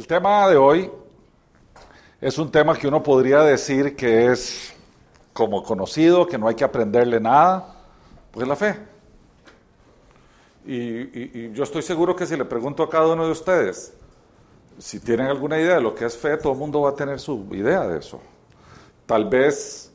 El 0.00 0.06
tema 0.06 0.48
de 0.48 0.56
hoy 0.56 0.90
es 2.22 2.38
un 2.38 2.50
tema 2.50 2.74
que 2.74 2.88
uno 2.88 3.02
podría 3.02 3.42
decir 3.42 3.94
que 3.94 4.32
es 4.32 4.72
como 5.34 5.62
conocido, 5.62 6.26
que 6.26 6.38
no 6.38 6.48
hay 6.48 6.54
que 6.54 6.64
aprenderle 6.64 7.20
nada, 7.20 7.76
pues 8.30 8.48
la 8.48 8.56
fe. 8.56 8.76
Y, 10.64 10.78
y, 10.78 11.52
yo 11.52 11.64
estoy 11.64 11.82
seguro 11.82 12.16
que 12.16 12.24
si 12.24 12.34
le 12.34 12.46
pregunto 12.46 12.82
a 12.82 12.88
cada 12.88 13.08
uno 13.08 13.26
de 13.26 13.32
ustedes 13.32 13.92
si 14.78 15.00
tienen 15.00 15.26
alguna 15.26 15.60
idea 15.60 15.74
de 15.74 15.82
lo 15.82 15.94
que 15.94 16.06
es 16.06 16.16
fe, 16.16 16.38
todo 16.38 16.54
el 16.54 16.58
mundo 16.58 16.80
va 16.80 16.88
a 16.88 16.94
tener 16.94 17.20
su 17.20 17.46
idea 17.52 17.86
de 17.86 17.98
eso. 17.98 18.22
Tal 19.04 19.28
vez 19.28 19.92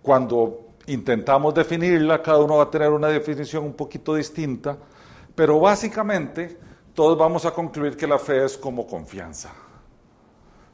cuando 0.00 0.60
intentamos 0.86 1.52
definirla, 1.52 2.22
cada 2.22 2.38
uno 2.38 2.58
va 2.58 2.62
a 2.62 2.70
tener 2.70 2.90
una 2.90 3.08
definición 3.08 3.64
un 3.64 3.74
poquito 3.74 4.14
distinta, 4.14 4.78
pero 5.34 5.58
básicamente 5.58 6.56
todos 6.94 7.18
vamos 7.18 7.44
a 7.44 7.50
concluir 7.50 7.96
que 7.96 8.06
la 8.06 8.18
fe 8.18 8.44
es 8.44 8.56
como 8.56 8.86
confianza. 8.86 9.50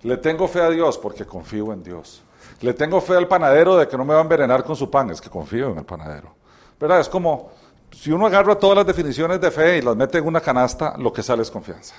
Le 0.02 0.16
tengo 0.18 0.46
fe 0.48 0.60
a 0.60 0.70
Dios 0.70 0.98
porque 0.98 1.24
confío 1.24 1.72
en 1.72 1.82
Dios. 1.82 2.22
Le 2.60 2.74
tengo 2.74 3.00
fe 3.00 3.16
al 3.16 3.26
panadero 3.26 3.76
de 3.76 3.88
que 3.88 3.96
no 3.96 4.04
me 4.04 4.12
va 4.12 4.20
a 4.20 4.22
envenenar 4.22 4.62
con 4.62 4.76
su 4.76 4.90
pan, 4.90 5.10
es 5.10 5.20
que 5.20 5.30
confío 5.30 5.70
en 5.70 5.78
el 5.78 5.84
panadero. 5.84 6.34
¿Verdad? 6.78 7.00
Es 7.00 7.08
como 7.08 7.50
si 7.90 8.12
uno 8.12 8.26
agarra 8.26 8.54
todas 8.58 8.76
las 8.76 8.86
definiciones 8.86 9.40
de 9.40 9.50
fe 9.50 9.78
y 9.78 9.82
las 9.82 9.96
mete 9.96 10.18
en 10.18 10.26
una 10.26 10.40
canasta, 10.40 10.94
lo 10.98 11.12
que 11.12 11.22
sale 11.22 11.42
es 11.42 11.50
confianza. 11.50 11.94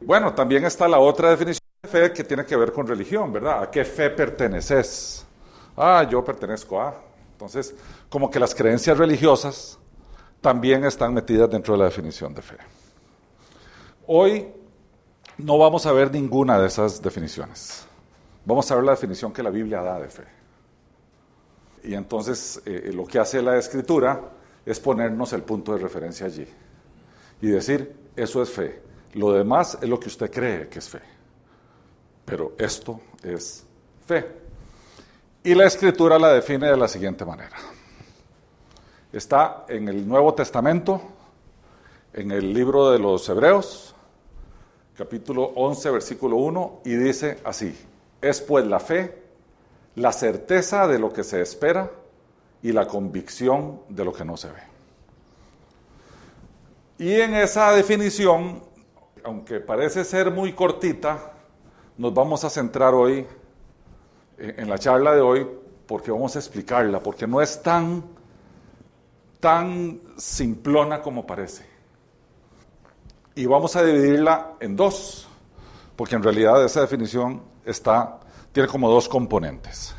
Bueno, 0.00 0.32
también 0.32 0.64
está 0.64 0.88
la 0.88 0.98
otra 0.98 1.30
definición 1.30 1.60
de 1.82 1.88
fe 1.88 2.12
que 2.12 2.24
tiene 2.24 2.44
que 2.44 2.56
ver 2.56 2.72
con 2.72 2.86
religión, 2.86 3.32
¿verdad? 3.32 3.64
¿A 3.64 3.70
qué 3.70 3.84
fe 3.84 4.10
perteneces? 4.10 5.24
Ah, 5.76 6.06
yo 6.08 6.24
pertenezco 6.24 6.80
a. 6.80 6.94
Entonces, 7.32 7.74
como 8.08 8.30
que 8.30 8.40
las 8.40 8.54
creencias 8.54 8.96
religiosas 8.96 9.78
también 10.40 10.84
están 10.84 11.14
metidas 11.14 11.50
dentro 11.50 11.74
de 11.74 11.78
la 11.78 11.84
definición 11.86 12.34
de 12.34 12.42
fe. 12.42 12.56
Hoy 14.06 14.48
no 15.38 15.58
vamos 15.58 15.86
a 15.86 15.92
ver 15.92 16.10
ninguna 16.10 16.58
de 16.58 16.66
esas 16.66 17.00
definiciones. 17.00 17.86
Vamos 18.44 18.70
a 18.70 18.74
ver 18.74 18.84
la 18.84 18.92
definición 18.92 19.32
que 19.32 19.42
la 19.42 19.50
Biblia 19.50 19.82
da 19.82 20.00
de 20.00 20.08
fe. 20.08 20.24
Y 21.84 21.94
entonces 21.94 22.60
eh, 22.64 22.90
lo 22.92 23.06
que 23.06 23.18
hace 23.18 23.40
la 23.42 23.58
escritura 23.58 24.20
es 24.64 24.80
ponernos 24.80 25.32
el 25.32 25.42
punto 25.42 25.72
de 25.72 25.78
referencia 25.78 26.26
allí 26.26 26.46
y 27.40 27.46
decir, 27.48 27.94
eso 28.16 28.42
es 28.42 28.50
fe. 28.50 28.82
Lo 29.14 29.32
demás 29.32 29.78
es 29.80 29.88
lo 29.88 29.98
que 29.98 30.08
usted 30.08 30.30
cree 30.30 30.68
que 30.68 30.78
es 30.78 30.88
fe. 30.88 31.00
Pero 32.24 32.54
esto 32.58 33.00
es 33.22 33.64
fe. 34.06 34.26
Y 35.42 35.54
la 35.54 35.64
escritura 35.64 36.18
la 36.18 36.32
define 36.32 36.68
de 36.68 36.76
la 36.76 36.86
siguiente 36.86 37.24
manera. 37.24 37.56
Está 39.12 39.64
en 39.68 39.88
el 39.88 40.06
Nuevo 40.06 40.34
Testamento, 40.34 41.00
en 42.12 42.30
el 42.30 42.54
libro 42.54 42.92
de 42.92 43.00
los 43.00 43.28
Hebreos, 43.28 43.96
capítulo 44.96 45.50
11, 45.56 45.90
versículo 45.90 46.36
1, 46.36 46.82
y 46.84 46.94
dice 46.94 47.38
así, 47.42 47.76
es 48.20 48.40
pues 48.40 48.64
la 48.64 48.78
fe, 48.78 49.20
la 49.96 50.12
certeza 50.12 50.86
de 50.86 51.00
lo 51.00 51.12
que 51.12 51.24
se 51.24 51.40
espera 51.40 51.90
y 52.62 52.70
la 52.70 52.86
convicción 52.86 53.80
de 53.88 54.04
lo 54.04 54.12
que 54.12 54.24
no 54.24 54.36
se 54.36 54.46
ve. 54.46 54.62
Y 56.98 57.20
en 57.20 57.34
esa 57.34 57.72
definición, 57.72 58.62
aunque 59.24 59.58
parece 59.58 60.04
ser 60.04 60.30
muy 60.30 60.52
cortita, 60.52 61.32
nos 61.98 62.14
vamos 62.14 62.44
a 62.44 62.50
centrar 62.50 62.94
hoy 62.94 63.26
en 64.38 64.70
la 64.70 64.78
charla 64.78 65.16
de 65.16 65.20
hoy 65.20 65.48
porque 65.88 66.12
vamos 66.12 66.36
a 66.36 66.38
explicarla, 66.38 67.00
porque 67.00 67.26
no 67.26 67.42
es 67.42 67.60
tan, 67.60 68.19
tan 69.40 70.00
simplona 70.16 71.00
como 71.00 71.26
parece. 71.26 71.66
Y 73.34 73.46
vamos 73.46 73.74
a 73.74 73.82
dividirla 73.82 74.52
en 74.60 74.76
dos, 74.76 75.28
porque 75.96 76.14
en 76.14 76.22
realidad 76.22 76.62
esa 76.64 76.82
definición 76.82 77.42
está, 77.64 78.20
tiene 78.52 78.68
como 78.68 78.90
dos 78.90 79.08
componentes. 79.08 79.94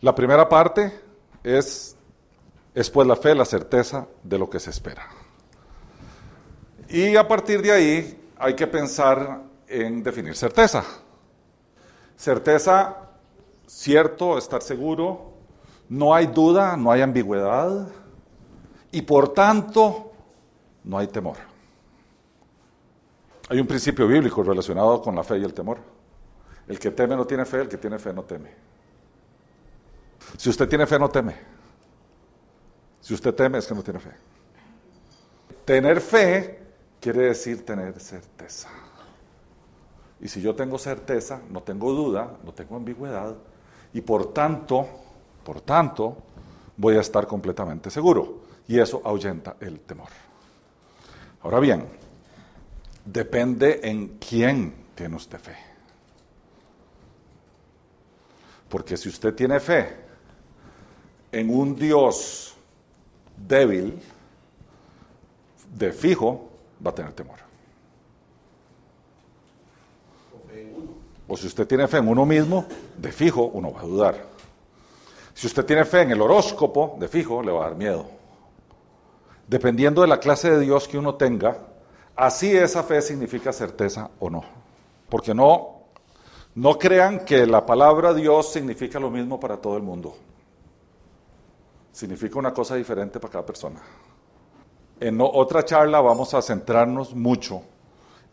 La 0.00 0.14
primera 0.14 0.48
parte 0.48 1.00
es, 1.42 1.96
es 2.74 2.90
pues 2.90 3.06
la 3.06 3.16
fe, 3.16 3.34
la 3.34 3.44
certeza 3.44 4.06
de 4.22 4.38
lo 4.38 4.50
que 4.50 4.58
se 4.58 4.70
espera. 4.70 5.08
Y 6.88 7.16
a 7.16 7.26
partir 7.26 7.62
de 7.62 7.72
ahí 7.72 8.28
hay 8.38 8.54
que 8.54 8.66
pensar 8.66 9.42
en 9.68 10.02
definir 10.02 10.36
certeza. 10.36 10.84
Certeza 12.16 12.96
cierto, 13.66 14.38
estar 14.38 14.62
seguro, 14.62 15.32
no 15.88 16.14
hay 16.14 16.26
duda, 16.26 16.76
no 16.76 16.90
hay 16.90 17.02
ambigüedad 17.02 17.88
y 18.92 19.02
por 19.02 19.32
tanto 19.32 20.12
no 20.84 20.98
hay 20.98 21.08
temor. 21.08 21.36
Hay 23.48 23.60
un 23.60 23.66
principio 23.66 24.06
bíblico 24.08 24.42
relacionado 24.42 25.00
con 25.00 25.14
la 25.14 25.22
fe 25.22 25.38
y 25.38 25.44
el 25.44 25.54
temor. 25.54 25.78
El 26.66 26.78
que 26.78 26.90
teme 26.90 27.14
no 27.14 27.26
tiene 27.26 27.44
fe, 27.44 27.60
el 27.60 27.68
que 27.68 27.78
tiene 27.78 27.98
fe 27.98 28.12
no 28.12 28.24
teme. 28.24 28.50
Si 30.36 30.50
usted 30.50 30.68
tiene 30.68 30.86
fe, 30.86 30.98
no 30.98 31.08
teme. 31.08 31.36
Si 33.00 33.14
usted 33.14 33.34
teme, 33.34 33.58
es 33.58 33.66
que 33.66 33.74
no 33.74 33.82
tiene 33.82 34.00
fe. 34.00 34.10
Tener 35.64 36.00
fe 36.00 36.62
quiere 37.00 37.22
decir 37.22 37.64
tener 37.64 37.98
certeza. 38.00 38.68
Y 40.20 40.28
si 40.28 40.40
yo 40.40 40.54
tengo 40.54 40.78
certeza, 40.78 41.40
no 41.50 41.62
tengo 41.62 41.92
duda, 41.92 42.38
no 42.44 42.52
tengo 42.52 42.76
ambigüedad, 42.76 43.36
y 43.92 44.00
por 44.00 44.32
tanto, 44.32 44.86
por 45.44 45.60
tanto, 45.60 46.16
voy 46.76 46.96
a 46.96 47.00
estar 47.00 47.26
completamente 47.26 47.90
seguro. 47.90 48.45
Y 48.68 48.78
eso 48.78 49.00
ahuyenta 49.04 49.56
el 49.60 49.80
temor. 49.80 50.08
Ahora 51.42 51.60
bien, 51.60 51.86
depende 53.04 53.80
en 53.84 54.18
quién 54.18 54.74
tiene 54.94 55.16
usted 55.16 55.38
fe. 55.38 55.56
Porque 58.68 58.96
si 58.96 59.08
usted 59.08 59.34
tiene 59.34 59.60
fe 59.60 59.96
en 61.30 61.54
un 61.54 61.76
Dios 61.76 62.56
débil, 63.36 64.00
de 65.72 65.92
fijo, 65.92 66.48
va 66.84 66.90
a 66.90 66.94
tener 66.94 67.12
temor. 67.12 67.38
O 71.28 71.36
si 71.36 71.46
usted 71.46 71.66
tiene 71.66 71.86
fe 71.88 71.98
en 71.98 72.08
uno 72.08 72.24
mismo, 72.24 72.66
de 72.96 73.12
fijo 73.12 73.44
uno 73.52 73.72
va 73.72 73.80
a 73.80 73.84
dudar. 73.84 74.26
Si 75.34 75.46
usted 75.46 75.64
tiene 75.64 75.84
fe 75.84 76.02
en 76.02 76.12
el 76.12 76.20
horóscopo, 76.20 76.96
de 76.98 77.08
fijo 77.08 77.42
le 77.42 77.52
va 77.52 77.66
a 77.66 77.68
dar 77.68 77.76
miedo. 77.76 78.15
Dependiendo 79.46 80.02
de 80.02 80.08
la 80.08 80.18
clase 80.18 80.50
de 80.50 80.60
Dios 80.60 80.88
que 80.88 80.98
uno 80.98 81.14
tenga, 81.14 81.58
así 82.16 82.56
esa 82.56 82.82
fe 82.82 83.00
significa 83.00 83.52
certeza 83.52 84.10
o 84.18 84.28
no. 84.28 84.44
Porque 85.08 85.34
no, 85.34 85.82
no 86.56 86.78
crean 86.78 87.24
que 87.24 87.46
la 87.46 87.64
palabra 87.64 88.12
Dios 88.12 88.52
significa 88.52 88.98
lo 88.98 89.10
mismo 89.10 89.38
para 89.38 89.56
todo 89.56 89.76
el 89.76 89.82
mundo. 89.82 90.16
Significa 91.92 92.38
una 92.38 92.52
cosa 92.52 92.74
diferente 92.74 93.20
para 93.20 93.32
cada 93.32 93.46
persona. 93.46 93.80
En 94.98 95.18
otra 95.20 95.64
charla 95.64 96.00
vamos 96.00 96.34
a 96.34 96.42
centrarnos 96.42 97.14
mucho 97.14 97.62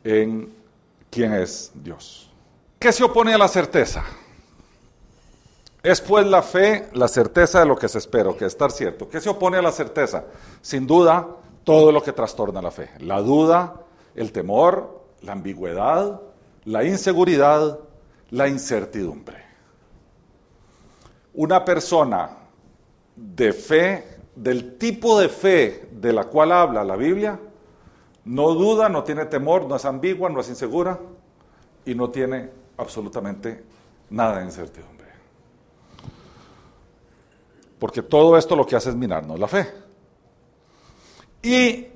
en 0.04 0.54
quién 1.10 1.34
es 1.34 1.72
Dios. 1.76 2.32
¿Qué 2.80 2.92
se 2.92 3.04
opone 3.04 3.34
a 3.34 3.38
la 3.38 3.48
certeza? 3.48 4.04
Es 5.84 6.00
pues 6.00 6.26
la 6.26 6.42
fe, 6.42 6.88
la 6.94 7.10
certeza 7.10 7.60
de 7.60 7.66
lo 7.66 7.76
que 7.76 7.90
se 7.90 7.98
espera, 7.98 8.34
que 8.38 8.46
estar 8.46 8.72
cierto. 8.72 9.10
¿Qué 9.10 9.20
se 9.20 9.30
opone 9.30 9.58
a 9.58 9.62
la 9.62 9.74
certeza? 9.74 10.24
Sin 10.62 10.88
duda, 10.88 11.28
todo 11.66 11.92
lo 11.92 12.02
que 12.02 12.14
trastorna 12.14 12.62
la 12.62 12.72
fe. 12.72 12.90
La 13.00 13.20
duda, 13.20 13.82
el 14.16 14.32
temor, 14.32 15.02
la 15.22 15.34
ambigüedad, 15.34 16.22
la 16.64 16.86
inseguridad, 16.86 17.80
la 18.30 18.48
incertidumbre. 18.48 19.44
Una 21.34 21.66
persona 21.66 22.30
de 23.18 23.52
fe, 23.52 24.20
del 24.38 24.78
tipo 24.78 25.20
de 25.20 25.28
fe 25.28 25.90
de 25.92 26.14
la 26.14 26.24
cual 26.24 26.54
habla 26.54 26.86
la 26.86 26.96
Biblia, 26.96 27.38
no 28.24 28.54
duda, 28.54 28.88
no 28.88 29.04
tiene 29.04 29.26
temor, 29.26 29.66
no 29.66 29.76
es 29.76 29.84
ambigua, 29.84 30.30
no 30.30 30.40
es 30.40 30.48
insegura 30.48 30.98
y 31.86 31.94
no 31.94 32.10
tiene 32.10 32.50
absolutamente 32.78 33.66
nada 34.10 34.40
de 34.40 34.46
incertidumbre. 34.46 34.93
Porque 37.84 38.02
todo 38.02 38.38
esto 38.38 38.56
lo 38.56 38.66
que 38.66 38.78
hace 38.78 38.92
es 38.92 38.96
minarnos 38.96 39.38
la 39.38 39.46
fe. 39.46 39.70
Y 41.42 41.88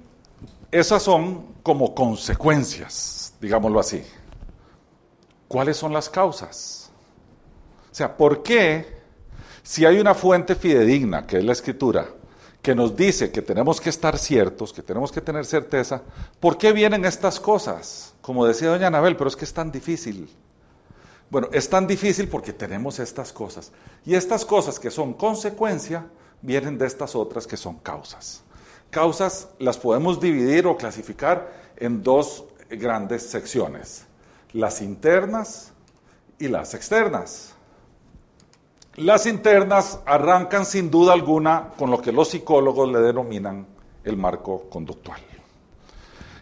esas 0.69 1.01
son 1.01 1.53
como 1.63 1.95
consecuencias, 1.95 3.33
digámoslo 3.39 3.79
así. 3.79 4.03
¿Cuáles 5.47 5.77
son 5.77 5.93
las 5.93 6.09
causas? 6.09 6.91
O 7.89 7.95
sea, 7.95 8.17
¿por 8.17 8.43
qué 8.43 8.97
si 9.63 9.85
hay 9.85 9.97
una 9.97 10.13
fuente 10.13 10.55
fidedigna, 10.55 11.25
que 11.25 11.37
es 11.37 11.45
la 11.45 11.53
escritura, 11.53 12.05
que 12.61 12.75
nos 12.75 12.93
dice 12.93 13.31
que 13.31 13.41
tenemos 13.41 13.79
que 13.79 13.89
estar 13.89 14.17
ciertos, 14.17 14.73
que 14.73 14.81
tenemos 14.81 15.09
que 15.09 15.21
tener 15.21 15.45
certeza, 15.45 16.01
¿por 16.41 16.57
qué 16.57 16.73
vienen 16.73 17.05
estas 17.05 17.39
cosas? 17.39 18.13
Como 18.19 18.45
decía 18.45 18.67
doña 18.67 18.87
Anabel, 18.87 19.15
pero 19.15 19.29
es 19.29 19.37
que 19.37 19.45
es 19.45 19.53
tan 19.53 19.71
difícil. 19.71 20.35
Bueno, 21.29 21.49
es 21.51 21.69
tan 21.69 21.87
difícil 21.87 22.29
porque 22.29 22.53
tenemos 22.53 22.99
estas 22.99 23.33
cosas. 23.33 23.71
Y 24.05 24.15
estas 24.15 24.45
cosas 24.45 24.79
que 24.79 24.91
son 24.91 25.13
consecuencia 25.13 26.05
vienen 26.41 26.77
de 26.77 26.85
estas 26.85 27.15
otras 27.15 27.45
que 27.45 27.57
son 27.57 27.77
causas. 27.79 28.43
Causas 28.89 29.49
las 29.59 29.77
podemos 29.77 30.19
dividir 30.19 30.65
o 30.67 30.77
clasificar 30.77 31.51
en 31.75 32.01
dos 32.01 32.45
grandes 32.69 33.29
secciones, 33.29 34.05
las 34.53 34.81
internas 34.81 35.73
y 36.39 36.47
las 36.47 36.73
externas. 36.73 37.53
Las 38.95 39.25
internas 39.25 39.99
arrancan 40.05 40.65
sin 40.65 40.89
duda 40.89 41.13
alguna 41.13 41.73
con 41.77 41.91
lo 41.91 42.01
que 42.01 42.11
los 42.11 42.29
psicólogos 42.29 42.89
le 42.89 42.99
denominan 42.99 43.67
el 44.03 44.17
marco 44.17 44.69
conductual. 44.69 45.21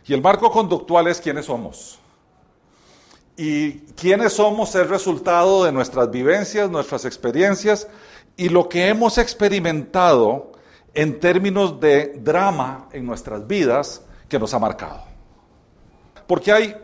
Y 0.08 0.14
el 0.14 0.22
marco 0.22 0.52
conductual 0.52 1.08
es 1.08 1.20
quiénes 1.20 1.46
somos. 1.46 2.00
Y 3.38 3.74
quiénes 3.96 4.34
somos 4.34 4.74
es 4.76 4.88
resultado 4.90 5.66
de 5.66 5.72
nuestras 5.72 6.10
vivencias, 6.10 6.70
nuestras 6.70 7.06
experiencias 7.06 7.88
y 8.38 8.50
lo 8.50 8.70
que 8.70 8.88
hemos 8.88 9.18
experimentado 9.18 10.54
en 10.94 11.20
términos 11.20 11.80
de 11.80 12.20
drama 12.22 12.88
en 12.94 13.06
nuestras 13.06 13.46
vidas 13.46 14.02
que 14.30 14.40
nos 14.40 14.54
ha 14.54 14.60
marcado. 14.60 15.04
Porque 16.28 16.52
hay, 16.52 16.76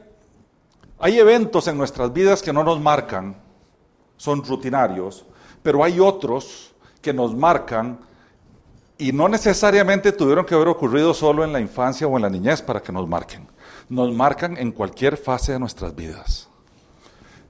hay 1.00 1.20
eventos 1.20 1.68
en 1.68 1.78
nuestras 1.78 2.12
vidas 2.12 2.42
que 2.42 2.54
no 2.54 2.64
nos 2.64 2.80
marcan, 2.80 3.38
son 4.18 4.44
rutinarios, 4.44 5.26
pero 5.64 5.84
hay 5.84 6.00
otros 6.00 6.74
que 7.02 7.14
nos 7.14 7.36
marcan 7.36 8.00
y 8.98 9.12
no 9.12 9.28
necesariamente 9.28 10.12
tuvieron 10.12 10.46
que 10.46 10.54
haber 10.54 10.68
ocurrido 10.68 11.14
solo 11.14 11.44
en 11.44 11.54
la 11.54 11.60
infancia 11.60 12.06
o 12.06 12.16
en 12.18 12.22
la 12.22 12.30
niñez 12.30 12.62
para 12.62 12.82
que 12.82 12.92
nos 12.92 13.08
marquen. 13.08 13.48
Nos 13.92 14.14
marcan 14.14 14.58
en 14.58 14.72
cualquier 14.72 15.18
fase 15.18 15.52
de 15.52 15.60
nuestras 15.60 15.94
vidas. 15.94 16.48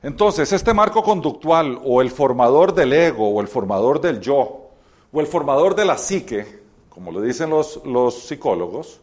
Entonces, 0.02 0.52
este 0.52 0.74
marco 0.74 1.04
conductual 1.04 1.80
o 1.86 2.02
el 2.02 2.10
formador 2.10 2.74
del 2.74 2.94
ego 2.94 3.30
o 3.30 3.42
el 3.42 3.48
formador 3.48 4.02
del 4.02 4.20
yo 4.20 4.70
o 5.14 5.22
el 5.22 5.28
formador 5.28 5.76
de 5.76 5.86
la 5.86 6.00
psique, 6.00 6.64
como 6.90 7.12
lo 7.12 7.22
dicen 7.22 7.52
los, 7.52 7.86
los 7.86 8.24
psicólogos, 8.24 9.02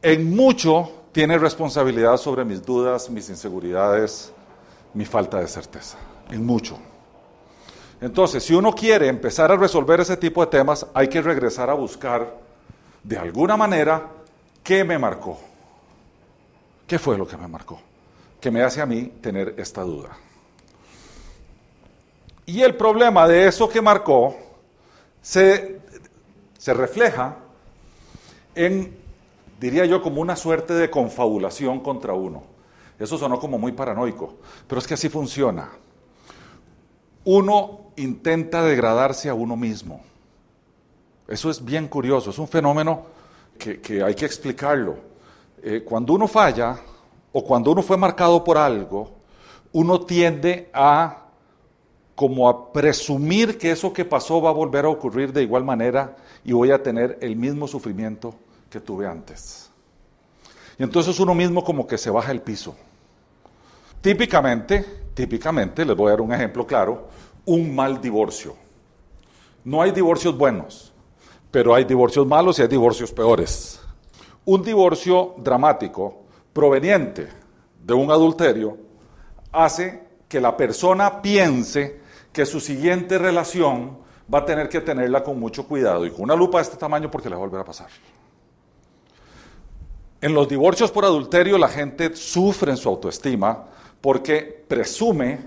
en 0.00 0.34
mucho 0.34 0.90
tiene 1.12 1.36
responsabilidad 1.36 2.16
sobre 2.16 2.46
mis 2.46 2.64
dudas, 2.64 3.10
mis 3.10 3.28
inseguridades, 3.28 4.32
mi 4.94 5.04
falta 5.04 5.38
de 5.38 5.48
certeza. 5.48 5.98
En 6.30 6.46
mucho. 6.46 6.78
Entonces, 8.00 8.42
si 8.42 8.54
uno 8.54 8.74
quiere 8.74 9.08
empezar 9.08 9.52
a 9.52 9.56
resolver 9.56 10.00
ese 10.00 10.16
tipo 10.16 10.40
de 10.40 10.50
temas, 10.50 10.86
hay 10.94 11.08
que 11.08 11.20
regresar 11.20 11.68
a 11.68 11.74
buscar 11.74 12.38
de 13.02 13.18
alguna 13.18 13.58
manera 13.58 14.08
qué 14.62 14.82
me 14.82 14.98
marcó. 14.98 15.49
¿Qué 16.90 16.98
fue 16.98 17.16
lo 17.16 17.24
que 17.24 17.36
me 17.36 17.46
marcó? 17.46 17.80
Que 18.40 18.50
me 18.50 18.64
hace 18.64 18.80
a 18.80 18.86
mí 18.86 19.12
tener 19.20 19.54
esta 19.58 19.82
duda. 19.82 20.08
Y 22.46 22.62
el 22.62 22.74
problema 22.74 23.28
de 23.28 23.46
eso 23.46 23.68
que 23.68 23.80
marcó 23.80 24.36
se, 25.22 25.82
se 26.58 26.74
refleja 26.74 27.36
en, 28.56 28.96
diría 29.60 29.84
yo, 29.84 30.02
como 30.02 30.20
una 30.20 30.34
suerte 30.34 30.74
de 30.74 30.90
confabulación 30.90 31.78
contra 31.78 32.12
uno. 32.12 32.42
Eso 32.98 33.16
sonó 33.16 33.38
como 33.38 33.56
muy 33.56 33.70
paranoico, 33.70 34.38
pero 34.66 34.80
es 34.80 34.86
que 34.88 34.94
así 34.94 35.08
funciona. 35.08 35.70
Uno 37.22 37.92
intenta 37.98 38.64
degradarse 38.64 39.28
a 39.28 39.34
uno 39.34 39.56
mismo. 39.56 40.02
Eso 41.28 41.50
es 41.50 41.64
bien 41.64 41.86
curioso, 41.86 42.30
es 42.30 42.38
un 42.40 42.48
fenómeno 42.48 43.06
que, 43.56 44.02
hay 44.02 44.16
que 44.16 44.26
explicarlo. 44.26 45.08
Eh, 45.62 45.82
cuando 45.84 46.14
uno 46.14 46.26
falla 46.26 46.78
o 47.32 47.44
cuando 47.44 47.72
uno 47.72 47.82
fue 47.82 47.96
marcado 47.96 48.42
por 48.42 48.56
algo, 48.56 49.10
uno 49.72 50.00
tiende 50.00 50.70
a 50.72 51.26
como 52.14 52.48
a 52.48 52.72
presumir 52.72 53.56
que 53.56 53.70
eso 53.70 53.92
que 53.92 54.04
pasó 54.04 54.42
va 54.42 54.50
a 54.50 54.52
volver 54.52 54.84
a 54.84 54.88
ocurrir 54.88 55.32
de 55.32 55.42
igual 55.42 55.64
manera 55.64 56.16
y 56.44 56.52
voy 56.52 56.70
a 56.70 56.82
tener 56.82 57.18
el 57.20 57.36
mismo 57.36 57.66
sufrimiento 57.66 58.34
que 58.68 58.80
tuve 58.80 59.06
antes. 59.06 59.70
Y 60.78 60.82
entonces 60.82 61.18
uno 61.20 61.34
mismo 61.34 61.64
como 61.64 61.86
que 61.86 61.98
se 61.98 62.10
baja 62.10 62.32
el 62.32 62.40
piso. 62.40 62.74
Típicamente, 64.00 64.84
típicamente, 65.14 65.84
les 65.84 65.96
voy 65.96 66.08
a 66.08 66.10
dar 66.10 66.20
un 66.20 66.32
ejemplo 66.32 66.66
claro, 66.66 67.08
un 67.44 67.74
mal 67.74 68.00
divorcio. 68.00 68.54
No 69.64 69.82
hay 69.82 69.90
divorcios 69.90 70.36
buenos, 70.36 70.92
pero 71.50 71.74
hay 71.74 71.84
divorcios 71.84 72.26
malos 72.26 72.58
y 72.58 72.62
hay 72.62 72.68
divorcios 72.68 73.12
peores. 73.12 73.80
Un 74.44 74.62
divorcio 74.62 75.34
dramático 75.38 76.22
proveniente 76.52 77.28
de 77.84 77.94
un 77.94 78.10
adulterio 78.10 78.76
hace 79.52 80.02
que 80.28 80.40
la 80.40 80.56
persona 80.56 81.20
piense 81.20 82.00
que 82.32 82.46
su 82.46 82.60
siguiente 82.60 83.18
relación 83.18 83.98
va 84.32 84.38
a 84.38 84.44
tener 84.44 84.68
que 84.68 84.80
tenerla 84.80 85.22
con 85.22 85.38
mucho 85.38 85.66
cuidado 85.66 86.06
y 86.06 86.10
con 86.10 86.22
una 86.22 86.36
lupa 86.36 86.58
de 86.58 86.62
este 86.62 86.76
tamaño 86.76 87.10
porque 87.10 87.28
le 87.28 87.34
va 87.34 87.42
a 87.42 87.44
volver 87.44 87.60
a 87.60 87.64
pasar. 87.64 87.88
En 90.20 90.34
los 90.34 90.48
divorcios 90.48 90.90
por 90.90 91.04
adulterio 91.04 91.58
la 91.58 91.68
gente 91.68 92.14
sufre 92.14 92.70
en 92.70 92.76
su 92.76 92.88
autoestima 92.88 93.66
porque 94.00 94.64
presume 94.68 95.40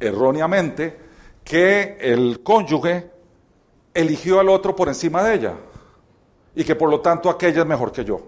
erróneamente 0.00 0.98
que 1.44 1.96
el 2.00 2.42
cónyuge 2.42 3.10
eligió 3.94 4.40
al 4.40 4.48
otro 4.48 4.74
por 4.74 4.88
encima 4.88 5.22
de 5.22 5.34
ella 5.34 5.54
y 6.58 6.64
que 6.64 6.74
por 6.74 6.90
lo 6.90 7.00
tanto 7.00 7.30
aquella 7.30 7.60
es 7.60 7.66
mejor 7.66 7.92
que 7.92 8.04
yo. 8.04 8.20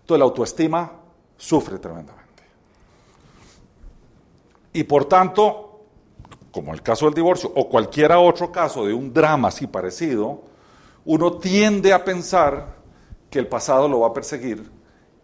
Entonces 0.00 0.18
la 0.18 0.24
autoestima 0.24 0.90
sufre 1.36 1.78
tremendamente. 1.78 2.42
Y 4.72 4.84
por 4.84 5.04
tanto, 5.04 5.82
como 6.50 6.72
el 6.72 6.80
caso 6.80 7.04
del 7.04 7.14
divorcio 7.14 7.52
o 7.54 7.68
cualquier 7.68 8.12
otro 8.12 8.50
caso 8.50 8.86
de 8.86 8.94
un 8.94 9.12
drama 9.12 9.48
así 9.48 9.66
parecido, 9.66 10.40
uno 11.04 11.32
tiende 11.34 11.92
a 11.92 12.02
pensar 12.02 12.74
que 13.28 13.38
el 13.38 13.48
pasado 13.48 13.86
lo 13.86 14.00
va 14.00 14.08
a 14.08 14.12
perseguir 14.14 14.70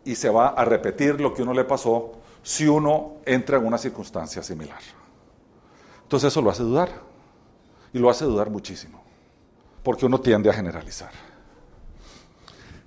y 0.04 0.14
se 0.14 0.28
va 0.28 0.48
a 0.48 0.66
repetir 0.66 1.18
lo 1.22 1.32
que 1.32 1.40
uno 1.40 1.54
le 1.54 1.64
pasó 1.64 2.12
si 2.42 2.68
uno 2.68 3.22
entra 3.24 3.56
en 3.56 3.64
una 3.64 3.78
circunstancia 3.78 4.42
similar. 4.42 4.80
Entonces 6.02 6.30
eso 6.30 6.42
lo 6.42 6.50
hace 6.50 6.62
dudar 6.62 6.90
y 7.90 7.98
lo 7.98 8.10
hace 8.10 8.26
dudar 8.26 8.50
muchísimo, 8.50 9.02
porque 9.82 10.04
uno 10.04 10.20
tiende 10.20 10.50
a 10.50 10.52
generalizar. 10.52 11.27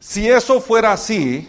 Si 0.01 0.27
eso 0.27 0.59
fuera 0.59 0.91
así, 0.91 1.47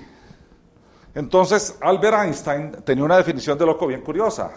entonces 1.14 1.76
Albert 1.80 2.18
Einstein 2.22 2.72
tenía 2.84 3.02
una 3.02 3.16
definición 3.16 3.58
de 3.58 3.66
loco 3.66 3.88
bien 3.88 4.02
curiosa. 4.02 4.52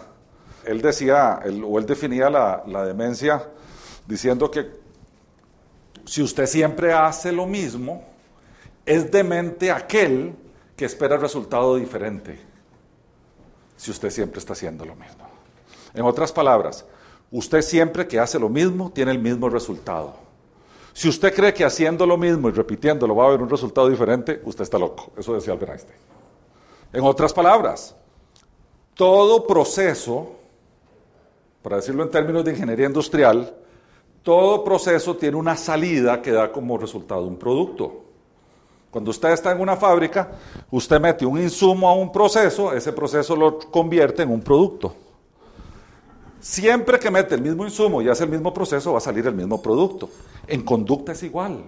Él 0.64 0.80
decía, 0.80 1.40
o 1.64 1.78
él 1.78 1.86
definía 1.86 2.30
la, 2.30 2.62
la 2.66 2.84
demencia 2.84 3.48
diciendo 4.06 4.50
que 4.50 4.70
si 6.04 6.22
usted 6.22 6.46
siempre 6.46 6.92
hace 6.92 7.32
lo 7.32 7.46
mismo, 7.46 8.04
es 8.84 9.10
demente 9.10 9.72
aquel 9.72 10.36
que 10.76 10.84
espera 10.84 11.14
el 11.14 11.20
resultado 11.20 11.74
diferente. 11.76 12.38
Si 13.76 13.90
usted 13.90 14.10
siempre 14.10 14.38
está 14.38 14.52
haciendo 14.52 14.84
lo 14.84 14.94
mismo. 14.94 15.26
En 15.94 16.04
otras 16.04 16.30
palabras, 16.30 16.84
Usted 17.30 17.62
siempre 17.62 18.06
que 18.06 18.20
hace 18.20 18.38
lo 18.38 18.48
mismo 18.48 18.90
tiene 18.92 19.10
el 19.10 19.18
mismo 19.18 19.48
resultado. 19.48 20.14
Si 20.96 21.10
usted 21.10 21.34
cree 21.34 21.52
que 21.52 21.62
haciendo 21.62 22.06
lo 22.06 22.16
mismo 22.16 22.48
y 22.48 22.52
repitiéndolo 22.52 23.14
va 23.14 23.24
a 23.24 23.26
haber 23.26 23.42
un 23.42 23.50
resultado 23.50 23.86
diferente, 23.86 24.40
usted 24.46 24.62
está 24.62 24.78
loco. 24.78 25.12
Eso 25.14 25.34
decía 25.34 25.52
Albert 25.52 25.72
Einstein. 25.72 25.98
En 26.90 27.04
otras 27.04 27.34
palabras, 27.34 27.94
todo 28.94 29.46
proceso, 29.46 30.36
para 31.60 31.76
decirlo 31.76 32.02
en 32.02 32.10
términos 32.10 32.46
de 32.46 32.52
ingeniería 32.52 32.86
industrial, 32.86 33.54
todo 34.22 34.64
proceso 34.64 35.14
tiene 35.16 35.36
una 35.36 35.54
salida 35.54 36.22
que 36.22 36.32
da 36.32 36.50
como 36.50 36.78
resultado 36.78 37.26
un 37.26 37.36
producto. 37.36 38.04
Cuando 38.90 39.10
usted 39.10 39.32
está 39.32 39.52
en 39.52 39.60
una 39.60 39.76
fábrica, 39.76 40.30
usted 40.70 40.98
mete 40.98 41.26
un 41.26 41.38
insumo 41.38 41.90
a 41.90 41.94
un 41.94 42.10
proceso, 42.10 42.72
ese 42.72 42.94
proceso 42.94 43.36
lo 43.36 43.58
convierte 43.58 44.22
en 44.22 44.30
un 44.30 44.40
producto. 44.40 44.94
Siempre 46.40 46.98
que 46.98 47.10
mete 47.10 47.34
el 47.34 47.42
mismo 47.42 47.64
insumo 47.64 48.02
y 48.02 48.08
hace 48.08 48.24
el 48.24 48.30
mismo 48.30 48.52
proceso, 48.52 48.92
va 48.92 48.98
a 48.98 49.00
salir 49.00 49.26
el 49.26 49.34
mismo 49.34 49.60
producto. 49.60 50.10
En 50.46 50.62
conducta 50.62 51.12
es 51.12 51.22
igual. 51.22 51.64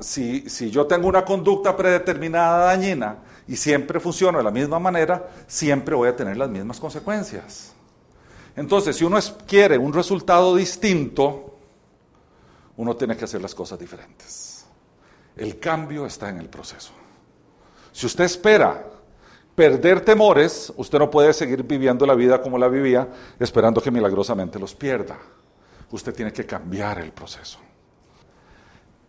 Si, 0.00 0.48
si, 0.48 0.70
yo 0.70 0.86
tengo 0.86 1.08
una 1.08 1.24
conducta 1.24 1.76
predeterminada 1.76 2.66
dañina 2.66 3.18
y 3.48 3.56
siempre 3.56 3.98
funciona 3.98 4.38
de 4.38 4.44
la 4.44 4.50
misma 4.50 4.78
manera, 4.78 5.28
siempre 5.46 5.94
voy 5.94 6.08
a 6.08 6.16
tener 6.16 6.36
las 6.36 6.50
mismas 6.50 6.78
consecuencias. 6.78 7.72
Entonces, 8.54 8.96
si 8.96 9.04
uno 9.04 9.18
quiere 9.46 9.78
un 9.78 9.92
resultado 9.92 10.54
distinto, 10.54 11.56
uno 12.76 12.96
tiene 12.96 13.16
que 13.16 13.24
hacer 13.24 13.40
las 13.40 13.54
cosas 13.54 13.78
diferentes. 13.78 14.66
El 15.36 15.58
cambio 15.58 16.06
está 16.06 16.28
en 16.30 16.38
el 16.38 16.48
proceso. 16.48 16.92
Si 17.92 18.06
usted 18.06 18.24
espera 18.24 18.95
perder 19.56 20.02
temores, 20.02 20.72
usted 20.76 20.98
no 20.98 21.10
puede 21.10 21.32
seguir 21.32 21.64
viviendo 21.64 22.06
la 22.06 22.14
vida 22.14 22.40
como 22.40 22.58
la 22.58 22.68
vivía, 22.68 23.08
esperando 23.40 23.80
que 23.80 23.90
milagrosamente 23.90 24.60
los 24.60 24.74
pierda. 24.74 25.18
Usted 25.90 26.14
tiene 26.14 26.32
que 26.32 26.44
cambiar 26.44 26.98
el 26.98 27.10
proceso. 27.10 27.58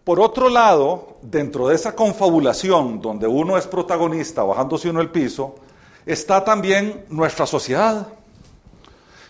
Por 0.05 0.21
otro 0.21 0.47
lado, 0.47 1.17
dentro 1.21 1.67
de 1.67 1.75
esa 1.75 1.93
confabulación 1.93 3.01
donde 3.01 3.27
uno 3.27 3.57
es 3.57 3.67
protagonista 3.67 4.41
bajándose 4.41 4.89
uno 4.89 5.01
el 5.01 5.09
piso, 5.09 5.55
está 6.05 6.45
también 6.45 7.03
nuestra 7.09 7.45
sociedad. 7.45 8.07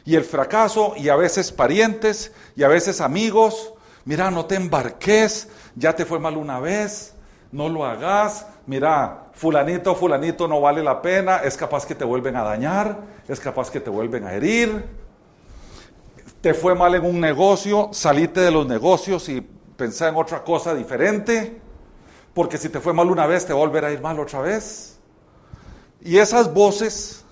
Y 0.05 0.15
el 0.15 0.23
fracaso, 0.23 0.93
y 0.95 1.09
a 1.09 1.15
veces 1.15 1.51
parientes, 1.51 2.31
y 2.55 2.61
a 2.61 2.67
veces 2.67 3.01
amigos. 3.01 3.73
Mira, 4.05 4.29
no 4.29 4.45
te 4.45 4.53
embarques, 4.53 5.49
ya 5.75 5.95
te 5.95 6.05
fue 6.05 6.19
mal 6.19 6.37
una 6.37 6.59
vez, 6.59 7.15
no 7.51 7.69
lo 7.69 7.85
hagas, 7.85 8.45
mira, 8.65 9.29
fulanito 9.33 9.95
fulanito 9.95 10.47
no 10.47 10.61
vale 10.61 10.83
la 10.83 11.01
pena, 11.01 11.37
es 11.37 11.55
capaz 11.55 11.85
que 11.85 11.95
te 11.95 12.03
vuelven 12.03 12.35
a 12.35 12.43
dañar, 12.43 12.97
es 13.27 13.39
capaz 13.39 13.71
que 13.71 13.79
te 13.79 13.89
vuelven 13.89 14.25
a 14.25 14.33
herir, 14.33 14.85
te 16.41 16.53
fue 16.53 16.75
mal 16.75 16.95
en 16.95 17.05
un 17.05 17.19
negocio, 17.19 17.89
salite 17.91 18.41
de 18.41 18.51
los 18.51 18.67
negocios 18.67 19.27
y 19.29 19.41
pensá 19.41 20.09
en 20.09 20.15
otra 20.15 20.43
cosa 20.43 20.73
diferente, 20.73 21.59
porque 22.33 22.57
si 22.57 22.69
te 22.69 22.79
fue 22.79 22.93
mal 22.93 23.09
una 23.09 23.25
vez, 23.25 23.45
te 23.45 23.53
va 23.53 23.59
a 23.59 23.63
volver 23.63 23.85
a 23.85 23.91
ir 23.91 24.01
mal 24.01 24.19
otra 24.19 24.41
vez. 24.41 24.99
Y 26.01 26.17
esas 26.17 26.53
voces 26.53 27.25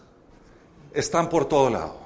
están 0.93 1.29
por 1.29 1.45
todo 1.45 1.69
lado. 1.69 1.97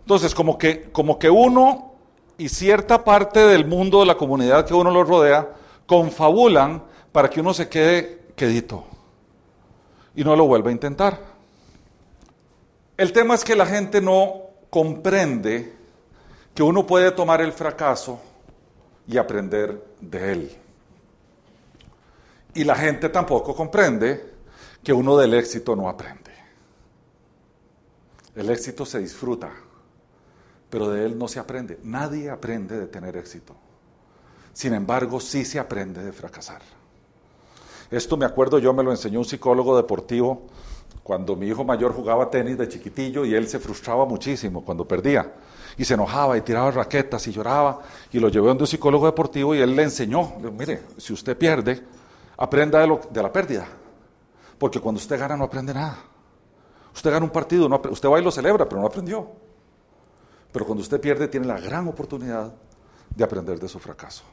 Entonces, 0.00 0.34
como 0.34 0.58
que, 0.58 0.90
como 0.90 1.18
que 1.18 1.30
uno 1.30 1.92
y 2.36 2.48
cierta 2.48 3.04
parte 3.04 3.40
del 3.40 3.66
mundo 3.66 4.00
de 4.00 4.06
la 4.06 4.16
comunidad 4.16 4.66
que 4.66 4.74
uno 4.74 4.90
lo 4.90 5.04
rodea 5.04 5.48
confabulan 5.86 6.82
para 7.12 7.28
que 7.28 7.40
uno 7.40 7.52
se 7.54 7.68
quede 7.68 8.22
quedito 8.36 8.84
y 10.14 10.24
no 10.24 10.36
lo 10.36 10.46
vuelva 10.46 10.70
a 10.70 10.72
intentar. 10.72 11.18
El 12.96 13.12
tema 13.12 13.34
es 13.34 13.44
que 13.44 13.56
la 13.56 13.66
gente 13.66 14.00
no 14.00 14.42
comprende 14.70 15.72
que 16.54 16.62
uno 16.62 16.86
puede 16.86 17.10
tomar 17.12 17.40
el 17.40 17.52
fracaso 17.52 18.20
y 19.06 19.16
aprender 19.16 19.82
de 20.00 20.32
él. 20.32 20.58
Y 22.54 22.64
la 22.64 22.74
gente 22.74 23.08
tampoco 23.08 23.54
comprende 23.54 24.32
que 24.82 24.92
uno 24.92 25.16
del 25.16 25.34
éxito 25.34 25.74
no 25.74 25.88
aprende. 25.88 26.30
El 28.34 28.50
éxito 28.50 28.84
se 28.84 28.98
disfruta, 28.98 29.50
pero 30.70 30.90
de 30.90 31.04
él 31.04 31.18
no 31.18 31.28
se 31.28 31.38
aprende. 31.38 31.78
Nadie 31.82 32.30
aprende 32.30 32.78
de 32.78 32.86
tener 32.86 33.16
éxito. 33.16 33.54
Sin 34.52 34.74
embargo, 34.74 35.20
sí 35.20 35.44
se 35.44 35.58
aprende 35.58 36.02
de 36.02 36.12
fracasar. 36.12 36.60
Esto 37.90 38.16
me 38.16 38.24
acuerdo, 38.24 38.58
yo 38.58 38.72
me 38.72 38.82
lo 38.82 38.90
enseñó 38.90 39.18
un 39.18 39.24
psicólogo 39.24 39.76
deportivo 39.76 40.46
cuando 41.02 41.36
mi 41.36 41.46
hijo 41.46 41.64
mayor 41.64 41.92
jugaba 41.92 42.30
tenis 42.30 42.56
de 42.56 42.68
chiquitillo 42.68 43.24
y 43.24 43.34
él 43.34 43.48
se 43.48 43.58
frustraba 43.58 44.06
muchísimo 44.06 44.64
cuando 44.64 44.86
perdía. 44.86 45.32
Y 45.76 45.84
se 45.84 45.94
enojaba 45.94 46.36
y 46.36 46.42
tiraba 46.42 46.70
raquetas 46.70 47.26
y 47.26 47.32
lloraba. 47.32 47.80
Y 48.12 48.20
lo 48.20 48.28
llevé 48.28 48.48
donde 48.48 48.64
un 48.64 48.68
psicólogo 48.68 49.06
deportivo 49.06 49.54
y 49.54 49.60
él 49.60 49.74
le 49.74 49.82
enseñó, 49.82 50.34
mire, 50.56 50.82
si 50.96 51.12
usted 51.12 51.36
pierde, 51.36 51.82
aprenda 52.36 52.78
de, 52.78 52.98
de 53.10 53.22
la 53.22 53.32
pérdida. 53.32 53.66
Porque 54.58 54.80
cuando 54.80 55.00
usted 55.00 55.18
gana 55.18 55.36
no 55.36 55.44
aprende 55.44 55.74
nada. 55.74 55.98
Usted 56.94 57.10
gana 57.10 57.24
un 57.24 57.32
partido, 57.32 57.68
no, 57.68 57.80
usted 57.90 58.08
va 58.08 58.20
y 58.20 58.24
lo 58.24 58.30
celebra, 58.30 58.68
pero 58.68 58.80
no 58.80 58.86
aprendió. 58.86 59.26
Pero 60.52 60.66
cuando 60.66 60.82
usted 60.82 61.00
pierde 61.00 61.26
tiene 61.28 61.46
la 61.46 61.58
gran 61.58 61.88
oportunidad 61.88 62.52
de 63.14 63.24
aprender 63.24 63.58
de 63.58 63.68
su 63.68 63.78
fracaso. 63.78 64.24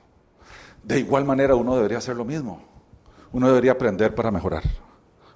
De 0.84 1.00
igual 1.00 1.26
manera 1.26 1.56
uno 1.56 1.76
debería 1.76 1.98
hacer 1.98 2.16
lo 2.16 2.26
mismo. 2.26 2.62
Uno 3.32 3.48
debería 3.48 3.74
aprender 3.74 4.16
para 4.16 4.32
mejorar. 4.32 4.64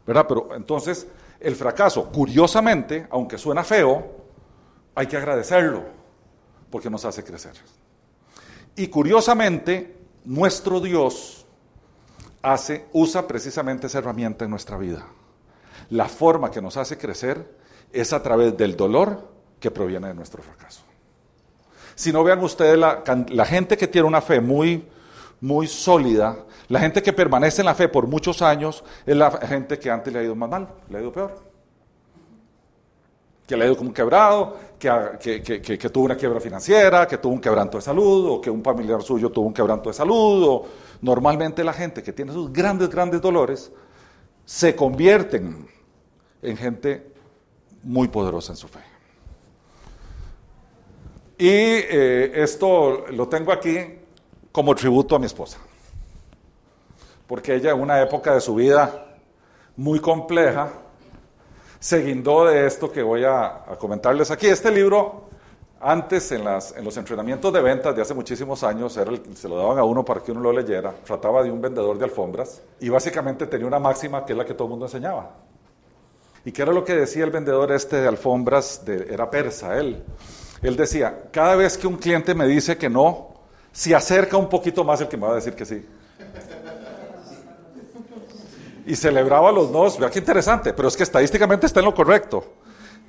¿Verdad? 0.05 0.25
Pero 0.27 0.55
entonces 0.55 1.07
el 1.39 1.55
fracaso, 1.55 2.09
curiosamente, 2.11 3.07
aunque 3.09 3.37
suena 3.37 3.63
feo, 3.63 4.23
hay 4.95 5.07
que 5.07 5.17
agradecerlo 5.17 5.83
porque 6.69 6.89
nos 6.89 7.05
hace 7.05 7.23
crecer. 7.23 7.53
Y 8.75 8.87
curiosamente, 8.87 9.95
nuestro 10.23 10.79
Dios 10.79 11.45
hace, 12.41 12.85
usa 12.93 13.27
precisamente 13.27 13.87
esa 13.87 13.99
herramienta 13.99 14.45
en 14.45 14.51
nuestra 14.51 14.77
vida. 14.77 15.05
La 15.89 16.07
forma 16.07 16.49
que 16.49 16.61
nos 16.61 16.77
hace 16.77 16.97
crecer 16.97 17.57
es 17.91 18.13
a 18.13 18.23
través 18.23 18.57
del 18.57 18.75
dolor 18.75 19.29
que 19.59 19.69
proviene 19.69 20.07
de 20.07 20.13
nuestro 20.13 20.41
fracaso. 20.41 20.81
Si 21.95 22.11
no 22.11 22.23
vean 22.23 22.39
ustedes 22.43 22.77
la, 22.77 23.03
la 23.29 23.45
gente 23.45 23.77
que 23.77 23.87
tiene 23.87 24.07
una 24.07 24.21
fe 24.21 24.41
muy 24.41 24.87
muy 25.43 25.67
sólida, 25.67 26.37
la 26.69 26.79
gente 26.79 27.03
que 27.03 27.11
permanece 27.11 27.61
en 27.61 27.65
la 27.65 27.75
fe 27.75 27.89
por 27.89 28.07
muchos 28.07 28.41
años 28.41 28.81
es 29.05 29.13
la 29.13 29.29
gente 29.29 29.77
que 29.77 29.91
antes 29.91 30.13
le 30.13 30.19
ha 30.19 30.23
ido 30.23 30.35
más 30.35 30.49
mal, 30.49 30.69
le 30.89 30.97
ha 30.97 31.01
ido 31.01 31.11
peor. 31.11 31.35
Que 33.45 33.57
le 33.57 33.65
ha 33.65 33.67
ido 33.67 33.75
como 33.75 33.93
quebrado, 33.93 34.57
que, 34.79 35.89
tuvo 35.91 36.05
una 36.05 36.15
quiebra 36.15 36.39
financiera, 36.39 37.05
que 37.05 37.17
tuvo 37.17 37.33
un 37.33 37.41
quebranto 37.41 37.77
de 37.77 37.81
salud, 37.81 38.29
o 38.29 38.41
que 38.41 38.49
un 38.49 38.63
familiar 38.63 39.01
suyo 39.01 39.29
tuvo 39.31 39.47
un 39.47 39.53
quebranto 39.53 39.89
de 39.89 39.93
salud. 39.93 40.43
O 40.47 40.65
normalmente 41.01 41.61
la 41.61 41.73
gente 41.73 42.01
que 42.01 42.13
tiene 42.13 42.31
esos 42.31 42.53
grandes, 42.53 42.89
grandes 42.89 43.19
dolores 43.19 43.69
se 44.45 44.73
convierten 44.73 45.67
en 46.41 46.55
gente 46.55 47.11
muy 47.83 48.07
poderosa 48.07 48.53
en 48.53 48.57
su 48.57 48.69
fe. 48.69 48.79
Y 51.37 51.49
eh, 51.49 52.31
esto 52.33 53.07
lo 53.09 53.27
tengo 53.27 53.51
aquí 53.51 54.02
como 54.53 54.73
tributo 54.75 55.15
a 55.17 55.19
mi 55.19 55.25
esposa. 55.25 55.57
Porque 57.27 57.55
ella 57.55 57.71
en 57.71 57.81
una 57.81 58.01
época 58.01 58.35
de 58.35 58.39
su 58.39 58.55
vida 58.55 59.17
muy 59.75 59.99
compleja 59.99 60.71
se 61.79 62.01
guindó 62.01 62.45
de 62.45 62.67
esto 62.67 62.89
que 62.89 63.01
voy 63.01 63.25
a, 63.25 63.65
comentarles 63.79 64.29
aquí. 64.31 64.47
Este 64.47 64.71
libro, 64.71 65.23
antes 65.81 66.31
en, 66.31 66.45
las, 66.45 66.77
en, 66.77 66.85
los 66.85 66.95
entrenamientos 66.95 67.51
de 67.51 67.61
ventas 67.61 67.95
de 67.95 68.03
hace 68.03 68.13
muchísimos 68.13 68.63
años, 68.63 68.95
era 68.95 69.11
se 69.35 69.49
lo 69.49 69.57
daban 69.57 69.79
a 69.79 69.83
uno 69.83 70.05
para 70.05 70.21
que 70.21 70.31
uno 70.31 70.39
lo 70.39 70.53
leyera. 70.53 70.93
Trataba 71.03 71.43
de 71.43 71.51
un 71.51 71.59
vendedor 71.59 71.97
de 71.97 72.05
alfombras 72.05 72.61
y 72.79 72.89
básicamente 72.89 73.47
tenía 73.47 73.65
una 73.65 73.79
máxima 73.79 74.23
que 74.23 74.33
es 74.33 74.37
la 74.37 74.45
que 74.45 74.53
todo 74.53 74.65
el 74.65 74.69
mundo 74.69 74.85
enseñaba. 74.85 75.31
¿Y 76.45 76.51
qué 76.51 76.61
era 76.61 76.71
lo 76.71 76.85
que 76.85 76.93
decía 76.93 77.23
el 77.23 77.31
vendedor 77.31 77.71
este 77.71 77.97
de 77.97 78.07
alfombras? 78.07 78.85
De, 78.85 79.07
era 79.11 79.29
persa, 79.31 79.77
él. 79.79 80.03
Él 80.61 80.75
decía, 80.75 81.23
cada 81.31 81.55
vez 81.55 81.77
que 81.77 81.87
un 81.87 81.97
cliente 81.97 82.35
me 82.35 82.47
dice 82.47 82.77
que 82.77 82.89
no, 82.89 83.32
se 83.73 83.95
acerca 83.95 84.37
un 84.37 84.47
poquito 84.47 84.83
más 84.83 85.01
el 85.01 85.07
que 85.07 85.17
me 85.17 85.25
va 85.25 85.33
a 85.33 85.35
decir 85.35 85.55
que 85.55 85.65
sí. 85.65 85.83
Y 88.85 88.95
celebraba 88.95 89.51
los 89.51 89.71
dos, 89.71 89.97
vea 89.97 90.09
qué 90.11 90.19
interesante, 90.19 90.73
pero 90.73 90.87
es 90.87 90.95
que 90.95 91.03
estadísticamente 91.03 91.65
está 91.65 91.79
en 91.79 91.87
lo 91.87 91.95
correcto. 91.95 92.45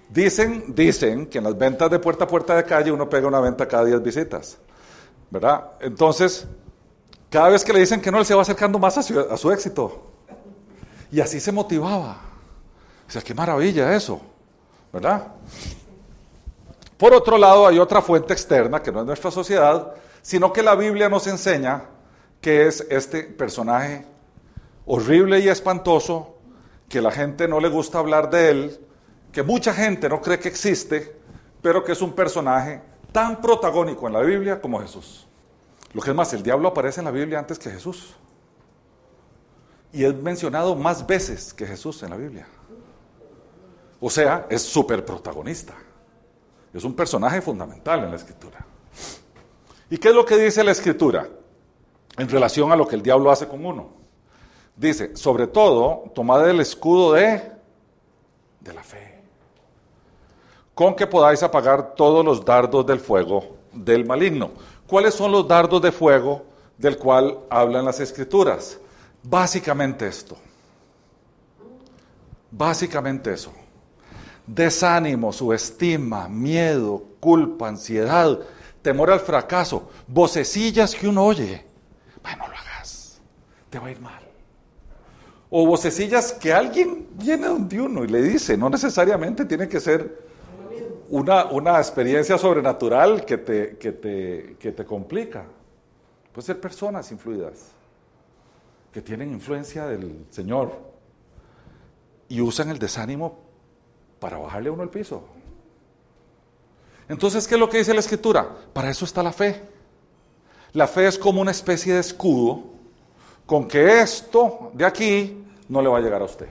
Dicen, 0.08 0.74
dicen 0.74 1.26
que 1.26 1.38
en 1.38 1.44
las 1.44 1.58
ventas 1.58 1.90
de 1.90 1.98
puerta 1.98 2.24
a 2.24 2.28
puerta 2.28 2.56
de 2.56 2.64
calle 2.64 2.90
uno 2.90 3.08
pega 3.08 3.28
una 3.28 3.40
venta 3.40 3.68
cada 3.68 3.84
10 3.84 4.02
visitas, 4.02 4.56
¿verdad? 5.30 5.72
Entonces, 5.80 6.46
cada 7.28 7.50
vez 7.50 7.64
que 7.64 7.72
le 7.72 7.80
dicen 7.80 8.00
que 8.00 8.10
no, 8.10 8.18
él 8.18 8.24
se 8.24 8.34
va 8.34 8.42
acercando 8.42 8.78
más 8.78 8.96
a 8.96 9.02
su, 9.02 9.18
a 9.18 9.36
su 9.36 9.50
éxito. 9.52 10.06
Y 11.10 11.20
así 11.20 11.40
se 11.40 11.52
motivaba. 11.52 12.16
O 13.06 13.10
sea, 13.10 13.20
qué 13.20 13.34
maravilla 13.34 13.94
eso, 13.94 14.20
¿verdad? 14.92 15.26
Por 16.96 17.12
otro 17.12 17.36
lado, 17.36 17.66
hay 17.66 17.78
otra 17.78 18.00
fuente 18.00 18.32
externa 18.32 18.80
que 18.80 18.92
no 18.92 19.00
es 19.00 19.06
nuestra 19.06 19.30
sociedad, 19.30 19.92
sino 20.24 20.54
que 20.54 20.62
la 20.62 20.74
Biblia 20.74 21.10
nos 21.10 21.26
enseña 21.26 21.82
que 22.40 22.66
es 22.66 22.86
este 22.88 23.24
personaje 23.24 24.06
horrible 24.86 25.38
y 25.40 25.48
espantoso, 25.48 26.38
que 26.88 27.02
la 27.02 27.10
gente 27.10 27.46
no 27.46 27.60
le 27.60 27.68
gusta 27.68 27.98
hablar 27.98 28.30
de 28.30 28.50
él, 28.50 28.80
que 29.30 29.42
mucha 29.42 29.74
gente 29.74 30.08
no 30.08 30.22
cree 30.22 30.38
que 30.38 30.48
existe, 30.48 31.14
pero 31.60 31.84
que 31.84 31.92
es 31.92 32.00
un 32.00 32.14
personaje 32.14 32.80
tan 33.12 33.42
protagónico 33.42 34.06
en 34.06 34.14
la 34.14 34.22
Biblia 34.22 34.62
como 34.62 34.80
Jesús. 34.80 35.28
Lo 35.92 36.00
que 36.00 36.10
es 36.10 36.16
más, 36.16 36.32
el 36.32 36.42
diablo 36.42 36.68
aparece 36.68 37.02
en 37.02 37.04
la 37.04 37.10
Biblia 37.10 37.38
antes 37.38 37.58
que 37.58 37.70
Jesús. 37.70 38.14
Y 39.92 40.04
es 40.04 40.14
mencionado 40.14 40.74
más 40.74 41.06
veces 41.06 41.52
que 41.52 41.66
Jesús 41.66 42.02
en 42.02 42.10
la 42.10 42.16
Biblia. 42.16 42.46
O 44.00 44.08
sea, 44.08 44.46
es 44.48 44.62
súper 44.62 45.04
protagonista. 45.04 45.74
Es 46.72 46.82
un 46.82 46.94
personaje 46.94 47.42
fundamental 47.42 48.04
en 48.04 48.10
la 48.10 48.16
escritura. 48.16 48.64
¿Y 49.94 49.98
qué 49.98 50.08
es 50.08 50.14
lo 50.16 50.26
que 50.26 50.36
dice 50.36 50.64
la 50.64 50.72
escritura 50.72 51.28
en 52.18 52.28
relación 52.28 52.72
a 52.72 52.74
lo 52.74 52.84
que 52.84 52.96
el 52.96 53.02
diablo 53.02 53.30
hace 53.30 53.46
con 53.46 53.64
uno? 53.64 53.90
Dice, 54.74 55.16
sobre 55.16 55.46
todo, 55.46 56.10
tomad 56.12 56.50
el 56.50 56.58
escudo 56.58 57.12
de, 57.12 57.40
de 58.58 58.72
la 58.72 58.82
fe, 58.82 59.22
con 60.74 60.96
que 60.96 61.06
podáis 61.06 61.44
apagar 61.44 61.94
todos 61.94 62.24
los 62.24 62.44
dardos 62.44 62.84
del 62.84 62.98
fuego 62.98 63.54
del 63.72 64.04
maligno. 64.04 64.50
¿Cuáles 64.88 65.14
son 65.14 65.30
los 65.30 65.46
dardos 65.46 65.80
de 65.80 65.92
fuego 65.92 66.42
del 66.76 66.98
cual 66.98 67.38
hablan 67.48 67.84
las 67.84 68.00
escrituras? 68.00 68.80
Básicamente 69.22 70.08
esto. 70.08 70.36
Básicamente 72.50 73.32
eso. 73.32 73.52
Desánimo, 74.44 75.32
subestima, 75.32 76.28
miedo, 76.28 77.00
culpa, 77.20 77.68
ansiedad, 77.68 78.40
temor 78.84 79.10
al 79.10 79.20
fracaso, 79.20 79.88
vocecillas 80.06 80.94
que 80.94 81.08
uno 81.08 81.24
oye. 81.24 81.64
Bueno, 82.22 82.46
lo 82.46 82.54
hagas, 82.54 83.18
te 83.70 83.78
va 83.78 83.86
a 83.86 83.90
ir 83.90 84.00
mal. 84.00 84.22
O 85.48 85.66
vocecillas 85.66 86.34
que 86.34 86.52
alguien 86.52 87.08
viene 87.14 87.46
donde 87.46 87.80
uno 87.80 88.04
y 88.04 88.08
le 88.08 88.20
dice, 88.20 88.58
no 88.58 88.68
necesariamente 88.68 89.46
tiene 89.46 89.68
que 89.68 89.80
ser 89.80 90.22
una, 91.08 91.46
una 91.46 91.78
experiencia 91.78 92.36
sobrenatural 92.36 93.24
que 93.24 93.38
te, 93.38 93.78
que, 93.78 93.92
te, 93.92 94.56
que 94.60 94.72
te 94.72 94.84
complica. 94.84 95.46
Puede 96.32 96.44
ser 96.44 96.60
personas 96.60 97.10
influidas 97.10 97.70
que 98.92 99.00
tienen 99.00 99.32
influencia 99.32 99.86
del 99.86 100.26
Señor 100.28 100.72
y 102.28 102.42
usan 102.42 102.68
el 102.68 102.78
desánimo 102.78 103.38
para 104.18 104.36
bajarle 104.36 104.68
a 104.68 104.72
uno 104.72 104.82
el 104.82 104.90
piso. 104.90 105.24
Entonces, 107.08 107.46
¿qué 107.46 107.54
es 107.54 107.60
lo 107.60 107.68
que 107.68 107.78
dice 107.78 107.94
la 107.94 108.00
escritura? 108.00 108.48
Para 108.72 108.90
eso 108.90 109.04
está 109.04 109.22
la 109.22 109.32
fe. 109.32 109.62
La 110.72 110.86
fe 110.86 111.06
es 111.06 111.18
como 111.18 111.40
una 111.40 111.50
especie 111.50 111.94
de 111.94 112.00
escudo 112.00 112.64
con 113.46 113.68
que 113.68 114.00
esto 114.00 114.70
de 114.72 114.84
aquí 114.84 115.44
no 115.68 115.82
le 115.82 115.88
va 115.88 115.98
a 115.98 116.00
llegar 116.00 116.22
a 116.22 116.24
usted. 116.24 116.48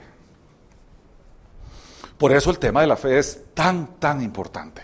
Por 2.18 2.32
eso 2.32 2.52
el 2.52 2.60
tema 2.60 2.82
de 2.82 2.88
la 2.88 2.96
fe 2.96 3.18
es 3.18 3.42
tan, 3.54 4.00
tan 4.00 4.22
importante. 4.22 4.82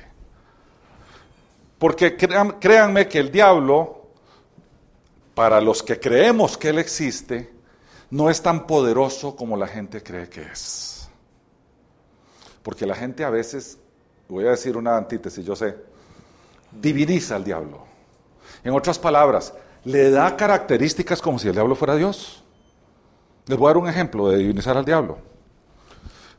Porque 1.77 2.17
créanme 2.17 3.07
que 3.07 3.19
el 3.19 3.31
diablo, 3.31 4.09
para 5.33 5.61
los 5.61 5.81
que 5.81 5.99
creemos 5.99 6.57
que 6.57 6.69
él 6.69 6.79
existe, 6.79 7.53
no 8.09 8.29
es 8.29 8.41
tan 8.41 8.67
poderoso 8.67 9.35
como 9.35 9.55
la 9.55 9.67
gente 9.67 10.03
cree 10.03 10.27
que 10.27 10.41
es. 10.41 11.07
Porque 12.63 12.85
la 12.85 12.95
gente 12.95 13.23
a 13.23 13.29
veces, 13.29 13.77
voy 14.29 14.45
a 14.45 14.51
decir 14.51 14.77
una 14.77 14.95
antítesis, 14.95 15.43
yo 15.43 15.55
sé, 15.55 15.75
diviniza 16.71 17.35
al 17.35 17.43
diablo. 17.43 17.79
En 18.63 18.73
otras 18.73 18.99
palabras, 18.99 19.53
le 19.83 20.11
da 20.11 20.37
características 20.37 21.21
como 21.21 21.39
si 21.39 21.47
el 21.47 21.53
diablo 21.53 21.75
fuera 21.75 21.95
Dios. 21.95 22.43
Les 23.47 23.57
voy 23.57 23.67
a 23.67 23.69
dar 23.69 23.77
un 23.77 23.89
ejemplo 23.89 24.29
de 24.29 24.37
divinizar 24.37 24.77
al 24.77 24.85
diablo. 24.85 25.17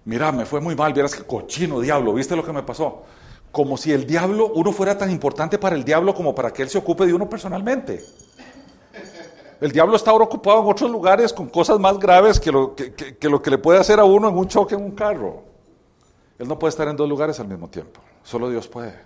Mira, 0.04 0.30
me 0.30 0.46
fue 0.46 0.60
muy 0.60 0.76
mal, 0.76 0.92
vieras 0.92 1.14
que 1.14 1.24
cochino 1.24 1.80
diablo, 1.80 2.14
¿viste 2.14 2.36
lo 2.36 2.44
que 2.44 2.52
me 2.52 2.62
pasó? 2.62 3.02
Como 3.50 3.76
si 3.76 3.92
el 3.92 4.06
diablo, 4.06 4.52
uno 4.54 4.72
fuera 4.72 4.96
tan 4.96 5.10
importante 5.10 5.58
para 5.58 5.74
el 5.74 5.82
diablo 5.82 6.14
como 6.14 6.34
para 6.34 6.52
que 6.52 6.62
él 6.62 6.70
se 6.70 6.78
ocupe 6.78 7.04
de 7.04 7.12
uno 7.12 7.28
personalmente. 7.28 8.04
El 9.60 9.72
diablo 9.72 9.96
está 9.96 10.12
ahora 10.12 10.24
ocupado 10.24 10.62
en 10.62 10.68
otros 10.68 10.90
lugares 10.90 11.32
con 11.32 11.48
cosas 11.48 11.78
más 11.80 11.98
graves 11.98 12.38
que 12.38 12.52
lo 12.52 12.74
que, 12.74 13.16
lo 13.28 13.42
que 13.42 13.50
le 13.50 13.58
puede 13.58 13.80
hacer 13.80 13.98
a 13.98 14.04
uno 14.04 14.28
en 14.28 14.38
un 14.38 14.46
choque 14.46 14.74
en 14.74 14.82
un 14.82 14.92
carro. 14.92 15.49
Él 16.40 16.48
no 16.48 16.58
puede 16.58 16.70
estar 16.70 16.88
en 16.88 16.96
dos 16.96 17.06
lugares 17.06 17.38
al 17.38 17.48
mismo 17.48 17.68
tiempo. 17.68 18.00
Solo 18.24 18.48
Dios 18.48 18.66
puede. 18.66 18.98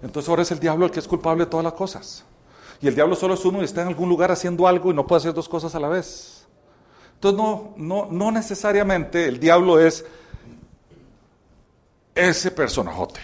Entonces 0.00 0.28
ahora 0.28 0.42
es 0.42 0.52
el 0.52 0.60
diablo 0.60 0.86
el 0.86 0.92
que 0.92 1.00
es 1.00 1.08
culpable 1.08 1.44
de 1.44 1.50
todas 1.50 1.64
las 1.64 1.72
cosas. 1.72 2.24
Y 2.80 2.86
el 2.86 2.94
diablo 2.94 3.16
solo 3.16 3.34
es 3.34 3.44
uno 3.44 3.62
y 3.62 3.64
está 3.64 3.82
en 3.82 3.88
algún 3.88 4.08
lugar 4.08 4.30
haciendo 4.30 4.68
algo 4.68 4.92
y 4.92 4.94
no 4.94 5.04
puede 5.04 5.18
hacer 5.18 5.34
dos 5.34 5.48
cosas 5.48 5.74
a 5.74 5.80
la 5.80 5.88
vez. 5.88 6.46
Entonces 7.14 7.36
no, 7.36 7.74
no, 7.76 8.06
no 8.08 8.30
necesariamente 8.30 9.26
el 9.26 9.40
diablo 9.40 9.80
es 9.80 10.06
ese 12.14 12.52
personajote. 12.52 13.18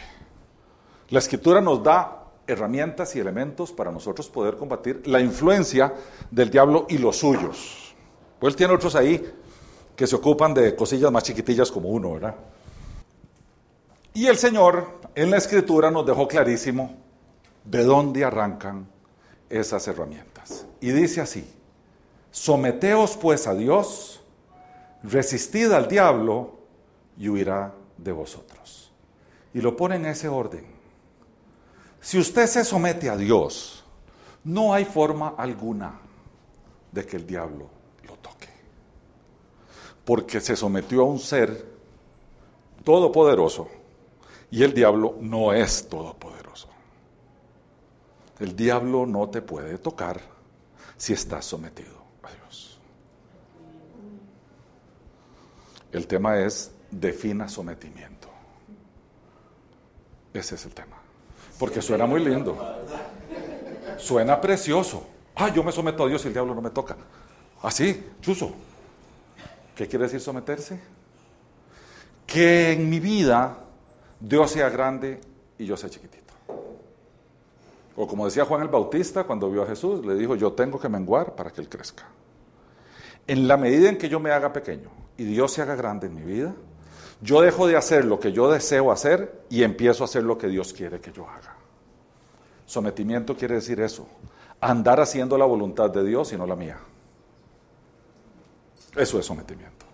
La 1.10 1.20
escritura 1.20 1.60
nos 1.60 1.80
da 1.80 2.19
herramientas 2.46 3.14
y 3.16 3.20
elementos 3.20 3.72
para 3.72 3.90
nosotros 3.90 4.28
poder 4.28 4.56
combatir 4.56 5.06
la 5.06 5.20
influencia 5.20 5.94
del 6.30 6.50
diablo 6.50 6.86
y 6.88 6.98
los 6.98 7.18
suyos. 7.18 7.94
Pues 8.38 8.52
él 8.52 8.56
tiene 8.56 8.74
otros 8.74 8.94
ahí 8.94 9.32
que 9.94 10.06
se 10.06 10.16
ocupan 10.16 10.54
de 10.54 10.74
cosillas 10.74 11.12
más 11.12 11.24
chiquitillas 11.24 11.70
como 11.70 11.90
uno, 11.90 12.14
¿verdad? 12.14 12.34
Y 14.14 14.26
el 14.26 14.36
Señor 14.36 15.00
en 15.14 15.30
la 15.30 15.36
escritura 15.36 15.90
nos 15.90 16.06
dejó 16.06 16.26
clarísimo 16.26 16.96
de 17.64 17.84
dónde 17.84 18.24
arrancan 18.24 18.88
esas 19.48 19.86
herramientas. 19.88 20.66
Y 20.80 20.90
dice 20.90 21.20
así, 21.20 21.44
someteos 22.30 23.16
pues 23.16 23.46
a 23.46 23.54
Dios, 23.54 24.22
resistid 25.02 25.70
al 25.72 25.88
diablo 25.88 26.60
y 27.18 27.28
huirá 27.28 27.74
de 27.98 28.12
vosotros. 28.12 28.92
Y 29.52 29.60
lo 29.60 29.76
pone 29.76 29.96
en 29.96 30.06
ese 30.06 30.28
orden. 30.28 30.79
Si 32.00 32.18
usted 32.18 32.46
se 32.46 32.64
somete 32.64 33.10
a 33.10 33.16
Dios, 33.16 33.84
no 34.44 34.72
hay 34.72 34.84
forma 34.84 35.34
alguna 35.36 36.00
de 36.90 37.06
que 37.06 37.16
el 37.16 37.26
diablo 37.26 37.68
lo 38.06 38.14
toque. 38.16 38.48
Porque 40.04 40.40
se 40.40 40.56
sometió 40.56 41.02
a 41.02 41.04
un 41.04 41.18
ser 41.18 41.66
todopoderoso 42.84 43.68
y 44.50 44.62
el 44.62 44.72
diablo 44.72 45.16
no 45.20 45.52
es 45.52 45.88
todopoderoso. 45.88 46.68
El 48.38 48.56
diablo 48.56 49.04
no 49.04 49.28
te 49.28 49.42
puede 49.42 49.76
tocar 49.78 50.20
si 50.96 51.12
estás 51.12 51.44
sometido 51.44 51.96
a 52.22 52.32
Dios. 52.32 52.80
El 55.92 56.06
tema 56.06 56.38
es 56.38 56.72
defina 56.90 57.48
sometimiento. 57.48 58.28
Ese 60.32 60.54
es 60.54 60.64
el 60.64 60.72
tema. 60.72 60.99
Porque 61.60 61.82
suena 61.82 62.06
muy 62.06 62.24
lindo. 62.24 62.56
Suena 63.98 64.40
precioso. 64.40 65.06
Ah, 65.36 65.50
yo 65.50 65.62
me 65.62 65.70
someto 65.70 66.04
a 66.04 66.08
Dios 66.08 66.24
y 66.24 66.28
el 66.28 66.32
diablo 66.32 66.54
no 66.54 66.62
me 66.62 66.70
toca. 66.70 66.96
Así, 67.60 68.12
chuzo. 68.22 68.50
¿Qué 69.76 69.86
quiere 69.86 70.06
decir 70.06 70.22
someterse? 70.22 70.80
Que 72.26 72.72
en 72.72 72.88
mi 72.88 72.98
vida 72.98 73.58
Dios 74.18 74.52
sea 74.52 74.70
grande 74.70 75.20
y 75.58 75.66
yo 75.66 75.76
sea 75.76 75.90
chiquitito. 75.90 76.32
O 77.94 78.06
como 78.06 78.24
decía 78.24 78.46
Juan 78.46 78.62
el 78.62 78.68
Bautista 78.68 79.24
cuando 79.24 79.50
vio 79.50 79.62
a 79.62 79.66
Jesús, 79.66 80.04
le 80.06 80.14
dijo, 80.14 80.36
yo 80.36 80.52
tengo 80.52 80.80
que 80.80 80.88
menguar 80.88 81.34
para 81.34 81.50
que 81.50 81.60
Él 81.60 81.68
crezca. 81.68 82.04
En 83.26 83.46
la 83.46 83.58
medida 83.58 83.90
en 83.90 83.98
que 83.98 84.08
yo 84.08 84.18
me 84.18 84.30
haga 84.30 84.50
pequeño 84.50 84.88
y 85.18 85.24
Dios 85.24 85.52
se 85.52 85.60
haga 85.60 85.74
grande 85.74 86.06
en 86.06 86.14
mi 86.14 86.22
vida, 86.22 86.54
yo 87.22 87.40
dejo 87.42 87.66
de 87.66 87.76
hacer 87.76 88.04
lo 88.04 88.18
que 88.18 88.32
yo 88.32 88.50
deseo 88.50 88.90
hacer 88.90 89.44
y 89.50 89.62
empiezo 89.62 90.04
a 90.04 90.06
hacer 90.06 90.22
lo 90.22 90.38
que 90.38 90.48
Dios 90.48 90.72
quiere 90.72 91.00
que 91.00 91.12
yo 91.12 91.28
haga. 91.28 91.56
Sometimiento 92.66 93.36
quiere 93.36 93.56
decir 93.56 93.80
eso, 93.80 94.06
andar 94.60 95.00
haciendo 95.00 95.36
la 95.36 95.44
voluntad 95.44 95.90
de 95.90 96.04
Dios 96.04 96.32
y 96.32 96.36
no 96.36 96.46
la 96.46 96.56
mía. 96.56 96.78
Eso 98.96 99.18
es 99.18 99.26
sometimiento. 99.26 99.86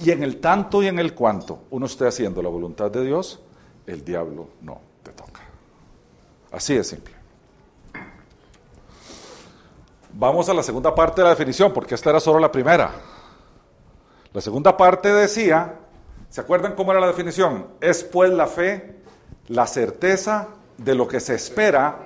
Y 0.00 0.10
en 0.10 0.22
el 0.22 0.40
tanto 0.40 0.82
y 0.82 0.88
en 0.88 0.98
el 0.98 1.14
cuanto 1.14 1.64
uno 1.70 1.86
esté 1.86 2.06
haciendo 2.06 2.42
la 2.42 2.48
voluntad 2.48 2.90
de 2.90 3.04
Dios, 3.04 3.40
el 3.86 4.04
diablo 4.04 4.48
no 4.62 4.80
te 5.02 5.12
toca. 5.12 5.40
Así 6.50 6.74
de 6.74 6.84
simple. 6.84 7.14
Vamos 10.14 10.48
a 10.48 10.54
la 10.54 10.62
segunda 10.62 10.94
parte 10.94 11.20
de 11.20 11.24
la 11.24 11.30
definición, 11.30 11.72
porque 11.72 11.94
esta 11.94 12.10
era 12.10 12.20
solo 12.20 12.38
la 12.38 12.52
primera. 12.52 12.90
La 14.32 14.40
segunda 14.40 14.76
parte 14.76 15.12
decía, 15.12 15.78
¿se 16.32 16.40
acuerdan 16.40 16.74
cómo 16.74 16.92
era 16.92 17.00
la 17.00 17.06
definición? 17.06 17.68
Es 17.80 18.02
pues 18.02 18.32
la 18.32 18.46
fe, 18.46 18.96
la 19.48 19.66
certeza 19.66 20.48
de 20.78 20.94
lo 20.94 21.06
que 21.06 21.20
se 21.20 21.34
espera, 21.34 21.98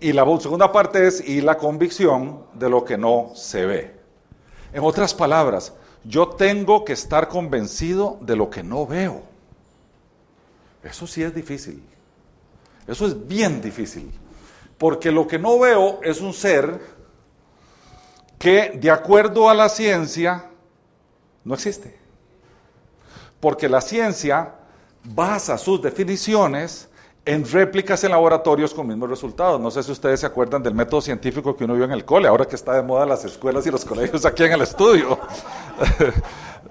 y 0.00 0.12
la 0.12 0.24
segunda 0.40 0.72
parte 0.72 1.06
es 1.06 1.20
y 1.28 1.42
la 1.42 1.58
convicción 1.58 2.46
de 2.54 2.70
lo 2.70 2.84
que 2.84 2.96
no 2.96 3.32
se 3.34 3.66
ve. 3.66 3.94
En 4.72 4.82
otras 4.82 5.12
palabras, 5.12 5.74
yo 6.04 6.28
tengo 6.28 6.86
que 6.86 6.94
estar 6.94 7.28
convencido 7.28 8.18
de 8.22 8.34
lo 8.34 8.48
que 8.48 8.62
no 8.62 8.86
veo. 8.86 9.22
Eso 10.82 11.06
sí 11.06 11.22
es 11.22 11.34
difícil. 11.34 11.82
Eso 12.86 13.06
es 13.06 13.28
bien 13.28 13.60
difícil. 13.60 14.10
Porque 14.78 15.10
lo 15.12 15.26
que 15.26 15.38
no 15.38 15.58
veo 15.58 16.00
es 16.02 16.22
un 16.22 16.32
ser 16.32 16.80
que, 18.38 18.78
de 18.80 18.90
acuerdo 18.90 19.50
a 19.50 19.54
la 19.54 19.68
ciencia, 19.68 20.46
no 21.44 21.54
existe. 21.54 22.07
Porque 23.40 23.68
la 23.68 23.80
ciencia 23.80 24.54
basa 25.04 25.58
sus 25.58 25.80
definiciones 25.80 26.88
en 27.24 27.44
réplicas 27.44 28.02
en 28.04 28.10
laboratorios 28.10 28.72
con 28.72 28.86
mismos 28.86 29.10
resultados. 29.10 29.60
No 29.60 29.70
sé 29.70 29.82
si 29.82 29.92
ustedes 29.92 30.20
se 30.20 30.26
acuerdan 30.26 30.62
del 30.62 30.74
método 30.74 31.02
científico 31.02 31.54
que 31.54 31.64
uno 31.64 31.74
vio 31.74 31.84
en 31.84 31.92
el 31.92 32.06
cole, 32.06 32.26
ahora 32.26 32.46
que 32.46 32.56
está 32.56 32.72
de 32.72 32.82
moda 32.82 33.04
las 33.04 33.22
escuelas 33.24 33.66
y 33.66 33.70
los 33.70 33.84
colegios 33.84 34.24
aquí 34.24 34.44
en 34.44 34.52
el 34.52 34.62
estudio. 34.62 35.18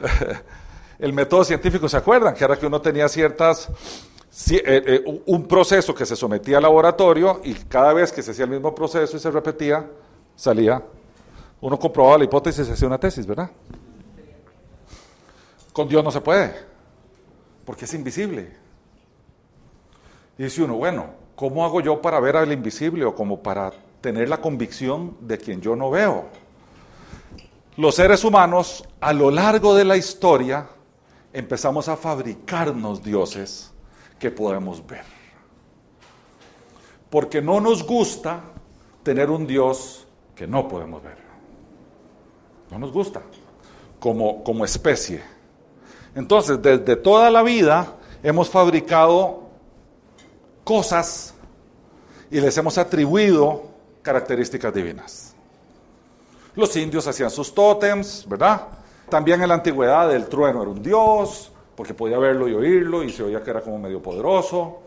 el 0.99 1.13
método 1.13 1.43
científico, 1.43 1.87
¿se 1.87 1.97
acuerdan? 1.97 2.33
Que 2.33 2.43
era 2.43 2.57
que 2.57 2.65
uno 2.65 2.81
tenía 2.81 3.07
ciertas, 3.07 3.69
eh, 4.49 4.61
eh, 4.65 5.21
un 5.27 5.47
proceso 5.47 5.93
que 5.93 6.07
se 6.07 6.15
sometía 6.15 6.57
al 6.57 6.63
laboratorio 6.63 7.39
y 7.43 7.53
cada 7.53 7.93
vez 7.93 8.11
que 8.11 8.23
se 8.23 8.31
hacía 8.31 8.45
el 8.45 8.51
mismo 8.51 8.73
proceso 8.73 9.15
y 9.15 9.19
se 9.19 9.29
repetía, 9.29 9.85
salía, 10.35 10.81
uno 11.61 11.77
comprobaba 11.77 12.17
la 12.17 12.23
hipótesis 12.23 12.61
y 12.61 12.65
se 12.65 12.73
hacía 12.73 12.87
una 12.87 12.99
tesis, 12.99 13.27
¿verdad? 13.27 13.51
Con 15.77 15.87
Dios 15.87 16.03
no 16.03 16.09
se 16.09 16.21
puede, 16.21 16.55
porque 17.63 17.85
es 17.85 17.93
invisible. 17.93 18.51
Y 20.35 20.45
dice 20.45 20.63
uno, 20.63 20.73
bueno, 20.73 21.05
¿cómo 21.35 21.63
hago 21.63 21.81
yo 21.81 22.01
para 22.01 22.19
ver 22.19 22.35
al 22.35 22.51
invisible 22.51 23.05
o 23.05 23.13
como 23.13 23.43
para 23.43 23.71
tener 24.01 24.27
la 24.27 24.41
convicción 24.41 25.17
de 25.21 25.37
quien 25.37 25.61
yo 25.61 25.75
no 25.75 25.91
veo? 25.91 26.29
Los 27.75 27.93
seres 27.93 28.23
humanos 28.23 28.89
a 28.99 29.13
lo 29.13 29.29
largo 29.29 29.75
de 29.75 29.85
la 29.85 29.95
historia 29.95 30.67
empezamos 31.31 31.87
a 31.89 31.95
fabricarnos 31.95 33.03
dioses 33.03 33.71
que 34.17 34.31
podemos 34.31 34.83
ver. 34.83 35.05
Porque 37.11 37.39
no 37.39 37.61
nos 37.61 37.85
gusta 37.85 38.41
tener 39.03 39.29
un 39.29 39.45
Dios 39.45 40.07
que 40.33 40.47
no 40.47 40.67
podemos 40.67 41.03
ver. 41.03 41.19
No 42.71 42.79
nos 42.79 42.91
gusta 42.91 43.21
como, 43.99 44.43
como 44.43 44.65
especie. 44.65 45.36
Entonces, 46.17 46.59
desde 46.59 46.95
toda 46.95 47.29
la 47.29 47.43
vida 47.43 47.93
hemos 48.23 48.49
fabricado 48.49 49.43
cosas 50.63 51.35
y 52.31 52.41
les 52.41 52.57
hemos 52.57 52.79
atribuido 52.79 53.65
características 54.01 54.73
divinas. 54.73 55.35
Los 56.55 56.75
indios 56.75 57.05
hacían 57.05 57.29
sus 57.29 57.53
tótems, 57.53 58.25
¿verdad? 58.27 58.63
También 59.09 59.43
en 59.43 59.49
la 59.49 59.53
antigüedad 59.53 60.11
el 60.11 60.25
trueno 60.25 60.63
era 60.63 60.71
un 60.71 60.81
dios, 60.81 61.51
porque 61.75 61.93
podía 61.93 62.17
verlo 62.17 62.47
y 62.47 62.55
oírlo 62.55 63.03
y 63.03 63.11
se 63.11 63.21
oía 63.21 63.43
que 63.43 63.51
era 63.51 63.61
como 63.61 63.77
medio 63.77 64.01
poderoso. 64.01 64.79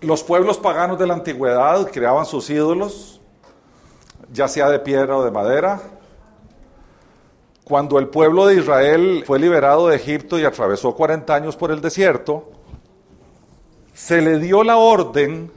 Los 0.00 0.24
pueblos 0.24 0.58
paganos 0.58 0.98
de 0.98 1.06
la 1.06 1.14
antigüedad 1.14 1.88
creaban 1.92 2.26
sus 2.26 2.50
ídolos, 2.50 3.20
ya 4.32 4.48
sea 4.48 4.68
de 4.70 4.80
piedra 4.80 5.16
o 5.18 5.24
de 5.24 5.30
madera. 5.30 5.80
Cuando 7.68 7.98
el 7.98 8.06
pueblo 8.06 8.46
de 8.46 8.58
Israel 8.58 9.24
fue 9.26 9.40
liberado 9.40 9.88
de 9.88 9.96
Egipto 9.96 10.38
y 10.38 10.44
atravesó 10.44 10.94
40 10.94 11.34
años 11.34 11.56
por 11.56 11.72
el 11.72 11.80
desierto, 11.80 12.48
se 13.92 14.22
le 14.22 14.38
dio 14.38 14.62
la 14.62 14.76
orden 14.76 15.50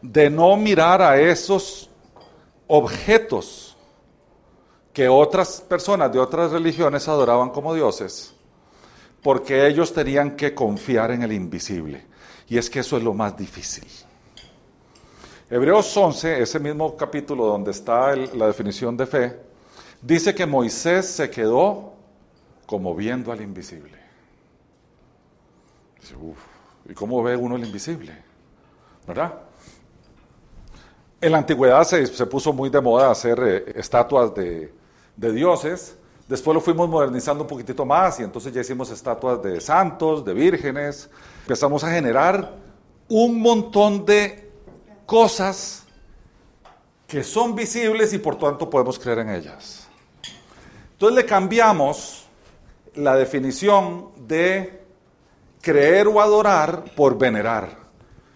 de 0.00 0.30
no 0.30 0.56
mirar 0.56 1.02
a 1.02 1.20
esos 1.20 1.90
objetos 2.68 3.76
que 4.92 5.08
otras 5.08 5.60
personas 5.60 6.12
de 6.12 6.20
otras 6.20 6.52
religiones 6.52 7.08
adoraban 7.08 7.50
como 7.50 7.74
dioses, 7.74 8.32
porque 9.24 9.66
ellos 9.66 9.92
tenían 9.92 10.36
que 10.36 10.54
confiar 10.54 11.10
en 11.10 11.24
el 11.24 11.32
invisible. 11.32 12.06
Y 12.48 12.58
es 12.58 12.70
que 12.70 12.78
eso 12.78 12.96
es 12.96 13.02
lo 13.02 13.12
más 13.12 13.36
difícil. 13.36 13.88
Hebreos 15.50 15.96
11, 15.96 16.40
ese 16.42 16.60
mismo 16.60 16.96
capítulo 16.96 17.46
donde 17.46 17.72
está 17.72 18.14
la 18.14 18.46
definición 18.46 18.96
de 18.96 19.06
fe, 19.06 19.49
dice 20.02 20.34
que 20.34 20.46
Moisés 20.46 21.06
se 21.06 21.30
quedó 21.30 21.92
como 22.66 22.94
viendo 22.94 23.32
al 23.32 23.40
invisible. 23.40 23.98
¿Y 26.88 26.94
cómo 26.94 27.22
ve 27.22 27.36
uno 27.36 27.56
el 27.56 27.64
invisible? 27.64 28.16
¿Verdad? 29.06 29.34
En 31.20 31.32
la 31.32 31.38
antigüedad 31.38 31.84
se, 31.84 32.26
puso 32.26 32.52
muy 32.52 32.70
de 32.70 32.80
moda 32.80 33.10
hacer 33.10 33.38
eh, 33.44 33.72
estatuas 33.76 34.34
de, 34.34 34.72
de 35.16 35.32
dioses. 35.32 35.96
Después 36.26 36.54
lo 36.54 36.60
fuimos 36.60 36.88
modernizando 36.88 37.42
un 37.42 37.48
poquitito 37.48 37.84
más 37.84 38.20
y 38.20 38.22
entonces 38.22 38.52
ya 38.52 38.60
hicimos 38.60 38.90
estatuas 38.90 39.42
de 39.42 39.60
santos, 39.60 40.24
de 40.24 40.32
vírgenes. 40.32 41.10
Empezamos 41.42 41.84
a 41.84 41.90
generar 41.90 42.54
un 43.08 43.40
montón 43.40 44.06
de 44.06 44.50
cosas 45.04 45.84
que 47.06 47.24
son 47.24 47.56
visibles 47.56 48.12
y 48.12 48.18
por 48.18 48.36
tanto 48.36 48.70
podemos 48.70 48.98
creer 48.98 49.18
en 49.18 49.30
ellas. 49.30 49.79
Entonces 51.00 51.16
le 51.16 51.24
cambiamos 51.24 52.26
la 52.96 53.16
definición 53.16 54.10
de 54.18 54.84
creer 55.62 56.06
o 56.06 56.20
adorar 56.20 56.92
por 56.94 57.16
venerar. 57.16 57.70